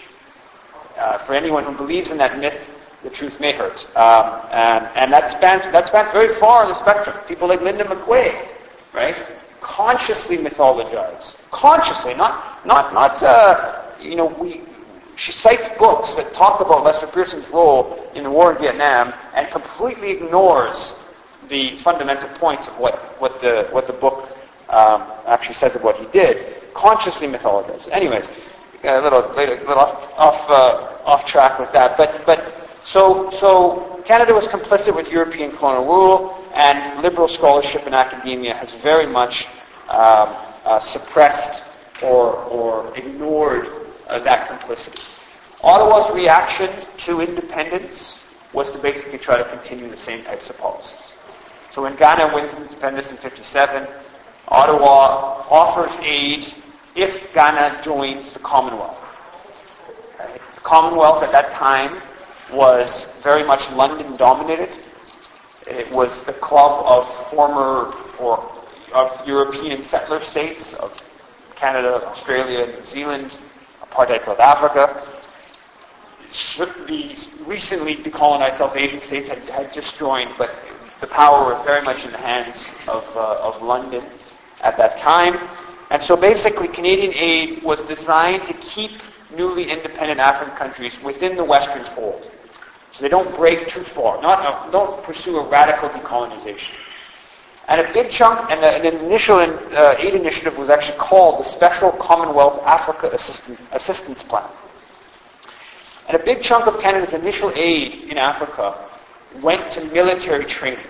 for 1.25 1.33
anyone 1.33 1.63
who 1.63 1.73
believes 1.73 2.09
in 2.09 2.17
that 2.17 2.39
myth, 2.39 2.59
the 3.03 3.09
truth 3.09 3.39
may 3.39 3.53
hurt. 3.53 3.85
Um, 3.95 4.41
and, 4.51 4.87
and 4.95 5.13
that 5.13 5.31
spans 5.31 5.63
that 5.63 5.87
spans 5.87 6.11
very 6.11 6.33
far 6.35 6.63
on 6.63 6.69
the 6.69 6.75
spectrum. 6.75 7.17
People 7.27 7.47
like 7.47 7.61
Linda 7.61 7.83
McQuaig, 7.83 8.47
right, 8.93 9.15
consciously 9.59 10.37
mythologize, 10.37 11.35
consciously, 11.51 12.13
not 12.13 12.65
not 12.65 12.93
not 12.93 13.21
uh, 13.23 13.83
you 13.99 14.15
know 14.15 14.25
we. 14.25 14.61
She 15.17 15.31
cites 15.33 15.69
books 15.77 16.15
that 16.15 16.33
talk 16.33 16.61
about 16.61 16.83
Lester 16.83 17.05
Pearson's 17.05 17.47
role 17.49 18.09
in 18.15 18.23
the 18.23 18.31
war 18.31 18.53
in 18.55 18.61
Vietnam 18.61 19.13
and 19.35 19.51
completely 19.51 20.11
ignores 20.11 20.95
the 21.49 21.75
fundamental 21.77 22.29
points 22.39 22.65
of 22.67 22.79
what, 22.79 22.95
what 23.19 23.39
the 23.41 23.67
what 23.71 23.85
the 23.85 23.93
book 23.93 24.29
um, 24.69 25.05
actually 25.27 25.53
says 25.55 25.75
of 25.75 25.83
what 25.83 25.97
he 25.97 26.05
did. 26.07 26.55
Consciously 26.73 27.27
mythologizes. 27.27 27.91
Anyways, 27.91 28.29
a 28.83 29.01
little, 29.01 29.19
a 29.19 29.35
little 29.35 29.77
off 29.77 30.13
off, 30.17 30.49
uh, 30.49 30.97
off 31.05 31.25
track 31.25 31.59
with 31.59 31.71
that, 31.73 31.97
but 31.97 32.25
but 32.25 32.60
so, 32.83 33.29
so 33.31 34.01
Canada 34.05 34.33
was 34.33 34.47
complicit 34.47 34.95
with 34.95 35.09
European 35.09 35.51
colonial 35.55 35.85
rule, 35.85 36.47
and 36.53 37.01
liberal 37.01 37.27
scholarship 37.27 37.83
and 37.85 37.95
academia 37.95 38.53
has 38.55 38.71
very 38.81 39.07
much 39.07 39.45
um, 39.89 40.35
uh, 40.65 40.79
suppressed 40.79 41.63
or, 42.01 42.35
or 42.45 42.95
ignored 42.97 43.69
uh, 44.07 44.19
that 44.19 44.47
complicity. 44.47 45.01
Ottawa's 45.63 46.11
reaction 46.13 46.69
to 46.97 47.21
independence 47.21 48.19
was 48.53 48.71
to 48.71 48.77
basically 48.79 49.17
try 49.17 49.37
to 49.37 49.47
continue 49.49 49.89
the 49.89 49.97
same 49.97 50.23
types 50.23 50.49
of 50.49 50.57
policies. 50.57 51.13
So 51.71 51.83
when 51.83 51.95
Ghana 51.95 52.33
wins 52.33 52.53
independence 52.53 53.11
in 53.11 53.17
57, 53.17 53.87
Ottawa 54.47 55.45
offers 55.49 55.91
aid 56.01 56.53
if 56.95 57.31
Ghana 57.33 57.81
joins 57.83 58.33
the 58.33 58.39
Commonwealth. 58.39 58.97
The 60.17 60.61
Commonwealth 60.61 61.23
at 61.23 61.31
that 61.31 61.51
time 61.51 62.01
was 62.53 63.07
very 63.21 63.43
much 63.43 63.69
London 63.71 64.15
dominated. 64.17 64.69
It 65.67 65.89
was 65.91 66.23
the 66.23 66.33
club 66.33 66.85
of 66.85 67.29
former 67.29 67.93
or 68.19 68.51
of 68.93 69.25
European 69.25 69.81
settler 69.81 70.19
states 70.19 70.73
of 70.75 70.97
Canada, 71.55 72.05
Australia, 72.07 72.67
New 72.67 72.85
Zealand, 72.85 73.37
apartheid 73.83 74.25
South 74.25 74.39
Africa. 74.39 75.07
The 76.57 77.27
recently 77.45 77.95
decolonized 77.95 78.57
South 78.57 78.75
Asian 78.75 79.01
states 79.01 79.29
had, 79.29 79.49
had 79.49 79.73
just 79.73 79.97
joined, 79.97 80.31
but 80.37 80.53
the 80.99 81.07
power 81.07 81.53
was 81.53 81.65
very 81.65 81.81
much 81.81 82.05
in 82.05 82.11
the 82.11 82.17
hands 82.17 82.65
of, 82.87 83.05
uh, 83.15 83.39
of 83.41 83.61
London 83.61 84.03
at 84.61 84.77
that 84.77 84.97
time. 84.97 85.49
And 85.89 86.01
so 86.01 86.15
basically 86.15 86.67
Canadian 86.67 87.13
aid 87.13 87.63
was 87.63 87.81
designed 87.81 88.47
to 88.47 88.53
keep 88.53 89.01
newly 89.35 89.69
independent 89.69 90.19
African 90.19 90.55
countries 90.55 91.01
within 91.01 91.35
the 91.35 91.43
Western 91.43 91.83
fold. 91.95 92.31
They 93.01 93.09
don't 93.09 93.35
break 93.35 93.67
too 93.67 93.83
far, 93.83 94.21
not 94.21 94.39
a, 94.39 94.49
uh, 94.49 94.71
don't 94.71 95.03
pursue 95.03 95.39
a 95.39 95.49
radical 95.49 95.89
decolonization. 95.89 96.75
And 97.67 97.81
a 97.81 97.91
big 97.91 98.11
chunk, 98.11 98.51
and 98.51 98.63
an 98.63 98.85
initial 99.03 99.37
uh, 99.39 99.95
aid 99.97 100.13
initiative 100.13 100.55
was 100.55 100.69
actually 100.69 100.99
called 100.99 101.39
the 101.39 101.49
Special 101.49 101.91
Commonwealth 101.93 102.61
Africa 102.63 103.09
Assistance 103.71 104.21
Plan. 104.23 104.47
And 106.07 106.15
a 106.15 106.23
big 106.23 106.43
chunk 106.43 106.67
of 106.67 106.79
Canada's 106.79 107.13
initial 107.13 107.51
aid 107.55 108.11
in 108.11 108.17
Africa 108.19 108.87
went 109.41 109.71
to 109.71 109.83
military 109.85 110.45
training, 110.45 110.85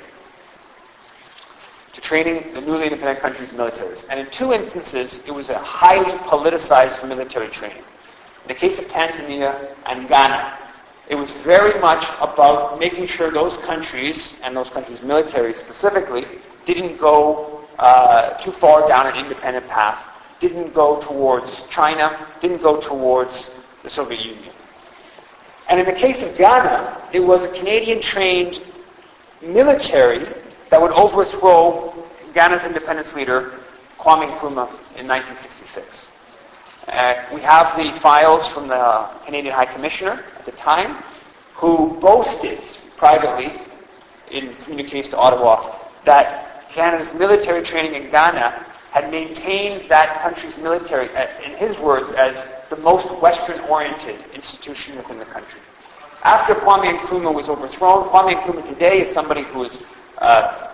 to 1.93 2.01
training 2.01 2.53
the 2.53 2.62
newly 2.62 2.86
independent 2.86 3.20
countries' 3.20 3.51
militaries. 3.51 4.03
And 4.09 4.20
in 4.20 4.30
two 4.32 4.51
instances, 4.51 5.20
it 5.26 5.32
was 5.32 5.49
a 5.49 5.59
highly 5.59 6.18
politicized 6.20 7.07
military 7.07 7.49
training. 7.49 7.78
In 7.78 8.47
the 8.47 8.55
case 8.55 8.80
of 8.80 8.88
Tanzania 8.88 9.76
and 9.86 10.09
Ghana, 10.09 10.57
it 11.10 11.16
was 11.16 11.32
very 11.32 11.80
much 11.80 12.06
about 12.20 12.80
making 12.80 13.08
sure 13.08 13.32
those 13.32 13.58
countries, 13.58 14.36
and 14.43 14.56
those 14.56 14.70
countries' 14.70 15.02
military 15.02 15.54
specifically, 15.54 16.26
didn't 16.66 16.97
go 16.97 17.68
uh, 17.80 18.38
too 18.38 18.52
far 18.52 18.88
down 18.88 19.08
an 19.08 19.16
independent 19.16 19.68
path, 19.68 20.04
didn't 20.39 20.74
go 20.74 20.99
towards 21.02 21.62
China, 21.70 22.28
didn't 22.39 22.62
go 22.62 22.80
towards 22.80 23.49
the 23.84 23.89
Soviet 23.89 24.24
Union. 24.24 24.54
And 25.70 25.80
in 25.80 25.86
the 25.86 25.93
case 25.93 26.22
of 26.24 26.38
Ghana, 26.38 27.10
it 27.14 27.20
was 27.20 27.43
a 27.43 27.49
Canadian-trained 27.49 28.62
military 29.41 30.28
that 30.70 30.82
would 30.82 30.91
overthrow 30.91 31.93
Ghana's 32.34 32.64
independence 32.64 33.14
leader, 33.14 33.60
Kwame 33.97 34.38
Nkrumah, 34.38 34.68
in 34.97 35.08
1966. 35.08 36.08
Uh, 36.88 37.24
we 37.34 37.42
have 37.42 37.78
the 37.78 37.92
files 38.00 38.48
from 38.48 38.68
the 38.68 39.10
Canadian 39.26 39.54
High 39.54 39.66
Commissioner 39.66 40.24
at 40.38 40.46
the 40.46 40.52
time, 40.54 41.04
who 41.54 41.98
boasted 42.00 42.60
privately 42.98 43.62
in 44.32 44.56
communiques 44.64 45.08
to 45.10 45.18
Ottawa 45.18 45.76
that 46.06 46.68
Canada's 46.70 47.14
military 47.14 47.62
training 47.64 47.94
in 48.02 48.10
Ghana 48.10 48.66
had 48.92 49.12
maintained 49.12 49.90
that 49.90 50.22
country's 50.22 50.58
military, 50.58 51.10
uh, 51.16 51.28
in 51.46 51.52
his 51.56 51.78
words, 51.80 52.12
as 52.14 52.46
the 52.70 52.78
most 52.78 53.10
Western-oriented 53.22 54.24
institution 54.34 54.98
within 54.98 55.20
the 55.20 55.26
country. 55.26 55.60
After 56.24 56.54
Kwame 56.56 57.00
Nkrumah 57.00 57.34
was 57.34 57.48
overthrown, 57.48 58.10
Kwame 58.10 58.34
Nkrumah 58.34 58.68
today 58.68 59.02
is 59.02 59.10
somebody 59.14 59.44
who 59.44 59.64
is 59.66 59.80
uh, 60.18 60.72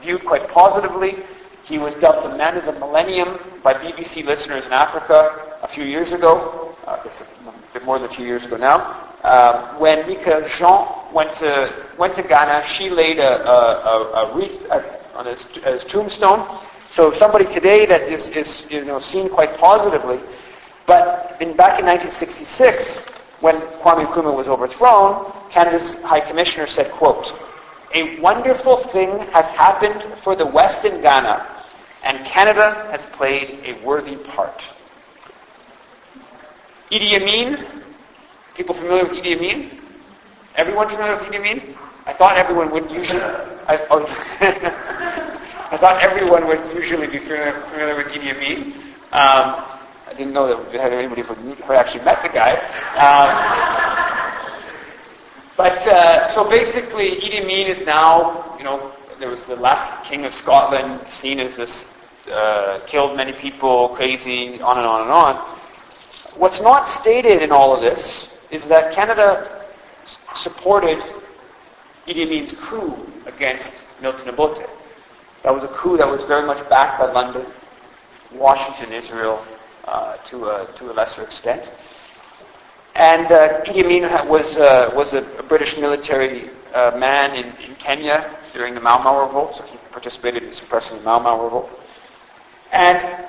viewed 0.00 0.24
quite 0.24 0.48
positively. 0.48 1.22
He 1.64 1.78
was 1.78 1.94
dubbed 1.96 2.24
the 2.24 2.36
man 2.36 2.56
of 2.56 2.64
the 2.64 2.72
millennium 2.72 3.38
by 3.62 3.74
BBC 3.74 4.24
listeners 4.24 4.64
in 4.64 4.72
Africa 4.72 5.49
a 5.62 5.68
few 5.68 5.84
years 5.84 6.12
ago. 6.12 6.76
uh, 6.86 7.00
it's 7.04 7.20
a 7.20 7.26
bit 7.72 7.84
more 7.84 7.98
than 7.98 8.10
a 8.10 8.12
few 8.12 8.26
years 8.26 8.44
ago 8.44 8.56
now, 8.56 9.10
um, 9.22 9.78
when 9.78 10.02
Michaëlle 10.04 10.48
Jean 10.56 11.12
went 11.12 11.32
to, 11.34 11.72
went 11.98 12.14
to 12.16 12.22
Ghana, 12.22 12.66
she 12.66 12.88
laid 12.88 13.18
a, 13.18 13.46
a, 13.46 14.12
a 14.12 14.34
wreath 14.34 14.60
on 15.14 15.26
his, 15.26 15.42
his, 15.42 15.84
tombstone. 15.84 16.58
So 16.90 17.12
somebody 17.12 17.44
today 17.44 17.86
that 17.86 18.02
is, 18.02 18.30
is 18.30 18.66
you 18.70 18.84
know, 18.84 18.98
seen 18.98 19.28
quite 19.28 19.56
positively. 19.56 20.20
But 20.86 21.36
in, 21.40 21.54
back 21.56 21.78
in 21.78 21.86
1966, 21.86 22.98
when 23.40 23.60
Kwame 23.82 24.06
Nkrumah 24.06 24.34
was 24.34 24.48
overthrown, 24.48 25.32
Canada's 25.50 25.94
High 26.02 26.20
Commissioner 26.20 26.66
said, 26.66 26.90
quote, 26.92 27.32
a 27.94 28.20
wonderful 28.20 28.76
thing 28.76 29.18
has 29.32 29.50
happened 29.50 30.02
for 30.20 30.34
the 30.34 30.46
West 30.46 30.84
in 30.84 31.00
Ghana, 31.00 31.64
and 32.04 32.24
Canada 32.24 32.88
has 32.90 33.04
played 33.16 33.60
a 33.64 33.84
worthy 33.84 34.16
part. 34.16 34.64
Idi 36.90 37.14
Amin, 37.14 37.64
people 38.56 38.74
familiar 38.74 39.04
with 39.04 39.12
Idi 39.12 39.36
Amin? 39.36 39.78
Everyone 40.56 40.88
familiar 40.88 41.16
with 41.16 41.28
Idi 41.28 41.36
Amin? 41.36 41.76
I 42.06 42.12
thought 42.12 42.36
everyone 42.36 42.72
would 42.72 42.90
usually. 42.90 43.20
I, 43.22 43.86
oh, 43.90 44.04
I 45.70 45.76
thought 45.76 46.02
everyone 46.02 46.48
would 46.48 46.60
usually 46.74 47.06
be 47.06 47.18
familiar, 47.18 47.60
familiar 47.66 47.94
with 47.94 48.08
Idi 48.08 48.34
Amin. 48.34 48.72
Um, 49.12 49.62
I 50.08 50.14
didn't 50.16 50.32
know 50.32 50.48
that 50.48 50.72
we 50.72 50.78
had 50.78 50.92
anybody 50.92 51.22
who 51.22 51.72
actually 51.72 52.04
met 52.04 52.24
the 52.24 52.28
guy. 52.28 52.56
Um, 52.98 53.30
but 55.56 55.78
uh, 55.86 56.28
so 56.34 56.50
basically, 56.50 57.12
Idi 57.20 57.40
Amin 57.40 57.68
is 57.68 57.80
now, 57.82 58.56
you 58.58 58.64
know, 58.64 58.90
there 59.20 59.30
was 59.30 59.44
the 59.44 59.54
last 59.54 60.02
king 60.04 60.24
of 60.24 60.34
Scotland, 60.34 61.06
seen 61.08 61.38
as 61.38 61.54
this 61.54 61.86
uh, 62.32 62.80
killed 62.88 63.16
many 63.16 63.32
people, 63.32 63.90
crazy, 63.90 64.60
on 64.60 64.76
and 64.78 64.86
on 64.88 65.02
and 65.02 65.10
on. 65.10 65.59
What's 66.40 66.62
not 66.62 66.88
stated 66.88 67.42
in 67.42 67.52
all 67.52 67.76
of 67.76 67.82
this 67.82 68.26
is 68.50 68.64
that 68.64 68.94
Canada 68.94 69.60
s- 70.04 70.16
supported 70.34 70.98
Idi 72.06 72.22
Amin's 72.22 72.52
coup 72.52 72.96
against 73.26 73.84
Milton 74.00 74.30
Obote. 74.30 74.66
That 75.42 75.54
was 75.54 75.64
a 75.64 75.68
coup 75.68 75.98
that 75.98 76.10
was 76.10 76.24
very 76.24 76.46
much 76.46 76.66
backed 76.70 76.98
by 76.98 77.12
London, 77.12 77.44
Washington, 78.32 78.90
Israel, 78.90 79.44
uh, 79.84 80.16
to, 80.16 80.46
a, 80.46 80.66
to 80.76 80.90
a 80.90 80.94
lesser 80.94 81.22
extent. 81.24 81.72
And 82.94 83.30
uh, 83.30 83.60
Idi 83.64 83.84
Amin 83.84 84.26
was, 84.26 84.56
uh, 84.56 84.90
was 84.94 85.12
a, 85.12 85.18
a, 85.38 85.42
British 85.42 85.76
military 85.76 86.48
uh, 86.72 86.96
man 86.96 87.34
in, 87.34 87.54
in, 87.62 87.74
Kenya 87.74 88.34
during 88.54 88.74
the 88.74 88.80
Mau 88.80 89.02
Mau 89.02 89.26
revolt, 89.26 89.56
so 89.56 89.62
he 89.64 89.76
participated 89.90 90.42
in 90.42 90.52
suppressing 90.52 90.96
the 90.96 91.04
Mau 91.04 91.18
Mau 91.18 91.44
revolt. 91.44 91.68
And 92.72 93.26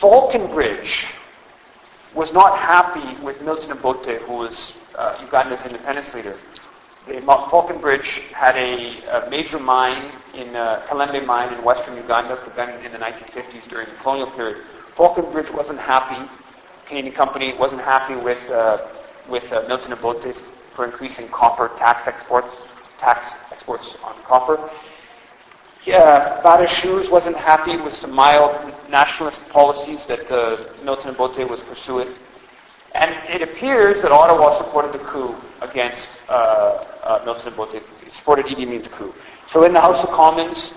Falconbridge 0.00 1.08
was 2.14 2.32
not 2.32 2.56
happy 2.56 3.22
with 3.22 3.42
Milton 3.42 3.72
Obote, 3.72 4.22
who 4.22 4.32
was 4.32 4.72
uh, 4.96 5.18
Uganda's 5.20 5.62
independence 5.66 6.14
leader. 6.14 6.38
The 7.06 7.20
Falconbridge 7.20 8.22
had 8.32 8.56
a, 8.56 8.96
a 9.26 9.28
major 9.28 9.58
mine 9.58 10.10
in 10.32 10.56
uh, 10.56 10.86
Kilembe 10.88 11.26
mine 11.26 11.52
in 11.52 11.62
western 11.62 11.98
Uganda, 11.98 12.40
but 12.42 12.56
then 12.56 12.82
in 12.82 12.92
the 12.92 12.98
1950s 12.98 13.68
during 13.68 13.88
the 13.88 13.92
colonial 13.96 14.30
period. 14.30 14.64
Falconbridge 14.96 15.50
wasn't 15.50 15.78
happy. 15.78 16.26
Canadian 16.86 17.12
company 17.12 17.52
wasn't 17.52 17.82
happy 17.82 18.16
with 18.16 18.40
uh, 18.50 18.78
with 19.28 19.52
uh, 19.52 19.64
Milton 19.68 19.92
Obote 19.92 20.34
for 20.72 20.86
increasing 20.86 21.28
copper 21.28 21.68
tax 21.76 22.06
exports, 22.06 22.56
tax 22.98 23.34
exports 23.52 23.96
on 24.02 24.14
copper. 24.22 24.70
Yeah, 25.86 26.42
Bata 26.42 26.68
Shoes 26.68 27.08
wasn't 27.08 27.38
happy 27.38 27.78
with 27.78 27.94
some 27.94 28.10
mild 28.10 28.54
nationalist 28.90 29.40
policies 29.48 30.04
that 30.06 30.30
uh, 30.30 30.62
Milton 30.84 31.14
Obote 31.14 31.48
was 31.48 31.62
pursuing. 31.62 32.08
And 32.94 33.16
it 33.30 33.40
appears 33.40 34.02
that 34.02 34.12
Ottawa 34.12 34.58
supported 34.58 34.92
the 34.92 34.98
coup 34.98 35.34
against 35.62 36.10
uh, 36.28 36.84
uh, 37.02 37.22
Milton 37.24 37.54
Obote, 37.54 37.82
supported 38.10 38.44
Idi 38.44 38.66
Amin's 38.66 38.88
coup. 38.88 39.14
So 39.48 39.64
in 39.64 39.72
the 39.72 39.80
House 39.80 40.04
of 40.04 40.10
Commons, 40.10 40.74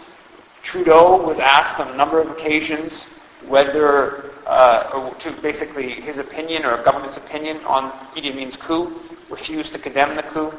Trudeau 0.62 1.18
was 1.18 1.38
asked 1.38 1.82
on 1.82 1.90
a 1.90 1.98
number 1.98 2.22
of 2.22 2.32
occasions 2.32 3.04
whether, 3.46 4.32
uh, 4.46 5.10
to 5.10 5.32
basically 5.42 6.00
his 6.00 6.18
opinion 6.18 6.64
or 6.66 6.82
government's 6.82 7.18
opinion 7.18 7.58
on 7.66 7.92
Idi 8.16 8.32
Amin's 8.32 8.56
coup, 8.56 9.02
refused 9.30 9.74
to 9.74 9.80
condemn 9.80 10.16
the 10.16 10.24
coup. 10.24 10.54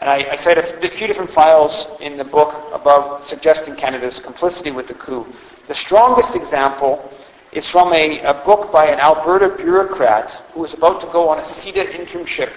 And 0.00 0.08
I, 0.08 0.26
I 0.30 0.36
cite 0.36 0.58
a, 0.58 0.86
a 0.86 0.90
few 0.90 1.06
different 1.06 1.30
files 1.30 1.86
in 2.00 2.16
the 2.16 2.24
book 2.24 2.54
above 2.72 3.26
suggesting 3.26 3.76
Canada's 3.76 4.18
complicity 4.18 4.70
with 4.70 4.88
the 4.88 4.94
coup. 4.94 5.26
The 5.68 5.74
strongest 5.74 6.34
example 6.34 7.12
is 7.52 7.68
from 7.68 7.92
a, 7.92 8.20
a 8.20 8.34
book 8.34 8.72
by 8.72 8.86
an 8.86 8.98
Alberta 8.98 9.48
bureaucrat 9.56 10.32
who 10.52 10.60
was 10.60 10.72
about 10.72 11.00
to 11.02 11.06
go 11.08 11.28
on 11.28 11.38
a 11.38 11.42
CIDA 11.42 11.92
internship 11.92 12.52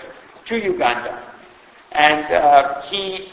to 0.45 0.57
Uganda. 0.57 1.21
And 1.91 2.25
uh, 2.33 2.81
he 2.81 3.31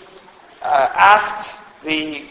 uh, 0.63 0.89
asked 0.95 1.53
the 1.85 2.25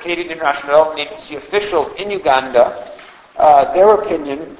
Canadian 0.00 0.30
International 0.30 0.68
Development 0.68 1.08
Agency 1.08 1.36
official 1.36 1.92
in 1.94 2.10
Uganda 2.10 2.92
uh, 3.36 3.72
their 3.72 3.94
opinion, 3.94 4.56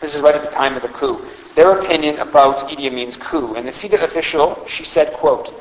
this 0.00 0.14
is 0.14 0.22
right 0.22 0.34
at 0.34 0.42
the 0.42 0.50
time 0.50 0.76
of 0.76 0.82
the 0.82 0.88
coup, 0.88 1.26
their 1.54 1.80
opinion 1.80 2.18
about 2.20 2.68
Idi 2.70 2.86
Amin's 2.86 3.16
coup. 3.16 3.54
And 3.54 3.66
the 3.66 3.72
CIDA 3.72 4.02
official, 4.02 4.64
she 4.66 4.84
said, 4.84 5.12
quote, 5.14 5.52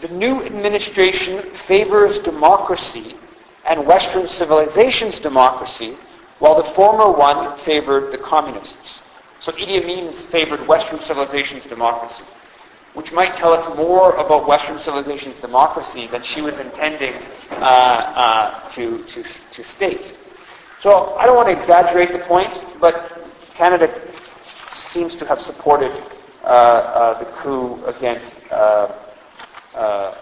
the 0.00 0.08
new 0.08 0.42
administration 0.42 1.52
favors 1.52 2.18
democracy 2.18 3.14
and 3.66 3.86
Western 3.86 4.26
civilization's 4.26 5.18
democracy 5.18 5.96
while 6.38 6.56
the 6.56 6.68
former 6.70 7.12
one 7.12 7.56
favored 7.58 8.10
the 8.10 8.18
communists. 8.18 9.00
So 9.40 9.52
Idi 9.52 9.82
Amin 9.82 10.12
favored 10.12 10.66
Western 10.66 11.00
civilization's 11.00 11.66
democracy, 11.66 12.24
which 12.94 13.12
might 13.12 13.34
tell 13.34 13.52
us 13.52 13.66
more 13.76 14.14
about 14.16 14.46
Western 14.46 14.78
civilization's 14.78 15.38
democracy 15.38 16.06
than 16.06 16.22
she 16.22 16.40
was 16.40 16.58
intending 16.58 17.14
uh, 17.50 17.54
uh, 17.54 18.68
to, 18.70 19.04
to, 19.04 19.24
to 19.52 19.64
state. 19.64 20.14
So 20.80 21.14
I 21.16 21.26
don't 21.26 21.36
want 21.36 21.48
to 21.48 21.58
exaggerate 21.58 22.12
the 22.12 22.20
point, 22.20 22.52
but 22.80 23.22
Canada 23.54 23.94
seems 24.72 25.14
to 25.16 25.26
have 25.26 25.40
supported 25.42 25.92
uh, 26.42 26.46
uh 26.46 27.18
the 27.18 27.26
coup 27.26 27.84
against 27.84 28.34
uh, 29.80 30.14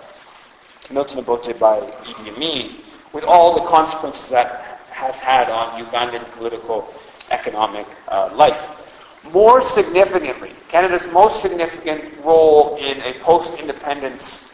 Milton 0.91 1.19
Obote 1.19 1.59
by 1.59 1.81
Idi 1.81 2.35
Amin, 2.35 2.77
with 3.13 3.25
all 3.25 3.55
the 3.55 3.67
consequences 3.67 4.29
that 4.31 4.79
has 4.91 5.17
had 5.17 5.51
on 5.51 5.85
Ugandan 5.85 6.31
political 6.33 6.95
economic 7.31 7.87
uh, 8.09 8.31
life. 8.35 8.61
More 9.33 9.61
significantly, 9.61 10.53
Canada's 10.69 11.07
most 11.09 11.43
significant 11.43 12.17
role 12.25 12.77
in 12.77 13.03
a 13.03 13.19
post-independence 13.19 14.45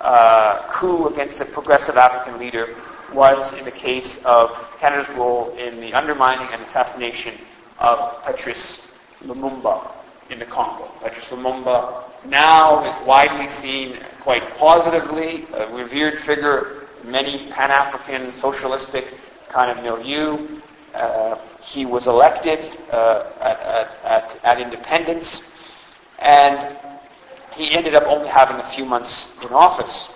uh, 0.00 0.68
coup 0.68 1.08
against 1.08 1.40
a 1.40 1.46
progressive 1.46 1.96
African 1.96 2.38
leader 2.38 2.76
was 3.12 3.54
in 3.54 3.64
the 3.64 3.70
case 3.70 4.18
of 4.24 4.50
Canada's 4.78 5.08
role 5.16 5.50
in 5.56 5.80
the 5.80 5.94
undermining 5.94 6.48
and 6.52 6.62
assassination 6.62 7.34
of 7.78 8.22
Patrice 8.24 8.82
Lumumba 9.24 9.95
in 10.30 10.38
the 10.38 10.44
Congo. 10.44 10.90
Patrice 11.00 11.24
Lumumba 11.26 12.04
now 12.24 12.84
is 12.84 13.06
widely 13.06 13.46
seen 13.46 13.98
quite 14.20 14.56
positively, 14.56 15.46
a 15.54 15.72
revered 15.72 16.18
figure, 16.18 16.86
in 17.02 17.10
many 17.10 17.48
Pan-African 17.50 18.32
socialistic 18.34 19.14
kind 19.48 19.76
of 19.76 19.84
milieu. 19.84 20.60
Uh, 20.94 21.36
he 21.60 21.84
was 21.84 22.06
elected 22.06 22.64
uh, 22.90 23.30
at, 23.40 23.60
at, 24.04 24.40
at, 24.44 24.60
independence, 24.60 25.42
and 26.18 26.76
he 27.52 27.72
ended 27.72 27.94
up 27.94 28.04
only 28.04 28.28
having 28.28 28.56
a 28.56 28.66
few 28.70 28.84
months 28.84 29.28
in 29.42 29.48
office. 29.48 30.08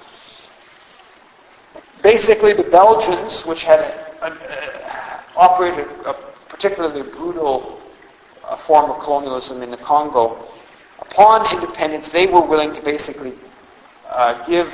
Basically, 2.02 2.54
the 2.54 2.62
Belgians, 2.62 3.44
which 3.44 3.64
had 3.64 3.80
uh, 4.22 4.30
operated 5.36 5.86
a 6.06 6.14
particularly 6.48 7.02
brutal 7.02 7.79
uh, 8.50 8.56
form 8.56 8.90
of 8.90 9.00
colonialism 9.00 9.62
in 9.62 9.70
the 9.70 9.76
Congo, 9.76 10.44
upon 10.98 11.50
independence, 11.54 12.10
they 12.10 12.26
were 12.26 12.42
willing 12.42 12.72
to 12.72 12.82
basically 12.82 13.32
uh, 14.08 14.44
give 14.46 14.72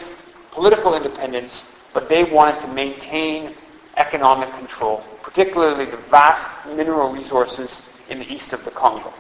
political 0.51 0.97
independence, 0.97 1.67
but 1.93 2.09
they 2.09 2.25
wanted 2.25 2.59
to 2.61 2.69
maintain 2.69 3.55
economic 3.99 4.51
control, 4.55 5.05
particularly 5.23 5.85
the 5.85 5.99
vast 6.11 6.49
mineral 6.75 7.13
resources 7.13 7.83
in 8.09 8.19
the 8.19 8.33
east 8.33 8.53
of 8.53 8.65
the 8.65 8.71
Congo. 8.71 9.13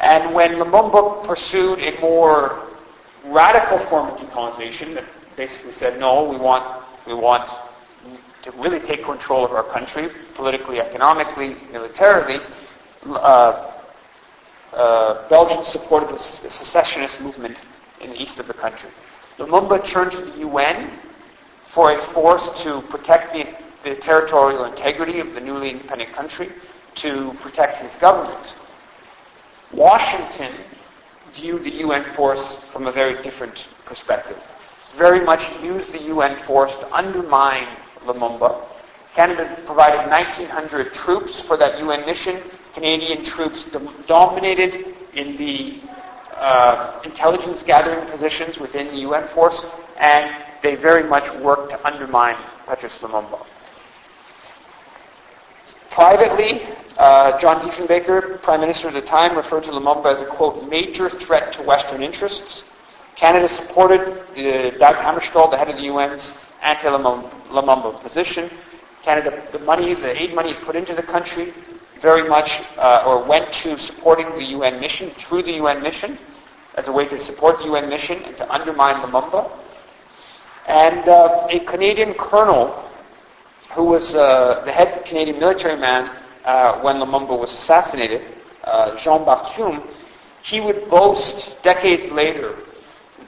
And 0.00 0.32
when 0.32 0.52
Lumumba 0.52 1.24
pursued 1.26 1.80
a 1.80 2.00
more 2.00 2.62
radical 3.24 3.78
form 3.78 4.08
of 4.08 4.18
decolonization 4.18 4.94
that 4.94 5.04
basically 5.36 5.72
said, 5.72 5.98
no, 5.98 6.22
we 6.22 6.36
want, 6.36 6.84
we 7.06 7.14
want 7.14 7.48
to 8.42 8.52
really 8.52 8.78
take 8.78 9.04
control 9.04 9.44
of 9.44 9.50
our 9.50 9.64
country, 9.64 10.10
politically, 10.34 10.80
economically, 10.80 11.56
militarily, 11.72 12.38
uh, 13.06 13.72
uh, 14.72 15.28
Belgium 15.28 15.64
supported 15.64 16.10
the 16.10 16.18
secessionist 16.18 17.20
movement 17.20 17.56
in 18.00 18.10
the 18.10 18.22
east 18.22 18.38
of 18.38 18.46
the 18.46 18.54
country. 18.54 18.90
Lumumba 19.38 19.84
turned 19.84 20.12
to 20.12 20.20
the 20.20 20.38
UN 20.38 20.90
for 21.66 21.92
a 21.92 21.98
force 21.98 22.50
to 22.62 22.82
protect 22.82 23.32
the 23.32 23.46
the 23.84 23.94
territorial 23.94 24.64
integrity 24.64 25.20
of 25.20 25.34
the 25.34 25.40
newly 25.40 25.70
independent 25.70 26.12
country 26.12 26.50
to 26.94 27.32
protect 27.40 27.78
his 27.78 27.94
government. 27.96 28.54
Washington 29.72 30.52
viewed 31.32 31.62
the 31.62 31.74
UN 31.86 32.04
force 32.14 32.56
from 32.72 32.86
a 32.86 32.92
very 32.92 33.22
different 33.22 33.68
perspective. 33.84 34.38
Very 34.96 35.24
much 35.24 35.50
used 35.62 35.92
the 35.92 36.02
UN 36.14 36.36
force 36.44 36.72
to 36.72 36.94
undermine 36.94 37.68
Lumumba. 38.04 38.64
Canada 39.14 39.60
provided 39.64 40.10
1,900 40.10 40.92
troops 40.92 41.40
for 41.40 41.56
that 41.56 41.78
UN 41.78 42.04
mission. 42.04 42.40
Canadian 42.78 43.24
troops 43.24 43.66
dominated 44.06 44.94
in 45.14 45.36
the 45.36 45.80
uh, 46.36 47.00
intelligence 47.04 47.60
gathering 47.64 48.08
positions 48.08 48.56
within 48.56 48.86
the 48.92 48.98
UN 48.98 49.26
force, 49.26 49.64
and 49.96 50.32
they 50.62 50.76
very 50.76 51.02
much 51.02 51.28
worked 51.40 51.70
to 51.70 51.84
undermine 51.84 52.36
Patrice 52.66 52.96
Lumumba. 52.98 53.44
Privately, 55.90 56.62
uh, 56.98 57.36
John 57.40 57.60
Diefenbaker, 57.62 58.40
Prime 58.42 58.60
Minister 58.60 58.86
at 58.86 58.94
the 58.94 59.00
time, 59.00 59.36
referred 59.36 59.64
to 59.64 59.72
Lumumba 59.72 60.12
as 60.12 60.20
a, 60.20 60.26
quote, 60.26 60.68
major 60.68 61.10
threat 61.10 61.50
to 61.54 61.62
Western 61.62 62.00
interests. 62.00 62.62
Canada 63.16 63.48
supported 63.48 64.22
the, 64.36 64.70
Dag 64.78 64.94
Hammarskjöld, 64.94 65.50
the 65.50 65.58
head 65.58 65.68
of 65.68 65.76
the 65.76 65.88
UN's 65.88 66.32
anti-Lumumba 66.62 68.00
position. 68.04 68.48
Canada, 69.02 69.42
the 69.50 69.58
money, 69.58 69.94
the 69.94 70.22
aid 70.22 70.32
money 70.32 70.54
put 70.54 70.76
into 70.76 70.94
the 70.94 71.02
country 71.02 71.52
very 72.00 72.28
much, 72.28 72.60
uh, 72.76 73.04
or 73.06 73.24
went 73.24 73.52
to 73.52 73.78
supporting 73.78 74.30
the 74.38 74.44
UN 74.56 74.80
mission 74.80 75.10
through 75.12 75.42
the 75.42 75.52
UN 75.52 75.82
mission 75.82 76.18
as 76.74 76.88
a 76.88 76.92
way 76.92 77.06
to 77.06 77.18
support 77.18 77.58
the 77.58 77.64
UN 77.64 77.88
mission 77.88 78.22
and 78.22 78.36
to 78.36 78.52
undermine 78.52 78.96
Lumumba. 78.96 79.50
And 80.66 81.08
uh, 81.08 81.46
a 81.50 81.60
Canadian 81.60 82.14
colonel 82.14 82.84
who 83.74 83.84
was 83.84 84.14
uh, 84.14 84.62
the 84.64 84.72
head 84.72 85.04
Canadian 85.04 85.38
military 85.38 85.76
man 85.78 86.10
uh, 86.44 86.80
when 86.80 86.96
Lumumba 86.96 87.38
was 87.38 87.52
assassinated, 87.52 88.22
uh, 88.64 88.96
Jean 88.96 89.24
Berthiaume, 89.24 89.86
he 90.42 90.60
would 90.60 90.88
boast 90.88 91.62
decades 91.62 92.10
later 92.10 92.56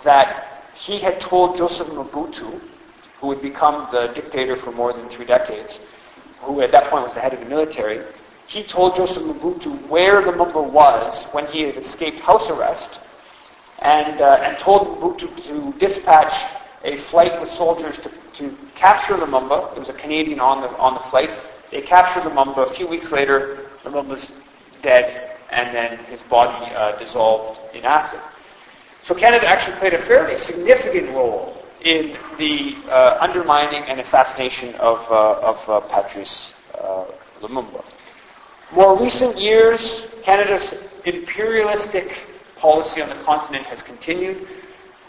that 0.04 0.70
he 0.74 0.98
had 0.98 1.20
told 1.20 1.56
Joseph 1.56 1.88
Mobutu, 1.88 2.60
who 3.20 3.26
would 3.26 3.42
become 3.42 3.88
the 3.92 4.08
dictator 4.08 4.56
for 4.56 4.72
more 4.72 4.92
than 4.92 5.08
three 5.08 5.26
decades, 5.26 5.80
who 6.40 6.60
at 6.62 6.72
that 6.72 6.84
point 6.84 7.04
was 7.04 7.14
the 7.14 7.20
head 7.20 7.34
of 7.34 7.40
the 7.40 7.46
military, 7.46 8.02
he 8.50 8.64
told 8.64 8.96
Joseph 8.96 9.22
Mobutu 9.22 9.70
where 9.86 10.20
Lumumba 10.22 10.60
was 10.60 11.26
when 11.26 11.46
he 11.46 11.60
had 11.62 11.76
escaped 11.76 12.18
house 12.18 12.50
arrest, 12.50 12.98
and, 13.78 14.20
uh, 14.20 14.40
and 14.42 14.58
told 14.58 14.88
Mobutu 14.88 15.28
to 15.44 15.78
dispatch 15.78 16.34
a 16.82 16.96
flight 16.96 17.40
with 17.40 17.48
soldiers 17.48 17.96
to, 17.98 18.10
to 18.34 18.56
capture 18.74 19.14
Lumumba. 19.14 19.70
There 19.70 19.78
was 19.78 19.88
a 19.88 19.92
Canadian 19.92 20.40
on 20.40 20.62
the, 20.62 20.68
on 20.78 20.94
the 20.94 21.00
flight. 21.10 21.30
They 21.70 21.80
captured 21.80 22.24
Lumumba. 22.24 22.68
A 22.68 22.74
few 22.74 22.88
weeks 22.88 23.12
later, 23.12 23.70
Lumumba's 23.84 24.32
dead, 24.82 25.36
and 25.50 25.72
then 25.72 25.98
his 26.06 26.20
body 26.22 26.74
uh, 26.74 26.98
dissolved 26.98 27.60
in 27.72 27.84
acid. 27.84 28.18
So 29.04 29.14
Canada 29.14 29.46
actually 29.46 29.76
played 29.76 29.94
a 29.94 30.02
fairly 30.02 30.34
significant 30.34 31.10
role 31.10 31.56
in 31.82 32.16
the 32.36 32.76
uh, 32.88 33.18
undermining 33.20 33.84
and 33.84 34.00
assassination 34.00 34.74
of, 34.74 34.98
uh, 35.08 35.38
of 35.40 35.68
uh, 35.68 35.80
Patrice 35.82 36.52
uh, 36.74 37.04
Lumumba. 37.40 37.84
More 38.72 38.96
recent 38.96 39.36
years, 39.36 40.02
Canada's 40.22 40.74
imperialistic 41.04 42.26
policy 42.54 43.02
on 43.02 43.08
the 43.08 43.16
continent 43.24 43.66
has 43.66 43.82
continued 43.82 44.46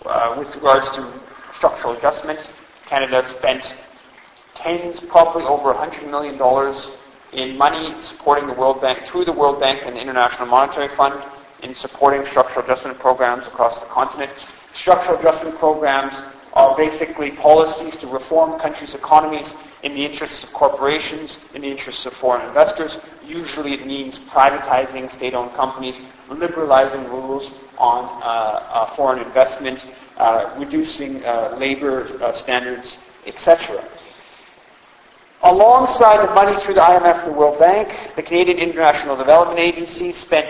uh, 0.04 0.36
with 0.38 0.56
regards 0.56 0.90
to 0.92 1.08
structural 1.54 1.94
adjustment. 1.94 2.40
Canada 2.88 3.24
spent 3.24 3.76
tens, 4.56 5.00
probably 5.00 5.44
over 5.44 5.74
$100 5.74 6.10
million 6.10 6.40
in 7.34 7.56
money 7.56 7.94
supporting 8.02 8.48
the 8.48 8.54
World 8.54 8.82
Bank, 8.82 9.00
through 9.04 9.26
the 9.26 9.32
World 9.32 9.60
Bank 9.60 9.82
and 9.86 9.96
the 9.96 10.02
International 10.02 10.48
Monetary 10.48 10.88
Fund, 10.88 11.22
in 11.62 11.76
supporting 11.76 12.26
structural 12.26 12.66
adjustment 12.66 12.98
programs 12.98 13.46
across 13.46 13.80
the 13.80 13.86
continent. 13.86 14.32
Structural 14.74 15.20
adjustment 15.20 15.56
programs 15.58 16.14
are 16.54 16.76
basically 16.76 17.32
policies 17.32 17.96
to 17.98 18.08
reform 18.08 18.60
countries' 18.60 18.96
economies 18.96 19.56
in 19.84 19.94
the 19.94 20.06
interests 20.06 20.44
of 20.44 20.52
corporations, 20.54 21.38
in 21.54 21.62
the 21.62 21.70
interests 21.70 22.06
of 22.06 22.14
foreign 22.14 22.46
investors. 22.48 22.98
Usually 23.26 23.74
it 23.74 23.86
means 23.86 24.20
privatizing 24.20 25.10
state-owned 25.10 25.54
companies, 25.54 26.00
liberalizing 26.30 27.04
rules 27.06 27.52
on 27.78 28.06
uh, 28.22 28.26
uh, 28.26 28.86
foreign 28.88 29.20
investment, 29.20 29.86
uh, 30.18 30.54
reducing 30.58 31.24
uh, 31.26 31.56
labor 31.58 32.06
uh, 32.22 32.34
standards, 32.34 32.98
etc. 33.26 33.84
Alongside 35.44 36.28
the 36.28 36.34
money 36.36 36.60
through 36.62 36.76
the 36.76 36.82
IMF 36.82 37.24
and 37.24 37.34
the 37.34 37.38
World 37.38 37.58
Bank, 37.58 37.90
the 38.16 38.22
Canadian 38.22 38.60
International 38.60 39.16
Development 39.16 39.60
Agency 39.60 40.12
spent 40.12 40.48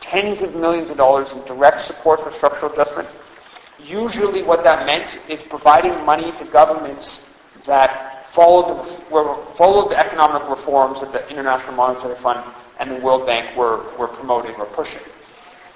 tens 0.00 0.40
of 0.40 0.54
millions 0.54 0.88
of 0.88 0.96
dollars 0.96 1.30
in 1.32 1.44
direct 1.44 1.82
support 1.82 2.22
for 2.22 2.32
structural 2.32 2.72
adjustment. 2.72 3.08
Usually 3.84 4.42
what 4.42 4.64
that 4.64 4.86
meant 4.86 5.18
is 5.28 5.42
providing 5.42 6.04
money 6.04 6.32
to 6.32 6.44
governments 6.44 7.20
that 7.66 8.28
followed 8.30 8.86
the, 8.86 9.54
followed 9.56 9.90
the 9.90 9.98
economic 9.98 10.48
reforms 10.48 11.00
that 11.00 11.12
the 11.12 11.28
International 11.28 11.74
Monetary 11.74 12.16
Fund 12.16 12.44
and 12.78 12.90
the 12.90 12.96
World 12.96 13.26
Bank 13.26 13.56
were, 13.56 13.84
were 13.98 14.08
promoting 14.08 14.54
or 14.56 14.66
pushing. 14.66 15.02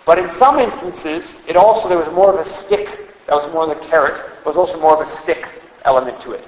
But 0.07 0.19
in 0.19 0.29
some 0.29 0.59
instances, 0.59 1.35
it 1.47 1.57
also, 1.57 1.89
there 1.89 1.99
was 1.99 2.13
more 2.15 2.33
of 2.33 2.45
a 2.45 2.49
stick 2.49 2.87
that 3.27 3.35
was 3.35 3.51
more 3.53 3.67
the 3.67 3.75
carrot. 3.87 4.17
There 4.17 4.53
was 4.53 4.57
also 4.57 4.79
more 4.79 5.01
of 5.01 5.07
a 5.07 5.11
stick 5.11 5.49
element 5.85 6.21
to 6.23 6.33
it. 6.33 6.45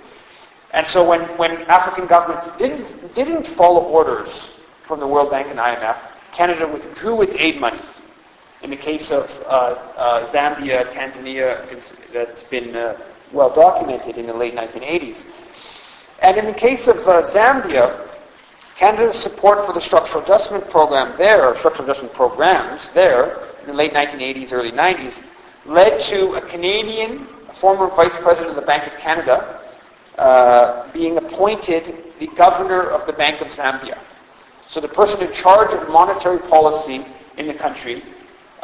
And 0.72 0.86
so 0.86 1.02
when, 1.02 1.22
when 1.38 1.62
African 1.62 2.06
governments 2.06 2.48
didn't, 2.58 3.14
didn't 3.14 3.46
follow 3.46 3.82
orders 3.84 4.52
from 4.86 5.00
the 5.00 5.06
World 5.06 5.30
Bank 5.30 5.48
and 5.48 5.58
IMF, 5.58 5.96
Canada 6.32 6.68
withdrew 6.68 7.22
its 7.22 7.34
aid 7.36 7.60
money. 7.60 7.80
In 8.62 8.70
the 8.70 8.76
case 8.76 9.10
of 9.10 9.30
uh, 9.46 9.74
uh, 9.96 10.32
Zambia, 10.32 10.92
Tanzania, 10.92 11.70
is, 11.72 11.92
that's 12.12 12.42
been 12.42 12.74
uh, 12.74 12.98
well 13.32 13.54
documented 13.54 14.16
in 14.16 14.26
the 14.26 14.32
late 14.32 14.54
1980s. 14.54 15.22
And 16.22 16.38
in 16.38 16.46
the 16.46 16.54
case 16.54 16.88
of 16.88 16.96
Zambia, 16.96 18.08
Canada's 18.76 19.18
support 19.18 19.66
for 19.66 19.72
the 19.72 19.80
structural 19.80 20.22
adjustment 20.22 20.68
program 20.70 21.16
there, 21.18 21.46
or 21.46 21.56
structural 21.56 21.88
adjustment 21.88 22.14
programs 22.14 22.88
there, 22.90 23.46
in 23.60 23.66
the 23.66 23.72
late 23.74 23.92
1980s, 23.92 24.52
early 24.52 24.72
90s, 24.72 25.22
led 25.66 26.00
to 26.00 26.34
a 26.34 26.40
Canadian, 26.40 27.26
a 27.48 27.52
former 27.52 27.88
Vice 27.88 28.16
President 28.16 28.50
of 28.50 28.56
the 28.56 28.62
Bank 28.62 28.86
of 28.86 28.98
Canada, 28.98 29.60
uh, 30.18 30.90
being 30.92 31.18
appointed 31.18 32.04
the 32.18 32.26
Governor 32.28 32.82
of 32.82 33.06
the 33.06 33.12
Bank 33.12 33.40
of 33.40 33.48
Zambia. 33.48 33.98
So 34.68 34.80
the 34.80 34.88
person 34.88 35.20
in 35.20 35.32
charge 35.32 35.72
of 35.72 35.88
monetary 35.88 36.38
policy 36.38 37.04
in 37.36 37.46
the 37.46 37.54
country, 37.54 38.02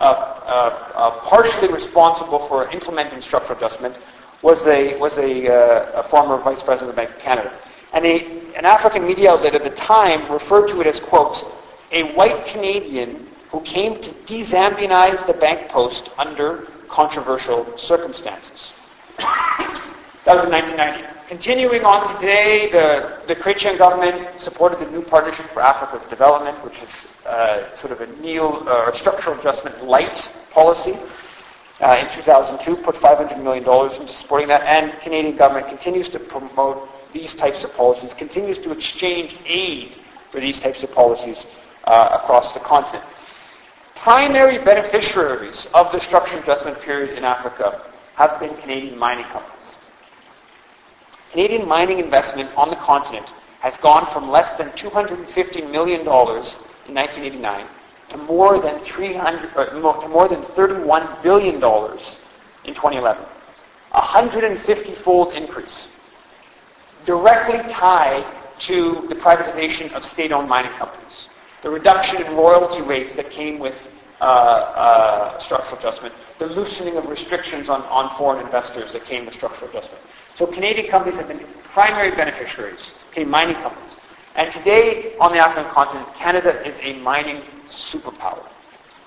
Uh, 0.03 0.05
uh, 0.05 0.93
uh, 0.97 1.11
partially 1.21 1.73
responsible 1.73 2.41
for 2.49 2.69
implementing 2.71 3.21
structural 3.21 3.57
adjustment, 3.57 3.97
was 4.43 4.67
a 4.67 4.99
was 4.99 5.17
a, 5.17 5.47
uh, 5.47 6.01
a 6.01 6.03
former 6.03 6.39
Vice 6.39 6.61
President 6.61 6.91
of 6.91 6.97
the 6.97 7.03
Bank 7.03 7.15
of 7.15 7.23
Canada. 7.23 7.57
And 7.93 8.05
a, 8.05 8.17
an 8.57 8.65
African 8.65 9.07
media 9.07 9.31
outlet 9.31 9.55
at 9.55 9.63
the 9.63 9.71
time 9.71 10.29
referred 10.33 10.67
to 10.71 10.81
it 10.81 10.89
as, 10.89 10.99
quote, 10.99 11.47
a 11.93 12.03
white 12.15 12.47
Canadian 12.47 13.29
who 13.53 13.61
came 13.61 14.01
to 14.01 14.11
de-Zambianize 14.27 15.25
the 15.25 15.35
bank 15.35 15.69
post 15.69 16.11
under 16.19 16.67
controversial 16.89 17.79
circumstances. 17.79 18.73
That 20.25 20.37
was 20.37 20.45
in 20.45 20.51
1990. 20.51 21.29
Continuing 21.29 21.85
on 21.85 22.07
to 22.07 22.21
today, 22.21 22.71
the, 22.71 23.23
the 23.27 23.35
Chrétien 23.35 23.79
government 23.79 24.41
supported 24.41 24.79
the 24.79 24.91
New 24.91 25.03
Partnership 25.03 25.47
for 25.51 25.61
Africa's 25.61 26.07
Development, 26.09 26.57
which 26.65 26.81
is 26.83 27.07
uh, 27.27 27.75
sort 27.77 27.93
of 27.93 28.01
a 28.01 28.07
neo 28.21 28.65
uh, 28.65 28.93
structural 28.93 29.39
adjustment 29.39 29.85
light 29.85 30.31
policy. 30.51 30.99
Uh, 31.81 32.05
in 32.05 32.13
2002, 32.13 32.77
put 32.83 32.95
$500 32.95 33.43
million 33.43 33.65
into 34.01 34.13
supporting 34.13 34.47
that, 34.49 34.63
and 34.63 34.99
Canadian 35.01 35.37
government 35.37 35.69
continues 35.69 36.09
to 36.09 36.19
promote 36.19 36.89
these 37.13 37.35
types 37.35 37.65
of 37.65 37.75
policies, 37.75 38.15
continues 38.15 38.59
to 38.59 38.71
exchange 38.71 39.37
aid 39.47 39.97
for 40.31 40.41
these 40.41 40.61
types 40.61 40.83
of 40.83 40.93
policies 40.93 41.47
uh, 41.85 42.19
across 42.23 42.53
the 42.53 42.61
continent 42.61 43.05
primary 44.03 44.59
beneficiaries 44.59 45.69
of 45.75 45.93
the 45.93 46.01
structural 46.01 46.43
adjustment 46.43 46.81
period 46.81 47.17
in 47.17 47.25
Africa 47.25 47.83
have 48.17 48.41
been 48.41 48.53
Canadian 48.57 48.99
mining 48.99 49.25
companies. 49.27 49.62
Canadian 51.33 51.67
mining 51.67 51.99
investment 51.99 52.51
on 52.59 52.69
the 52.69 52.77
continent 52.77 53.27
has 53.61 53.79
gone 53.79 54.07
from 54.13 54.31
less 54.31 54.53
than 54.55 54.69
$250 54.73 55.71
million 55.71 56.01
in 56.01 56.07
1989 56.07 57.67
to 58.11 58.19
more 58.19 58.61
than 58.61 58.79
300, 58.81 59.51
uh, 59.57 59.65
to 60.03 60.09
more 60.09 60.29
than 60.29 60.43
31 60.43 61.09
billion 61.23 61.59
dollars 61.59 62.17
in 62.65 62.75
2011, 62.75 63.25
a 63.93 64.01
150-fold 64.01 65.33
increase, 65.33 65.89
directly 67.07 67.67
tied 67.73 68.27
to 68.59 69.07
the 69.09 69.15
privatization 69.15 69.91
of 69.95 70.05
state-owned 70.05 70.51
mining 70.51 70.73
companies, 70.73 71.29
the 71.63 71.71
reduction 71.71 72.21
in 72.21 72.37
royalty 72.37 72.83
rates 72.83 73.15
that 73.15 73.31
came 73.31 73.59
with 73.59 73.75
uh, 74.23 74.25
uh, 74.25 75.39
structural 75.41 75.77
adjustment, 75.77 76.15
the 76.39 76.47
loosening 76.47 76.97
of 76.97 77.09
restrictions 77.09 77.69
on, 77.69 77.83
on 77.87 78.09
foreign 78.17 78.41
investors 78.47 78.93
that 78.93 79.05
came 79.05 79.27
with 79.27 79.35
structural 79.35 79.69
adjustment. 79.69 80.01
So 80.37 80.47
Canadian 80.47 80.87
companies 80.87 81.19
have 81.19 81.27
been 81.27 81.41
primary 81.65 82.15
beneficiaries, 82.15 82.93
okay, 83.11 83.25
mining 83.25 83.57
companies. 83.57 83.97
And 84.37 84.49
today, 84.53 85.17
on 85.21 85.33
the 85.33 85.39
African 85.39 85.69
continent, 85.73 86.07
Canada 86.15 86.65
is 86.65 86.79
a 86.83 86.93
mining 87.01 87.43
superpower. 87.67 88.47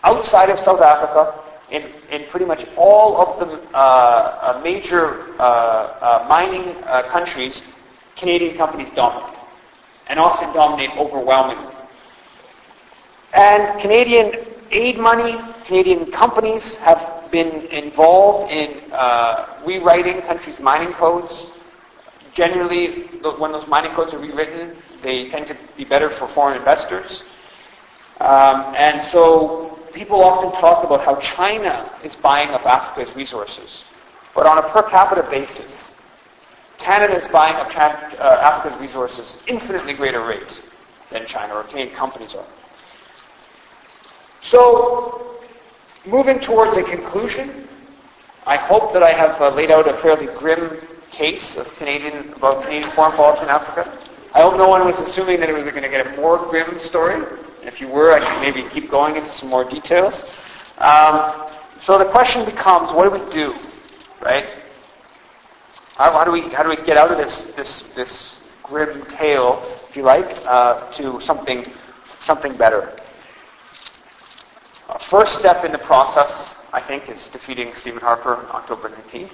outside 0.03 0.49
of 0.49 0.59
South 0.59 0.82
Africa, 0.82 1.39
in, 1.72 1.93
in 2.11 2.28
pretty 2.28 2.45
much 2.45 2.66
all 2.76 3.16
of 3.22 3.39
the 3.39 3.47
uh, 3.74 3.78
uh, 3.78 4.61
major 4.63 5.34
uh, 5.39 5.43
uh 5.43 6.26
mining 6.28 6.76
countries, 7.09 7.63
Canadian 8.18 8.57
companies 8.57 8.91
dominate, 8.91 9.39
and 10.07 10.20
often 10.20 10.53
dominate 10.53 10.91
overwhelmingly. 10.97 11.74
And 13.34 13.80
Canadian 13.80 14.55
aid 14.72 14.97
money, 14.97 15.38
Canadian 15.66 16.11
companies 16.11 16.76
have 16.76 17.30
been 17.32 17.66
involved 17.68 18.51
in 18.51 18.82
uh, 18.91 19.61
rewriting 19.66 20.22
countries' 20.22 20.59
mining 20.59 20.93
codes. 20.93 21.47
Generally, 22.34 23.03
when 23.38 23.51
those 23.51 23.68
mining 23.68 23.91
codes 23.91 24.13
are 24.13 24.20
rewritten, 24.20 24.76
they 25.01 25.30
tend 25.30 25.47
to 25.47 25.57
be 25.78 25.86
better 25.86 26.09
for 26.09 26.28
foreign 26.28 26.57
investors. 26.57 27.24
Um, 28.20 28.74
and 28.78 29.01
so 29.11 29.80
people 29.93 30.22
often 30.24 30.51
talk 30.59 30.84
about 30.84 31.03
how 31.03 31.16
China 31.16 31.89
is 32.03 32.16
buying 32.16 32.49
up 32.49 32.66
Africa's 32.66 33.16
resources. 33.16 33.86
But 34.34 34.45
on 34.45 34.57
a 34.57 34.63
per 34.70 34.84
capita 34.84 35.24
basis, 35.30 35.91
Canada 36.78 37.16
is 37.16 37.28
buying 37.30 37.55
up 37.55 37.68
uh, 37.78 38.39
Africa's 38.41 38.80
resources 38.80 39.38
infinitely 39.47 39.93
greater 39.93 40.26
rate 40.26 40.61
than 41.11 41.26
China 41.26 41.55
or 41.55 41.63
Canadian 41.63 41.95
companies 41.95 42.36
are. 42.36 42.45
So, 44.46 45.39
moving 46.06 46.39
towards 46.39 46.78
a 46.78 46.84
conclusion, 46.84 47.68
I 48.46 48.58
hope 48.58 48.93
that 48.93 49.02
I 49.02 49.10
have 49.10 49.41
uh, 49.41 49.50
laid 49.50 49.72
out 49.72 49.88
a 49.88 49.98
fairly 49.98 50.28
grim 50.38 50.78
case 51.10 51.58
of 51.58 51.66
Canadian 51.78 52.32
about 52.34 52.62
Canadian 52.62 52.91
foreign 52.91 53.14
policy 53.14 53.41
in 53.41 53.50
Africa. 53.50 53.91
I 54.36 54.43
hope 54.43 54.56
no 54.56 54.68
one 54.68 54.86
was 54.86 55.00
assuming 55.00 55.39
that 55.39 55.50
it 55.50 55.56
was 55.56 55.64
going 55.64 55.82
to 55.82 55.89
get 55.89 56.06
a 56.06 56.22
more 56.22 56.38
grim 56.38 56.80
story. 56.80 57.16
And 57.16 57.26
if 57.64 57.82
you 57.82 57.88
were, 57.88 58.14
I 58.14 58.20
could 58.20 58.39
maybe 58.39 58.70
keep 58.70 58.91
going 58.91 59.16
into 59.16 59.32
some 59.32 59.50
more 59.50 59.64
details. 59.64 60.38
Um, 60.78 61.50
so 61.84 61.98
the 61.98 62.06
question 62.06 62.46
becomes, 62.46 62.91
what 62.91 63.06
do 63.06 63.20
we 63.20 63.32
do, 63.32 63.56
right? 64.22 64.48
How, 65.96 66.12
how, 66.12 66.24
do 66.24 66.32
we 66.32 66.50
how 66.50 66.62
do 66.62 66.70
we 66.70 66.76
get 66.86 66.98
out 66.98 67.12
of 67.12 67.18
this 67.18 67.39
this 67.56 67.82
this 67.96 68.36
grim 68.62 69.04
tale, 69.06 69.66
if 69.89 69.98
you 69.98 70.04
like, 70.04 70.38
uh, 70.46 70.88
to 70.91 71.20
something 71.20 71.66
something 72.20 72.56
better? 72.56 72.96
Uh, 74.88 75.00
first 75.00 75.36
step 75.36 75.66
in 75.66 75.72
the 75.72 75.80
process, 75.80 76.54
I 76.72 76.80
think, 76.80 77.10
is 77.10 77.28
defeating 77.30 77.74
Stephen 77.74 78.02
Harper 78.02 78.36
on 78.36 78.46
October 78.52 78.90
19th. 78.90 79.32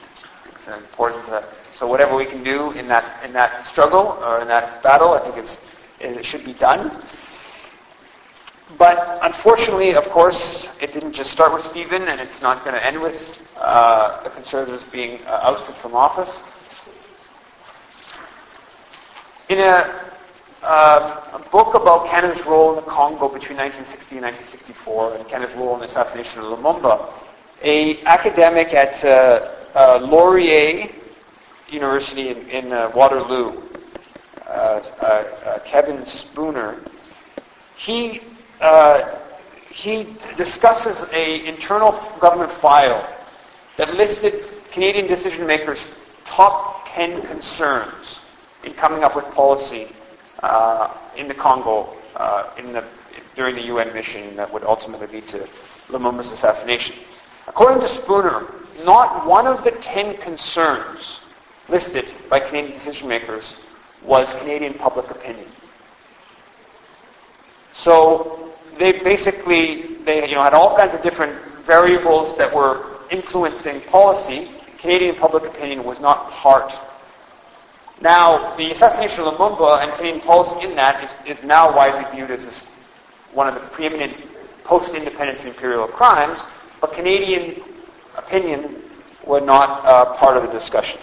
It's 0.50 0.68
important. 0.68 1.26
To, 1.26 1.44
so 1.74 1.88
whatever 1.88 2.16
we 2.16 2.26
can 2.26 2.44
do 2.44 2.72
in 2.72 2.88
that 2.88 3.24
in 3.26 3.34
that 3.34 3.66
struggle 3.66 4.18
or 4.24 4.42
in 4.42 4.48
that 4.48 4.82
battle, 4.82 5.12
I 5.12 5.20
think 5.20 5.36
it's 5.36 5.60
it 6.00 6.24
should 6.24 6.46
be 6.46 6.54
done. 6.54 7.04
But 8.78 9.20
unfortunately, 9.24 9.96
of 9.96 10.10
course, 10.10 10.70
it 10.80 10.94
didn't 10.94 11.12
just 11.12 11.32
start 11.32 11.54
with 11.54 11.64
Stephen, 11.64 12.08
and 12.08 12.22
it's 12.22 12.42
not 12.42 12.64
going 12.64 12.76
to 12.76 12.86
end 12.86 13.02
with 13.02 13.40
uh, 13.58 14.24
the 14.24 14.30
Conservatives 14.30 14.86
being 14.86 15.22
uh, 15.26 15.40
ousted 15.44 15.76
from 15.76 15.96
office. 15.96 16.40
In 19.50 19.60
a, 19.60 20.11
uh, 20.62 21.40
a, 21.44 21.50
book 21.50 21.74
about 21.74 22.08
Canada's 22.08 22.46
role 22.46 22.70
in 22.70 22.76
the 22.78 22.90
Congo 22.90 23.28
between 23.28 23.58
1960 23.58 24.18
and 24.18 24.26
1964, 24.26 25.16
and 25.16 25.28
Canada's 25.28 25.56
role 25.56 25.74
in 25.74 25.80
the 25.80 25.86
assassination 25.86 26.42
of 26.42 26.46
Lumumba, 26.46 27.12
a 27.64 28.04
academic 28.06 28.74
at 28.74 29.04
uh, 29.04 29.52
uh, 29.76 30.00
Laurier 30.02 30.90
University 31.70 32.30
in, 32.30 32.50
in 32.50 32.72
uh, 32.72 32.92
Waterloo, 32.94 33.62
Kevin 35.66 36.06
Spooner, 36.06 36.80
he 37.78 38.22
uh, 38.62 39.18
he 39.72 40.16
discusses 40.36 41.04
a 41.14 41.46
internal 41.48 41.92
government 42.20 42.52
file 42.52 43.08
that 43.78 43.94
listed 43.96 44.44
Canadian 44.72 45.08
decision 45.08 45.48
makers' 45.48 45.86
top 46.26 46.86
10 46.94 47.24
concerns 47.24 48.20
in 48.64 48.74
coming 48.74 49.04
up 49.04 49.16
with 49.16 49.26
policy 49.34 49.86
uh, 49.86 50.01
in 51.16 51.28
the 51.28 51.34
Congo 51.34 51.94
uh, 52.16 52.50
in 52.58 52.74
the, 52.74 52.84
during 53.36 53.56
the 53.56 53.64
UN 53.64 53.94
mission 53.94 54.36
that 54.36 54.52
would 54.52 54.64
ultimately 54.64 55.08
lead 55.08 55.28
to 55.30 55.48
Lumumba's 55.90 56.32
assassination. 56.32 56.96
According 57.48 57.82
to 57.82 57.88
Spooner, 57.88 58.46
not 58.84 59.26
one 59.26 59.48
of 59.48 59.64
the 59.64 59.72
10 59.72 60.18
concerns 60.18 61.20
listed 61.70 62.06
by 62.30 62.40
Canadian 62.40 62.74
decision 62.74 63.08
makers 63.08 63.56
was 64.04 64.34
Canadian 64.34 64.74
public 64.74 65.10
opinion. 65.12 65.48
So 67.74 68.54
they 68.78 68.94
basically 68.94 69.96
they 70.04 70.28
you 70.28 70.36
know 70.36 70.44
had 70.44 70.54
all 70.54 70.76
kinds 70.76 70.94
of 70.94 71.02
different 71.02 71.40
variables 71.66 72.36
that 72.38 72.54
were 72.54 72.86
influencing 73.10 73.82
policy. 73.82 74.52
Canadian 74.78 75.16
public 75.16 75.46
opinion 75.46 75.84
was 75.84 76.00
not 76.00 76.30
part. 76.32 76.74
Now, 78.02 78.56
the 78.56 78.72
assassination 78.72 79.26
of 79.26 79.36
Lumumba 79.36 79.84
and 79.84 79.92
Canadian 79.94 80.22
policy 80.22 80.68
in 80.68 80.76
that 80.76 81.04
is, 81.04 81.38
is 81.38 81.44
now 81.44 81.76
widely 81.76 82.10
viewed 82.12 82.32
as 82.32 82.46
this, 82.46 82.64
one 83.32 83.48
of 83.48 83.54
the 83.54 83.62
preeminent 83.68 84.16
post-independence 84.64 85.46
imperial 85.46 85.88
crimes, 85.88 86.40
but 86.80 86.94
Canadian 86.94 87.62
opinion 88.18 88.82
were 89.26 89.42
not 89.42 89.86
uh, 89.86 90.14
part 90.16 90.36
of 90.36 90.44
the 90.44 90.52
discussion. 90.52 91.00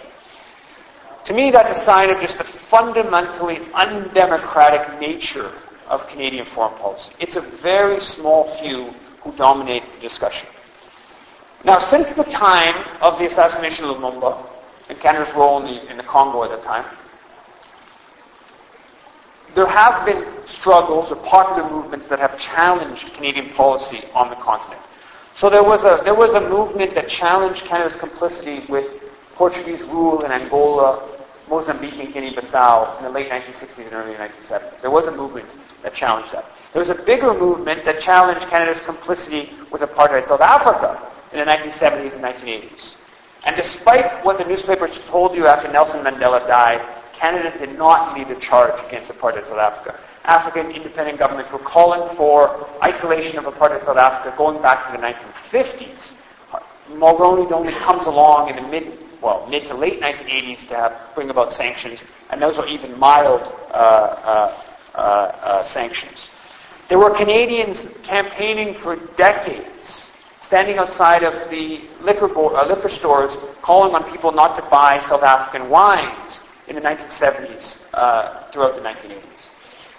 To 1.23 1.33
me, 1.33 1.51
that's 1.51 1.77
a 1.77 1.79
sign 1.79 2.09
of 2.09 2.19
just 2.19 2.37
the 2.37 2.43
fundamentally 2.43 3.59
undemocratic 3.73 4.99
nature 4.99 5.53
of 5.87 6.07
Canadian 6.07 6.45
foreign 6.45 6.77
policy. 6.79 7.13
It's 7.19 7.37
a 7.37 7.41
very 7.41 8.01
small 8.01 8.47
few 8.57 8.93
who 9.21 9.31
dominate 9.33 9.83
the 9.93 9.99
discussion. 9.99 10.47
Now, 11.63 11.79
since 11.79 12.13
the 12.13 12.23
time 12.23 12.75
of 13.01 13.19
the 13.19 13.25
assassination 13.25 13.85
of 13.85 13.97
Lumumba 13.97 14.48
Canada's 14.95 15.33
role 15.35 15.63
in 15.63 15.65
the, 15.65 15.91
in 15.91 15.97
the 15.97 16.03
Congo 16.03 16.43
at 16.43 16.51
the 16.51 16.57
time, 16.65 16.85
there 19.55 19.67
have 19.67 20.05
been 20.05 20.25
struggles 20.45 21.11
or 21.11 21.15
popular 21.17 21.69
movements 21.69 22.07
that 22.07 22.19
have 22.19 22.37
challenged 22.39 23.13
Canadian 23.13 23.49
policy 23.49 24.03
on 24.13 24.29
the 24.29 24.35
continent. 24.35 24.81
So 25.33 25.49
there 25.49 25.63
was 25.63 25.83
a 25.83 26.01
there 26.03 26.15
was 26.15 26.33
a 26.33 26.41
movement 26.41 26.93
that 26.95 27.07
challenged 27.07 27.63
Canada's 27.65 27.95
complicity 27.95 28.65
with 28.67 28.87
Portuguese 29.35 29.81
rule 29.83 30.23
in 30.25 30.31
Angola, 30.31 31.07
Mozambique, 31.49 31.97
and 31.99 32.13
Guinea-Bissau 32.13 32.97
in 32.97 33.05
the 33.05 33.09
late 33.09 33.29
1960s 33.29 33.85
and 33.85 33.93
early 33.93 34.15
1970s. 34.15 34.81
There 34.81 34.91
was 34.91 35.07
a 35.07 35.11
movement 35.11 35.47
that 35.81 35.93
challenged 35.93 36.33
that. 36.33 36.45
There 36.73 36.81
was 36.81 36.89
a 36.89 36.95
bigger 36.95 37.33
movement 37.33 37.85
that 37.85 37.99
challenged 37.99 38.47
Canada's 38.47 38.81
complicity 38.81 39.53
with 39.71 39.81
apartheid 39.81 40.27
South 40.27 40.41
Africa 40.41 41.01
in 41.31 41.39
the 41.39 41.45
1970s 41.45 42.15
and 42.15 42.23
1980s. 42.23 42.95
And 43.45 43.55
despite 43.55 44.23
what 44.25 44.37
the 44.37 44.45
newspapers 44.45 44.99
told 45.07 45.35
you 45.35 45.47
after 45.47 45.71
Nelson 45.71 46.03
Mandela 46.03 46.45
died, 46.47 46.85
Canada 47.13 47.57
did 47.57 47.77
not 47.77 48.17
lead 48.17 48.29
the 48.29 48.35
charge 48.35 48.73
against 48.85 49.11
apartheid 49.11 49.45
South 49.45 49.59
Africa. 49.59 49.99
African 50.25 50.71
independent 50.71 51.17
governments 51.19 51.51
were 51.51 51.59
calling 51.59 52.15
for 52.15 52.69
isolation 52.83 53.37
of 53.37 53.45
apartheid 53.45 53.83
South 53.83 53.97
Africa 53.97 54.35
going 54.37 54.61
back 54.61 54.85
to 54.87 54.97
the 54.97 55.05
1950s. 55.05 56.11
Mulroney 56.91 57.51
only 57.51 57.73
comes 57.73 58.05
along 58.05 58.49
in 58.49 58.55
the 58.55 58.61
mid, 58.63 58.97
well, 59.21 59.45
mid 59.47 59.65
to 59.67 59.75
late 59.75 60.01
1980s 60.01 60.67
to 60.69 60.75
have, 60.75 60.93
bring 61.13 61.29
about 61.29 61.51
sanctions, 61.51 62.03
and 62.29 62.41
those 62.41 62.57
are 62.57 62.65
even 62.67 62.97
mild 62.97 63.41
uh, 63.71 63.73
uh, 63.73 64.63
uh, 64.95 64.97
uh, 64.97 65.63
sanctions. 65.63 66.29
There 66.87 66.97
were 66.97 67.11
Canadians 67.11 67.87
campaigning 68.03 68.73
for 68.73 68.95
decades, 68.95 70.08
standing 70.49 70.79
outside 70.79 71.21
of 71.21 71.47
the 71.51 71.79
liquor, 72.01 72.27
bo- 72.27 72.55
uh, 72.55 72.65
liquor 72.65 72.89
stores, 72.89 73.37
calling 73.61 73.93
on 73.93 74.03
people 74.11 74.31
not 74.31 74.55
to 74.55 74.63
buy 74.71 74.99
South 74.99 75.21
African 75.21 75.69
wines 75.69 76.39
in 76.67 76.73
the 76.73 76.81
1970s 76.81 77.77
uh, 77.93 78.49
throughout 78.49 78.73
the 78.73 78.81
1980s. 78.81 79.45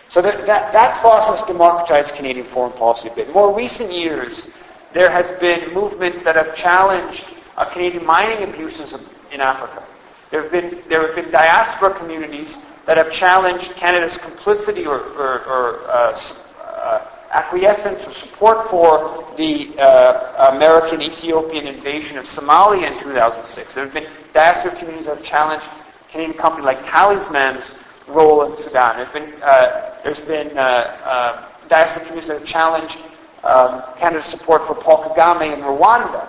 So 0.09 0.21
that, 0.21 0.47
that, 0.47 0.73
that 0.73 1.01
process 1.01 1.47
democratized 1.47 2.17
Canadian 2.17 2.47
foreign 2.47 2.73
policy 2.73 3.07
a 3.11 3.15
bit. 3.15 3.29
In 3.29 3.33
more 3.33 3.55
recent 3.57 3.93
years, 3.93 4.49
there 4.93 5.09
has 5.09 5.31
been 5.39 5.73
movements 5.73 6.25
that 6.25 6.35
have 6.35 6.57
challenged 6.57 7.27
uh, 7.57 7.65
Canadian 7.67 8.05
mining 8.05 8.43
abuses 8.43 8.93
in 9.31 9.41
Africa. 9.41 9.85
There 10.33 10.43
have 10.43 10.51
been 10.51 10.83
there 10.89 11.07
have 11.07 11.15
been 11.15 11.31
diaspora 11.31 11.95
communities 11.95 12.57
that 12.87 12.97
have 12.97 13.13
challenged 13.13 13.71
Canada's 13.77 14.19
complicity 14.19 14.85
or, 14.85 14.99
or, 14.99 15.45
or 15.47 15.89
uh, 15.89 16.21
uh, 16.59 17.07
acquiescence 17.31 18.03
or 18.07 18.13
support 18.13 18.69
for 18.69 19.27
the 19.37 19.79
uh, 19.79 20.53
American 20.55 21.01
Ethiopian 21.01 21.67
invasion 21.67 22.19
of 22.19 22.27
Somalia 22.27 22.91
in 22.91 22.99
2006. 22.99 23.75
There 23.75 23.85
have 23.85 23.95
been 23.95 24.07
diaspora 24.33 24.73
communities 24.77 25.07
that 25.07 25.17
have 25.17 25.25
challenged 25.25 25.69
Canadian 26.09 26.37
company 26.37 26.67
like 26.67 26.85
Talisman's 26.87 27.73
role 28.09 28.51
in 28.51 28.57
Sudan. 28.57 28.97
There's 28.97 29.09
been 29.11 29.43
uh, 29.43 30.01
there's 30.03 30.21
been 30.21 30.57
uh, 30.59 30.61
uh, 30.61 31.49
diaspora 31.69 32.03
communities 32.03 32.29
that 32.29 32.39
have 32.41 32.49
challenged 32.49 32.99
um, 33.45 33.83
Canada's 33.97 34.27
support 34.27 34.67
for 34.67 34.75
Paul 34.75 35.05
Kagame 35.05 35.55
in 35.55 35.61
Rwanda. 35.61 36.29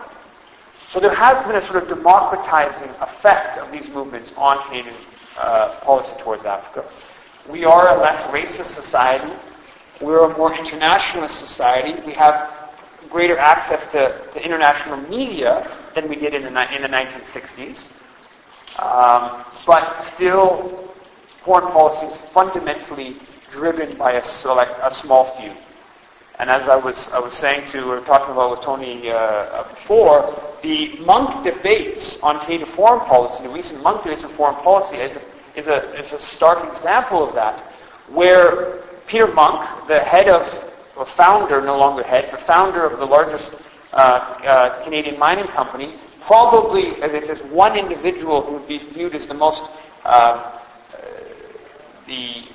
So 0.90 1.00
there 1.00 1.16
has 1.16 1.44
been 1.48 1.56
a 1.56 1.66
sort 1.66 1.82
of 1.84 1.90
democratizing 1.90 2.90
effect 3.00 3.58
of 3.58 3.72
these 3.72 3.90
movements 3.90 4.34
on 4.38 4.64
Canadian 4.68 4.96
uh, 5.38 5.80
policy 5.82 6.12
towards 6.20 6.46
Africa. 6.46 6.86
We 7.50 7.66
are 7.66 7.98
a 7.98 8.02
less 8.02 8.22
racist 8.28 8.74
society. 8.76 9.34
We're 10.02 10.32
a 10.32 10.38
more 10.38 10.54
internationalist 10.58 11.38
society. 11.38 12.00
We 12.06 12.14
have 12.14 12.52
greater 13.10 13.38
access 13.38 13.82
to, 13.92 14.18
to 14.34 14.44
international 14.44 14.98
media 14.98 15.70
than 15.94 16.10
we 16.10 16.16
did 16.16 16.34
in 16.34 16.42
the, 16.42 16.76
in 16.76 16.82
the 16.82 16.88
1960s. 16.88 17.88
Um, 18.80 19.44
but 19.68 19.94
still, 20.14 20.92
foreign 21.44 21.72
policy 21.72 22.08
is 22.08 22.16
fundamentally 22.32 23.18
driven 23.50 23.96
by 23.98 24.14
a, 24.14 24.24
select, 24.24 24.72
a 24.82 24.90
small 24.90 25.26
few. 25.26 25.54
And 26.40 26.50
as 26.50 26.68
I 26.68 26.76
was, 26.78 27.10
I 27.10 27.20
was 27.20 27.36
saying 27.36 27.68
to, 27.68 27.92
or 27.92 28.02
talking 28.02 28.32
about 28.32 28.50
with 28.50 28.62
Tony 28.62 29.12
uh, 29.12 29.64
before, 29.70 30.34
the 30.64 30.96
Munk 31.00 31.44
debates 31.44 32.18
on 32.24 32.40
Canadian 32.40 32.70
foreign 32.70 33.02
policy, 33.02 33.44
the 33.44 33.50
recent 33.50 33.84
Munk 33.84 34.04
debates 34.04 34.24
on 34.24 34.32
foreign 34.32 34.56
policy, 34.64 34.96
is 34.96 35.18
a, 35.18 35.22
is 35.56 35.68
a, 35.68 35.94
is 36.00 36.14
a 36.14 36.20
stark 36.20 36.68
example 36.74 37.24
of 37.24 37.36
that, 37.36 37.60
where 38.08 38.82
Peter 39.08 39.28
Munk, 39.28 39.88
the 39.88 40.00
head 40.00 40.28
of, 40.28 40.72
or 40.96 41.06
founder, 41.06 41.62
no 41.62 41.78
longer 41.78 42.04
head, 42.04 42.32
the 42.32 42.38
founder 42.38 42.86
of 42.86 43.00
the 43.00 43.06
largest 43.06 43.54
uh, 43.94 43.96
uh, 43.96 44.84
Canadian 44.84 45.20
mining 45.20 45.48
company, 45.48 45.96
probably, 46.22 47.02
as 47.02 47.14
if 47.14 47.28
there's 47.28 47.44
one 47.52 47.78
individual 47.78 48.42
who 48.42 48.54
would 48.54 48.68
be 48.68 48.78
viewed 48.78 49.16
as 49.16 49.28
the 49.28 49.34
most, 49.34 49.64
uh, 50.06 50.60
the 52.08 52.46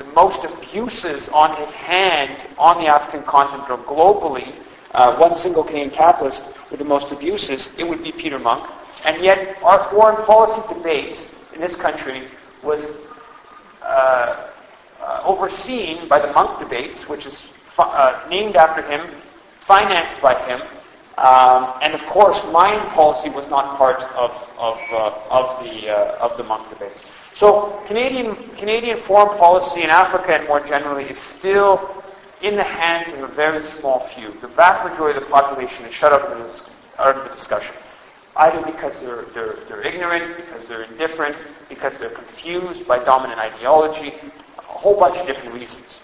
the 0.00 0.04
most 0.14 0.44
abuses 0.44 1.28
on 1.28 1.54
his 1.56 1.70
hand 1.72 2.46
on 2.56 2.82
the 2.82 2.86
African 2.86 3.22
continent 3.24 3.68
or 3.68 3.76
globally, 3.78 4.54
uh, 4.92 5.14
one 5.16 5.34
single 5.34 5.62
Canadian 5.62 5.90
capitalist 5.90 6.42
with 6.70 6.78
the 6.78 6.84
most 6.86 7.12
abuses, 7.12 7.68
it 7.76 7.86
would 7.86 8.02
be 8.02 8.10
Peter 8.10 8.38
Munk. 8.38 8.66
And 9.04 9.22
yet 9.22 9.62
our 9.62 9.90
foreign 9.90 10.24
policy 10.24 10.62
debate 10.72 11.26
in 11.52 11.60
this 11.60 11.74
country 11.74 12.28
was 12.62 12.82
uh, 13.82 14.49
uh, 15.02 15.22
overseen 15.24 16.08
by 16.08 16.18
the 16.18 16.32
Munk 16.32 16.58
debates, 16.58 17.08
which 17.08 17.26
is 17.26 17.42
uh, 17.78 18.20
named 18.28 18.56
after 18.56 18.82
him, 18.82 19.10
financed 19.60 20.20
by 20.20 20.34
him, 20.46 20.60
um, 21.20 21.74
and 21.82 21.92
of 21.92 22.00
course, 22.06 22.42
mine 22.50 22.80
policy 22.90 23.28
was 23.28 23.46
not 23.48 23.76
part 23.76 24.02
of, 24.14 24.30
of, 24.56 24.78
uh, 24.90 25.20
of, 25.28 25.62
the, 25.62 25.90
uh, 25.90 26.16
of 26.18 26.38
the 26.38 26.44
Munk 26.44 26.70
debates. 26.70 27.02
So 27.34 27.82
Canadian, 27.86 28.34
Canadian 28.56 28.98
foreign 28.98 29.36
policy 29.36 29.82
in 29.82 29.90
Africa 29.90 30.36
and 30.36 30.48
more 30.48 30.60
generally 30.60 31.04
is 31.04 31.18
still 31.18 32.02
in 32.40 32.56
the 32.56 32.64
hands 32.64 33.12
of 33.12 33.20
a 33.22 33.28
very 33.28 33.62
small 33.62 34.00
few. 34.00 34.34
The 34.40 34.48
vast 34.48 34.82
majority 34.90 35.18
of 35.18 35.24
the 35.24 35.30
population 35.30 35.84
is 35.84 35.92
shut 35.92 36.14
up 36.14 36.26
this, 36.38 36.62
out 36.98 37.18
of 37.18 37.24
the 37.24 37.34
discussion. 37.34 37.74
Either 38.36 38.64
because 38.64 38.98
they're, 39.00 39.24
they're, 39.34 39.58
they're 39.68 39.82
ignorant, 39.82 40.36
because 40.36 40.66
they're 40.68 40.84
indifferent, 40.84 41.36
because 41.68 41.94
they're 41.98 42.08
confused 42.08 42.86
by 42.86 42.98
dominant 43.04 43.38
ideology, 43.38 44.14
a 44.74 44.78
whole 44.78 44.98
bunch 44.98 45.16
of 45.16 45.26
different 45.26 45.54
reasons. 45.54 46.00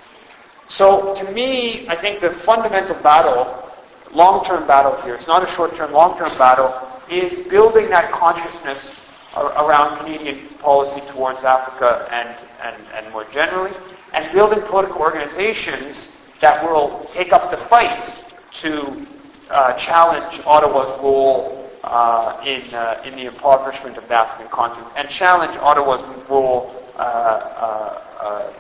So 0.67 1.15
to 1.15 1.33
me, 1.33 1.89
I 1.89 1.95
think 1.95 2.21
the 2.21 2.35
fundamental 2.35 2.97
battle, 2.97 3.73
long-term 4.13 4.67
battle 4.67 5.01
here, 5.03 5.15
it's 5.15 5.27
not 5.27 5.43
a 5.43 5.47
short-term, 5.47 5.93
long-term 5.93 6.37
battle, 6.39 6.75
is 7.09 7.47
building 7.49 7.89
that 7.91 8.11
consciousness 8.11 8.95
around 9.37 9.99
Canadian 9.99 10.49
policy 10.59 11.01
towards 11.09 11.45
Africa 11.45 12.09
and, 12.11 12.29
and, 12.63 12.83
and 12.95 13.13
more 13.13 13.25
generally, 13.27 13.73
and 14.13 14.33
building 14.33 14.61
political 14.63 15.01
organizations 15.01 16.09
that 16.41 16.63
will 16.65 17.09
take 17.13 17.33
up 17.33 17.51
the 17.51 17.57
fight 17.57 18.15
to 18.53 19.07
uh, 19.51 19.73
challenge 19.75 20.41
Ottawa's 20.47 20.99
role 21.01 21.71
uh, 21.85 22.43
in, 22.45 22.63
uh, 22.75 23.01
in 23.05 23.15
the 23.15 23.27
impoverishment 23.27 23.97
of 23.97 24.09
the 24.09 24.15
African 24.15 24.49
continent 24.51 24.91
and 24.97 25.09
challenge 25.09 25.57
Ottawa's 25.59 26.03
role 26.29 26.75
uh, 26.97 26.99
uh, 26.99 28.06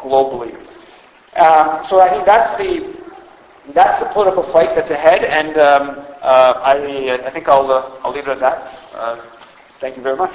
globally. 0.00 0.54
Um, 1.36 1.84
so 1.84 2.00
I 2.00 2.08
think 2.08 2.24
that's 2.24 2.56
the 2.58 2.96
that's 3.74 3.98
the 4.00 4.06
political 4.06 4.42
fight 4.44 4.74
that's 4.74 4.90
ahead, 4.90 5.24
and 5.24 5.58
um, 5.58 6.04
I, 6.22 7.18
I 7.24 7.30
think 7.30 7.48
I'll 7.48 8.00
I'll 8.04 8.12
leave 8.12 8.28
it 8.28 8.30
at 8.30 8.40
that. 8.40 9.28
thank 9.80 9.96
you 9.96 10.02
very 10.02 10.16
much. 10.16 10.32